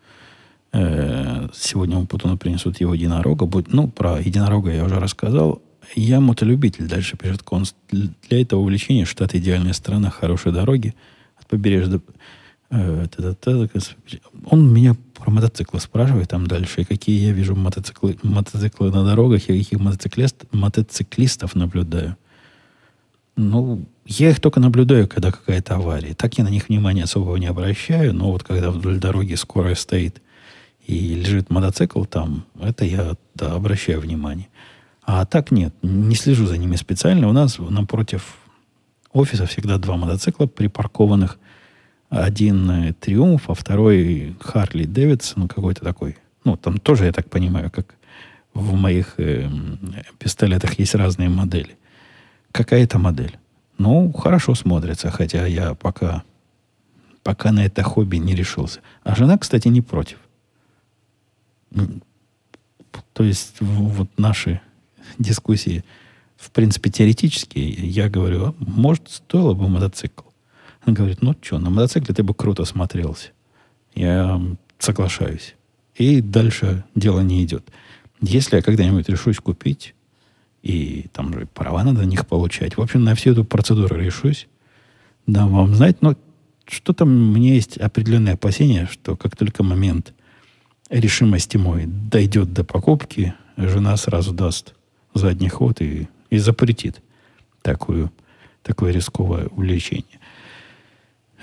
Э, 0.72 1.48
сегодня 1.54 1.96
Умпутуну 1.96 2.36
принесут 2.36 2.80
его 2.80 2.94
единорога. 2.94 3.46
Будет, 3.46 3.72
ну, 3.72 3.88
про 3.88 4.20
единорога 4.20 4.72
я 4.72 4.84
уже 4.84 4.98
рассказал. 4.98 5.62
Я 5.94 6.20
мотолюбитель, 6.20 6.88
дальше 6.88 7.16
пишет 7.16 7.42
Конст. 7.42 7.76
Для 7.90 8.40
этого 8.42 8.60
увлечения 8.60 9.04
штат 9.04 9.34
идеальная 9.34 9.72
страна, 9.72 10.10
хорошие 10.10 10.52
дороги. 10.52 10.94
От 11.36 11.46
побережья 11.46 12.00
Э, 12.74 13.06
он 14.46 14.72
меня 14.72 14.96
про 15.14 15.30
мотоциклы 15.30 15.78
спрашивает 15.78 16.30
там 16.30 16.46
дальше, 16.46 16.80
и 16.80 16.84
какие 16.84 17.26
я 17.26 17.32
вижу 17.32 17.54
мотоциклы, 17.54 18.18
мотоциклы 18.22 18.90
на 18.90 19.04
дорогах, 19.04 19.42
и 19.42 19.62
каких 19.62 19.78
мотоциклист, 19.78 20.46
мотоциклистов 20.52 21.54
наблюдаю. 21.54 22.16
Ну, 23.36 23.84
я 24.04 24.30
их 24.30 24.40
только 24.40 24.60
наблюдаю, 24.60 25.06
когда 25.06 25.30
какая-то 25.30 25.76
авария. 25.76 26.14
Так 26.14 26.38
я 26.38 26.44
на 26.44 26.48
них 26.48 26.68
внимания 26.68 27.04
особого 27.04 27.36
не 27.36 27.46
обращаю, 27.46 28.12
но 28.12 28.32
вот 28.32 28.42
когда 28.42 28.70
вдоль 28.70 28.98
дороги 28.98 29.34
скорая 29.34 29.74
стоит 29.74 30.20
и 30.86 31.14
лежит 31.14 31.50
мотоцикл 31.50 32.04
там, 32.04 32.44
это 32.60 32.84
я, 32.84 33.14
да, 33.34 33.52
обращаю 33.52 34.00
внимание. 34.00 34.48
А 35.04 35.24
так 35.24 35.50
нет, 35.50 35.74
не 35.82 36.14
слежу 36.14 36.46
за 36.46 36.58
ними 36.58 36.76
специально. 36.76 37.28
У 37.28 37.32
нас 37.32 37.58
напротив 37.58 38.36
офиса 39.12 39.46
всегда 39.46 39.78
два 39.78 39.96
мотоцикла 39.96 40.46
припаркованных. 40.46 41.38
Один 42.08 42.94
Триумф, 43.00 43.48
а 43.48 43.54
второй 43.54 44.36
Харли 44.40 44.84
Дэвидсон 44.84 45.48
какой-то 45.48 45.82
такой. 45.82 46.18
Ну, 46.44 46.56
там 46.56 46.78
тоже, 46.78 47.06
я 47.06 47.12
так 47.12 47.30
понимаю, 47.30 47.70
как 47.70 47.94
в 48.52 48.74
моих 48.74 49.14
э, 49.16 49.48
пистолетах 50.18 50.78
есть 50.78 50.94
разные 50.94 51.30
модели. 51.30 51.76
Какая 52.50 52.84
это 52.84 52.98
модель? 52.98 53.38
Ну, 53.82 54.12
хорошо 54.12 54.54
смотрится, 54.54 55.10
хотя 55.10 55.44
я 55.44 55.74
пока, 55.74 56.22
пока 57.24 57.50
на 57.50 57.66
это 57.66 57.82
хобби 57.82 58.18
не 58.18 58.32
решился. 58.32 58.78
А 59.02 59.16
жена, 59.16 59.36
кстати, 59.36 59.66
не 59.66 59.80
против. 59.80 60.18
То 63.12 63.24
есть 63.24 63.56
вот 63.60 64.08
наши 64.16 64.60
дискуссии, 65.18 65.84
в 66.36 66.52
принципе, 66.52 66.90
теоретические, 66.90 67.70
я 67.70 68.08
говорю, 68.08 68.44
«А 68.44 68.54
может, 68.58 69.10
стоило 69.10 69.52
бы 69.52 69.68
мотоцикл. 69.68 70.28
Она 70.82 70.94
говорит, 70.94 71.20
ну 71.20 71.34
что, 71.40 71.58
на 71.58 71.70
мотоцикле 71.70 72.14
ты 72.14 72.22
бы 72.22 72.34
круто 72.34 72.64
смотрелся. 72.64 73.30
Я 73.96 74.40
соглашаюсь. 74.78 75.56
И 75.96 76.20
дальше 76.20 76.84
дело 76.94 77.18
не 77.20 77.42
идет. 77.42 77.68
Если 78.20 78.54
я 78.54 78.62
когда-нибудь 78.62 79.08
решусь 79.08 79.38
купить, 79.38 79.96
и 80.62 81.06
там 81.12 81.32
же 81.34 81.46
права 81.46 81.82
надо 81.82 82.02
на 82.02 82.06
них 82.06 82.26
получать, 82.26 82.76
в 82.76 82.80
общем, 82.80 83.04
на 83.04 83.14
всю 83.14 83.32
эту 83.32 83.44
процедуру 83.44 83.96
решусь, 83.96 84.48
дам 85.26 85.50
вам 85.50 85.74
знать, 85.74 86.02
но 86.02 86.16
что-то 86.66 87.04
мне 87.04 87.54
есть 87.54 87.76
определенное 87.76 88.34
опасение, 88.34 88.86
что 88.90 89.16
как 89.16 89.36
только 89.36 89.62
момент 89.62 90.14
решимости 90.90 91.56
мой 91.56 91.86
дойдет 91.86 92.52
до 92.52 92.64
покупки, 92.64 93.34
жена 93.56 93.96
сразу 93.96 94.32
даст 94.32 94.74
задний 95.14 95.48
ход 95.48 95.80
и, 95.80 96.08
и 96.30 96.38
запретит 96.38 97.02
такую, 97.62 98.12
такое 98.62 98.92
рисковое 98.92 99.46
увлечение. 99.46 100.20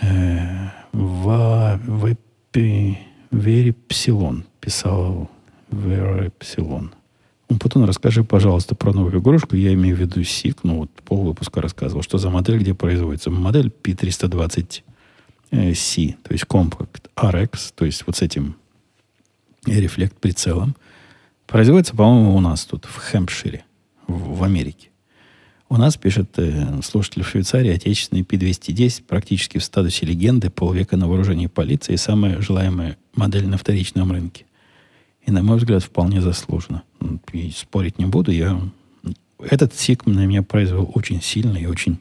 Э, 0.02 0.70
в, 0.92 1.80
в, 1.86 2.16
Вери 3.32 3.72
Псилон 3.88 4.46
писал 4.60 5.30
Вера 5.72 6.32
Псилон. 6.40 6.94
Потом 7.58 7.86
расскажи, 7.86 8.24
пожалуйста, 8.24 8.76
про 8.76 8.94
новую 8.94 9.20
игрушку. 9.20 9.56
Я 9.56 9.74
имею 9.74 9.96
в 9.96 10.00
виду 10.00 10.24
СИК. 10.24 10.60
Ну, 10.64 10.80
вот 10.80 10.92
пол 11.04 11.24
выпуска 11.24 11.62
рассказывал, 11.62 12.04
что 12.04 12.20
за 12.20 12.30
модель, 12.30 12.60
где 12.60 12.76
производится. 12.76 13.32
Модель 13.32 13.72
P320C, 13.84 14.84
то 15.52 16.32
есть 16.32 16.44
Compact 16.44 17.10
RX, 17.16 17.74
то 17.76 17.86
есть 17.86 18.06
вот 18.06 18.18
с 18.18 18.22
этим 18.22 18.56
рефлект 19.66 20.16
прицелом. 20.18 20.76
Производится, 21.48 21.96
по-моему, 21.96 22.36
у 22.36 22.40
нас 22.40 22.66
тут, 22.66 22.86
в 22.86 22.96
Хэмпшире, 22.98 23.66
в, 24.08 24.38
в 24.38 24.44
Америке. 24.44 24.90
У 25.70 25.78
нас, 25.78 25.98
пишет 25.98 26.38
э, 26.38 26.82
слушатель 26.84 27.24
в 27.24 27.30
Швейцарии, 27.30 27.72
отечественный 27.72 28.22
P210 28.22 29.04
практически 29.08 29.58
в 29.58 29.64
статусе 29.64 30.06
легенды, 30.06 30.50
полвека 30.50 30.98
на 30.98 31.08
вооружении 31.08 31.48
полиции 31.48 31.94
и 31.94 31.98
самая 31.98 32.42
желаемая 32.42 32.98
модель 33.16 33.48
на 33.48 33.58
вторичном 33.58 34.12
рынке. 34.12 34.46
И, 35.30 35.32
на 35.32 35.44
мой 35.44 35.58
взгляд, 35.58 35.84
вполне 35.84 36.22
заслуженно. 36.22 36.82
И 37.34 37.52
спорить 37.52 38.00
не 38.00 38.08
буду. 38.08 38.32
Я... 38.32 38.60
Этот 39.38 39.76
СИК 39.76 40.08
на 40.08 40.26
меня 40.26 40.42
произвел 40.42 40.90
очень 40.96 41.22
сильное 41.22 41.62
и 41.62 41.66
очень 41.68 42.00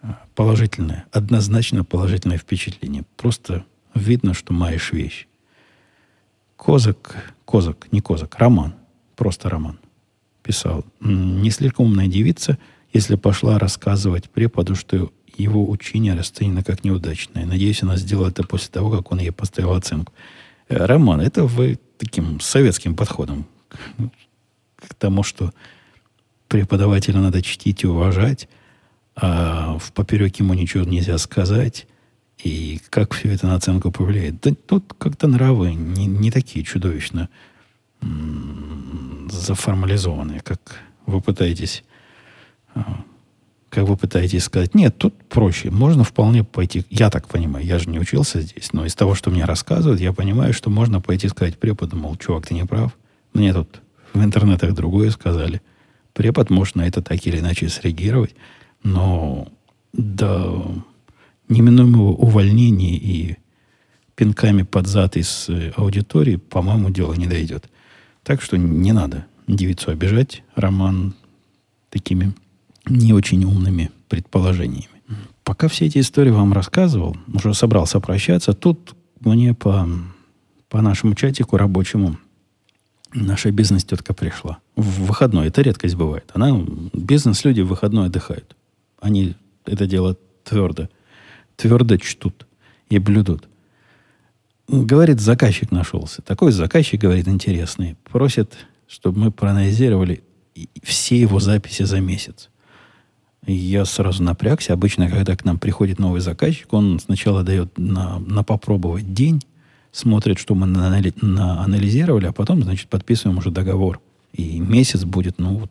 а, 0.00 0.22
положительное, 0.34 1.04
однозначно 1.12 1.84
положительное 1.84 2.38
впечатление. 2.38 3.04
Просто 3.18 3.66
видно, 3.94 4.32
что 4.32 4.54
маешь 4.54 4.92
вещь. 4.92 5.26
Козак, 6.56 7.34
Козак, 7.44 7.92
не 7.92 8.00
Козак, 8.00 8.34
Роман, 8.38 8.76
просто 9.14 9.50
Роман, 9.50 9.78
писал. 10.42 10.86
Не 11.00 11.50
слишком 11.50 11.84
умная 11.84 12.06
девица, 12.06 12.56
если 12.94 13.16
пошла 13.16 13.58
рассказывать 13.58 14.30
преподу, 14.30 14.74
что 14.74 15.12
его 15.36 15.68
учение 15.68 16.14
расценено 16.14 16.64
как 16.64 16.82
неудачное. 16.82 17.44
Надеюсь, 17.44 17.82
она 17.82 17.98
сделала 17.98 18.28
это 18.28 18.42
после 18.42 18.70
того, 18.70 18.90
как 18.90 19.12
он 19.12 19.18
ей 19.18 19.32
поставил 19.32 19.74
оценку. 19.74 20.14
Роман, 20.72 21.20
это 21.20 21.44
вы 21.44 21.78
таким 21.98 22.40
советским 22.40 22.96
подходом 22.96 23.46
к 24.76 24.94
тому, 24.94 25.22
что 25.22 25.52
преподавателя 26.48 27.20
надо 27.20 27.42
чтить 27.42 27.84
и 27.84 27.86
уважать, 27.86 28.48
а 29.14 29.78
в 29.78 29.92
поперек 29.92 30.36
ему 30.36 30.54
ничего 30.54 30.84
нельзя 30.84 31.18
сказать, 31.18 31.86
и 32.42 32.80
как 32.90 33.14
все 33.14 33.32
это 33.32 33.46
на 33.46 33.54
оценку 33.54 33.90
повлияет. 33.92 34.40
Да 34.40 34.52
тут 34.54 34.94
как-то 34.98 35.28
нравы 35.28 35.74
не, 35.74 36.06
не 36.06 36.30
такие 36.30 36.64
чудовищно 36.64 37.28
заформализованные, 39.30 40.40
как 40.40 40.80
вы 41.06 41.20
пытаетесь 41.20 41.84
а, 42.74 43.04
как 43.72 43.88
вы 43.88 43.96
пытаетесь 43.96 44.44
сказать. 44.44 44.74
Нет, 44.74 44.98
тут 44.98 45.14
проще. 45.30 45.70
Можно 45.70 46.04
вполне 46.04 46.44
пойти, 46.44 46.84
я 46.90 47.08
так 47.08 47.26
понимаю, 47.26 47.64
я 47.64 47.78
же 47.78 47.88
не 47.88 47.98
учился 47.98 48.42
здесь, 48.42 48.74
но 48.74 48.84
из 48.84 48.94
того, 48.94 49.14
что 49.14 49.30
мне 49.30 49.46
рассказывают, 49.46 49.98
я 49.98 50.12
понимаю, 50.12 50.52
что 50.52 50.68
можно 50.68 51.00
пойти 51.00 51.26
сказать 51.28 51.56
преподу, 51.56 51.96
мол, 51.96 52.16
чувак, 52.16 52.46
ты 52.46 52.52
не 52.52 52.66
прав. 52.66 52.94
Мне 53.32 53.54
тут 53.54 53.80
в 54.12 54.22
интернетах 54.22 54.74
другое 54.74 55.10
сказали. 55.10 55.62
Препод 56.12 56.50
может 56.50 56.76
на 56.76 56.86
это 56.86 57.00
так 57.00 57.26
или 57.26 57.38
иначе 57.38 57.70
среагировать, 57.70 58.34
но 58.82 59.48
до 59.94 60.84
неминуемого 61.48 62.12
увольнения 62.12 62.96
и 62.96 63.38
пинками 64.14 64.64
под 64.64 64.86
зад 64.86 65.16
из 65.16 65.46
э, 65.48 65.72
аудитории, 65.76 66.36
по-моему, 66.36 66.90
дело 66.90 67.14
не 67.14 67.26
дойдет. 67.26 67.70
Так 68.22 68.42
что 68.42 68.58
не 68.58 68.92
надо 68.92 69.24
девицу 69.46 69.92
обижать, 69.92 70.42
Роман, 70.56 71.14
такими 71.88 72.34
не 72.86 73.12
очень 73.12 73.44
умными 73.44 73.90
предположениями. 74.08 74.88
Пока 75.44 75.68
все 75.68 75.86
эти 75.86 75.98
истории 75.98 76.30
вам 76.30 76.52
рассказывал, 76.52 77.16
уже 77.32 77.54
собрался 77.54 78.00
прощаться, 78.00 78.52
тут 78.52 78.94
мне 79.20 79.54
по, 79.54 79.88
по 80.68 80.80
нашему 80.80 81.14
чатику 81.14 81.56
рабочему 81.56 82.16
наша 83.12 83.50
бизнес-тетка 83.50 84.14
пришла. 84.14 84.58
В 84.76 85.06
выходной. 85.06 85.48
Это 85.48 85.62
редкость 85.62 85.96
бывает. 85.96 86.30
Она, 86.34 86.64
бизнес-люди 86.92 87.60
в 87.60 87.68
выходной 87.68 88.06
отдыхают. 88.06 88.56
Они 89.00 89.34
это 89.64 89.86
дело 89.86 90.16
твердо, 90.44 90.88
твердо 91.56 91.96
чтут 91.96 92.46
и 92.88 92.98
блюдут. 92.98 93.48
Говорит, 94.68 95.20
заказчик 95.20 95.70
нашелся. 95.72 96.22
Такой 96.22 96.52
заказчик, 96.52 97.00
говорит, 97.00 97.28
интересный. 97.28 97.96
Просит, 98.04 98.56
чтобы 98.86 99.18
мы 99.18 99.30
проанализировали 99.30 100.22
все 100.82 101.20
его 101.20 101.40
записи 101.40 101.82
за 101.82 102.00
месяц 102.00 102.48
я 103.46 103.84
сразу 103.84 104.22
напрягся. 104.22 104.72
Обычно, 104.72 105.10
когда 105.10 105.36
к 105.36 105.44
нам 105.44 105.58
приходит 105.58 105.98
новый 105.98 106.20
заказчик, 106.20 106.72
он 106.72 107.00
сначала 107.00 107.42
дает 107.42 107.76
на, 107.76 108.18
на 108.20 108.44
попробовать 108.44 109.12
день, 109.12 109.42
смотрит, 109.90 110.38
что 110.38 110.54
мы 110.54 110.66
на, 110.66 111.02
на, 111.20 111.62
анализировали, 111.62 112.26
а 112.26 112.32
потом, 112.32 112.62
значит, 112.62 112.88
подписываем 112.88 113.38
уже 113.38 113.50
договор. 113.50 114.00
И 114.32 114.60
месяц 114.60 115.04
будет, 115.04 115.38
ну 115.38 115.58
вот, 115.58 115.70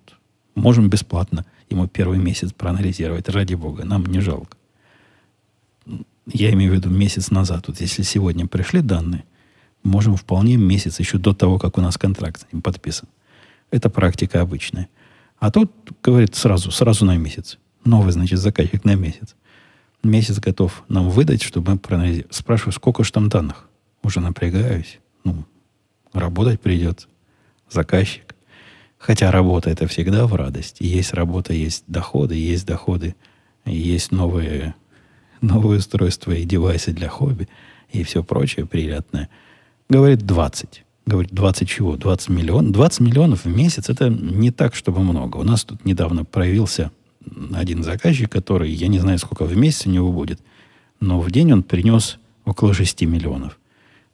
можем 0.55 0.89
бесплатно 0.89 1.45
ему 1.69 1.87
первый 1.87 2.19
месяц 2.19 2.51
проанализировать. 2.51 3.29
Ради 3.29 3.55
бога, 3.55 3.85
нам 3.85 4.05
не 4.05 4.19
жалко. 4.19 4.57
Я 6.27 6.51
имею 6.53 6.71
в 6.71 6.75
виду 6.75 6.89
месяц 6.89 7.31
назад. 7.31 7.67
Вот 7.67 7.81
если 7.81 8.03
сегодня 8.03 8.47
пришли 8.47 8.81
данные, 8.81 9.23
можем 9.83 10.15
вполне 10.15 10.57
месяц 10.57 10.99
еще 10.99 11.17
до 11.17 11.33
того, 11.33 11.57
как 11.57 11.77
у 11.77 11.81
нас 11.81 11.97
контракт 11.97 12.41
с 12.41 12.53
ним 12.53 12.61
подписан. 12.61 13.07
Это 13.71 13.89
практика 13.89 14.41
обычная. 14.41 14.89
А 15.39 15.49
тут, 15.49 15.71
говорит, 16.03 16.35
сразу, 16.35 16.69
сразу 16.69 17.05
на 17.05 17.17
месяц. 17.17 17.57
Новый, 17.83 18.11
значит, 18.11 18.39
заказчик 18.39 18.85
на 18.85 18.95
месяц. 18.95 19.35
Месяц 20.03 20.39
готов 20.39 20.83
нам 20.87 21.09
выдать, 21.09 21.41
чтобы 21.41 21.71
мы 21.71 21.77
проанализировали. 21.77 22.33
Спрашиваю, 22.33 22.73
сколько 22.73 23.03
же 23.03 23.11
там 23.11 23.29
данных? 23.29 23.67
Уже 24.03 24.19
напрягаюсь. 24.19 24.99
Ну, 25.23 25.45
работать 26.13 26.59
придется. 26.59 27.07
Заказчик. 27.69 28.35
Хотя 28.97 29.31
работа 29.31 29.69
это 29.69 29.87
всегда 29.87 30.27
в 30.27 30.35
радость. 30.35 30.77
Есть 30.79 31.13
работа, 31.13 31.53
есть 31.53 31.83
доходы, 31.87 32.35
есть 32.35 32.65
доходы, 32.65 33.15
есть 33.65 34.11
новые, 34.11 34.75
новые 35.41 35.79
устройства 35.79 36.31
и 36.31 36.45
девайсы 36.45 36.91
для 36.91 37.09
хобби 37.09 37.47
и 37.91 38.03
все 38.03 38.23
прочее 38.23 38.65
приятное. 38.65 39.29
Говорит 39.89 40.19
20. 40.19 40.83
Говорит, 41.05 41.31
20 41.33 41.67
чего? 41.67 41.97
20 41.97 42.29
миллионов? 42.29 42.71
20 42.71 42.99
миллионов 43.01 43.45
в 43.45 43.49
месяц 43.49 43.89
это 43.89 44.09
не 44.09 44.51
так, 44.51 44.75
чтобы 44.75 45.01
много. 45.01 45.37
У 45.37 45.43
нас 45.43 45.63
тут 45.63 45.83
недавно 45.83 46.23
проявился 46.23 46.91
один 47.53 47.83
заказчик, 47.83 48.31
который, 48.31 48.71
я 48.71 48.87
не 48.87 48.99
знаю, 48.99 49.17
сколько 49.19 49.45
в 49.45 49.55
месяц 49.55 49.85
у 49.85 49.89
него 49.89 50.11
будет, 50.11 50.39
но 50.99 51.19
в 51.19 51.31
день 51.31 51.53
он 51.53 51.63
принес 51.63 52.17
около 52.45 52.73
6 52.73 53.01
миллионов. 53.03 53.59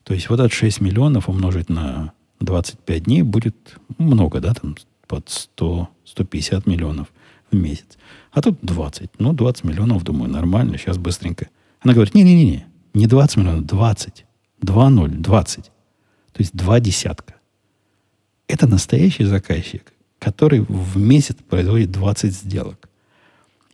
То 0.03 0.13
есть 0.13 0.29
вот 0.29 0.39
от 0.39 0.53
6 0.53 0.81
миллионов 0.81 1.29
умножить 1.29 1.69
на 1.69 2.13
25 2.39 3.03
дней 3.03 3.23
будет 3.23 3.55
много, 3.97 4.39
да, 4.39 4.53
там 4.53 4.75
под 5.07 5.29
100, 5.29 5.89
150 6.05 6.65
миллионов 6.67 7.07
в 7.51 7.55
месяц. 7.55 7.97
А 8.31 8.41
тут 8.41 8.59
20. 8.61 9.19
Ну, 9.19 9.33
20 9.33 9.63
миллионов, 9.63 10.03
думаю, 10.03 10.31
нормально, 10.31 10.77
сейчас 10.77 10.97
быстренько. 10.97 11.49
Она 11.81 11.93
говорит, 11.93 12.13
не-не-не, 12.13 12.65
не 12.93 13.07
20 13.07 13.37
миллионов, 13.37 13.65
20. 13.65 14.25
2-0, 14.61 15.07
20. 15.09 15.63
То 15.65 15.71
есть 16.37 16.55
два 16.55 16.79
десятка. 16.79 17.35
Это 18.47 18.67
настоящий 18.67 19.25
заказчик. 19.25 19.93
который 20.19 20.61
в 20.61 20.97
месяц 20.97 21.35
производит 21.47 21.91
20 21.91 22.33
сделок. 22.33 22.86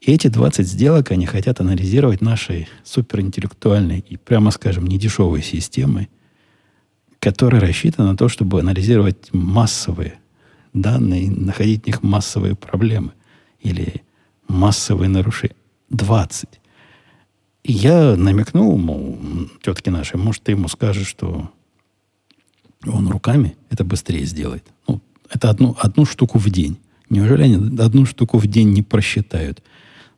И 0.03 0.11
эти 0.11 0.27
20 0.27 0.67
сделок 0.67 1.11
они 1.11 1.25
хотят 1.25 1.61
анализировать 1.61 2.19
нашей 2.19 2.67
суперинтеллектуальной 2.83 3.99
и, 3.99 4.17
прямо 4.17 4.51
скажем, 4.51 4.85
недешевой 4.85 5.41
системой, 5.41 6.09
которая 7.19 7.61
рассчитана 7.61 8.11
на 8.11 8.17
то, 8.17 8.27
чтобы 8.27 8.59
анализировать 8.59 9.29
массовые 9.31 10.15
данные, 10.73 11.31
находить 11.31 11.83
в 11.83 11.87
них 11.87 12.03
массовые 12.03 12.53
проблемы 12.53 13.13
или 13.61 14.03
массовые 14.49 15.07
нарушения. 15.07 15.55
20. 15.89 16.49
И 17.63 17.71
я 17.71 18.17
намекнул, 18.17 18.77
мол, 18.77 19.17
тетке 19.61 19.89
нашей, 19.89 20.17
может, 20.17 20.43
ты 20.43 20.51
ему 20.51 20.67
скажешь, 20.67 21.07
что 21.07 21.49
он 22.85 23.07
руками 23.07 23.55
это 23.69 23.85
быстрее 23.85 24.25
сделает. 24.25 24.65
Ну, 24.85 25.01
это 25.29 25.49
одну, 25.49 25.77
одну 25.79 26.03
штуку 26.03 26.39
в 26.39 26.49
день. 26.49 26.77
Неужели 27.09 27.43
они 27.43 27.79
одну 27.79 28.05
штуку 28.05 28.37
в 28.37 28.47
день 28.47 28.73
не 28.73 28.81
просчитают? 28.81 29.63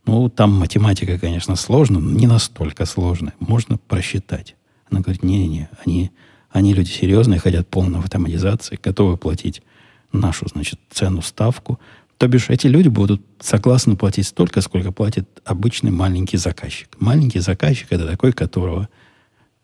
Ну, 0.06 0.30
там 0.30 0.52
математика, 0.54 1.18
конечно, 1.18 1.56
сложная, 1.56 2.00
но 2.00 2.12
не 2.12 2.28
настолько 2.28 2.86
сложная. 2.86 3.34
Можно 3.40 3.78
просчитать. 3.78 4.56
Она 4.90 5.02
говорит, 5.02 5.24
не-не-не, 5.24 5.70
они, 5.84 6.12
они 6.50 6.74
люди 6.74 6.90
серьезные, 6.90 7.40
хотят 7.40 7.68
полной 7.68 8.00
автоматизации, 8.00 8.80
готовы 8.82 9.18
платить 9.18 9.64
нашу, 10.12 10.48
значит, 10.48 10.80
цену, 10.92 11.22
ставку. 11.22 11.80
То 12.18 12.28
бишь, 12.28 12.50
эти 12.50 12.68
люди 12.68 12.88
будут 12.88 13.22
согласны 13.40 13.98
платить 13.98 14.28
столько, 14.28 14.62
сколько 14.62 14.92
платит 14.92 15.28
обычный 15.44 15.92
маленький 15.92 16.38
заказчик. 16.38 16.90
Маленький 17.00 17.40
заказчик– 17.40 17.88
это 17.90 18.08
такой, 18.08 18.32
которого 18.32 18.88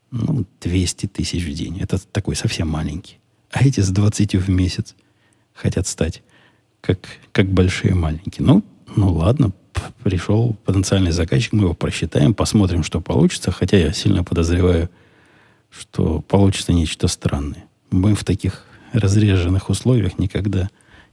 ну, 0.09 0.45
200 0.61 1.05
тысяч 1.07 1.45
в 1.45 1.53
день. 1.53 1.79
Это 1.79 1.97
такой 1.99 2.35
совсем 2.35 2.67
маленький. 2.67 3.19
А 3.51 3.63
эти 3.63 3.79
с 3.79 3.89
20 3.89 4.35
в 4.35 4.49
месяц 4.49 4.95
хотят 5.53 5.87
стать 5.87 6.23
как, 6.81 6.99
как 7.31 7.47
большие 7.51 7.93
маленькие. 7.95 8.45
Ну, 8.45 8.63
ну 8.95 9.13
ладно, 9.13 9.51
пришел 10.03 10.55
потенциальный 10.65 11.11
заказчик, 11.11 11.53
мы 11.53 11.63
его 11.63 11.73
просчитаем, 11.73 12.33
посмотрим, 12.33 12.83
что 12.83 13.01
получится. 13.01 13.51
Хотя 13.51 13.77
я 13.77 13.93
сильно 13.93 14.23
подозреваю, 14.23 14.89
что 15.69 16.21
получится 16.21 16.73
нечто 16.73 17.07
странное. 17.07 17.65
Мы 17.91 18.15
в 18.15 18.23
таких 18.23 18.65
разреженных 18.93 19.69
условиях 19.69 20.19
никогда 20.19 20.69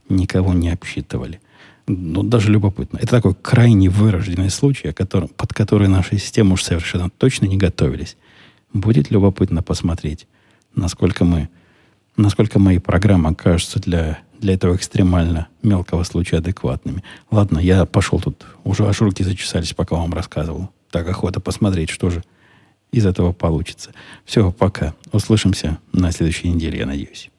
никого 0.09 0.53
не 0.53 0.69
обсчитывали. 0.69 1.39
Ну, 1.87 2.21
даже 2.23 2.51
любопытно. 2.51 2.97
Это 2.97 3.07
такой 3.07 3.33
крайне 3.33 3.89
вырожденный 3.89 4.51
случай, 4.51 4.91
котором, 4.91 5.27
под 5.29 5.53
который 5.53 5.87
наши 5.87 6.17
системы 6.17 6.53
уж 6.53 6.63
совершенно 6.63 7.09
точно 7.09 7.45
не 7.45 7.57
готовились. 7.57 8.15
Будет 8.73 9.09
любопытно 9.09 9.63
посмотреть, 9.63 10.27
насколько 10.75 11.25
мы, 11.25 11.49
насколько 12.15 12.59
мои 12.59 12.77
программы 12.77 13.29
окажутся 13.29 13.79
для, 13.79 14.19
для 14.39 14.53
этого 14.53 14.75
экстремально 14.75 15.47
мелкого 15.61 16.03
случая 16.03 16.37
адекватными. 16.37 17.03
Ладно, 17.31 17.59
я 17.59 17.85
пошел 17.85 18.19
тут, 18.19 18.45
уже 18.63 18.87
аж 18.87 19.01
руки 19.01 19.23
зачесались, 19.23 19.73
пока 19.73 19.95
вам 19.95 20.13
рассказывал. 20.13 20.69
Так 20.91 21.07
охота 21.07 21.39
посмотреть, 21.39 21.89
что 21.89 22.09
же 22.09 22.23
из 22.91 23.05
этого 23.05 23.33
получится. 23.33 23.91
Все, 24.25 24.51
пока. 24.51 24.95
Услышимся 25.11 25.77
на 25.93 26.11
следующей 26.11 26.49
неделе, 26.49 26.79
я 26.79 26.85
надеюсь. 26.85 27.29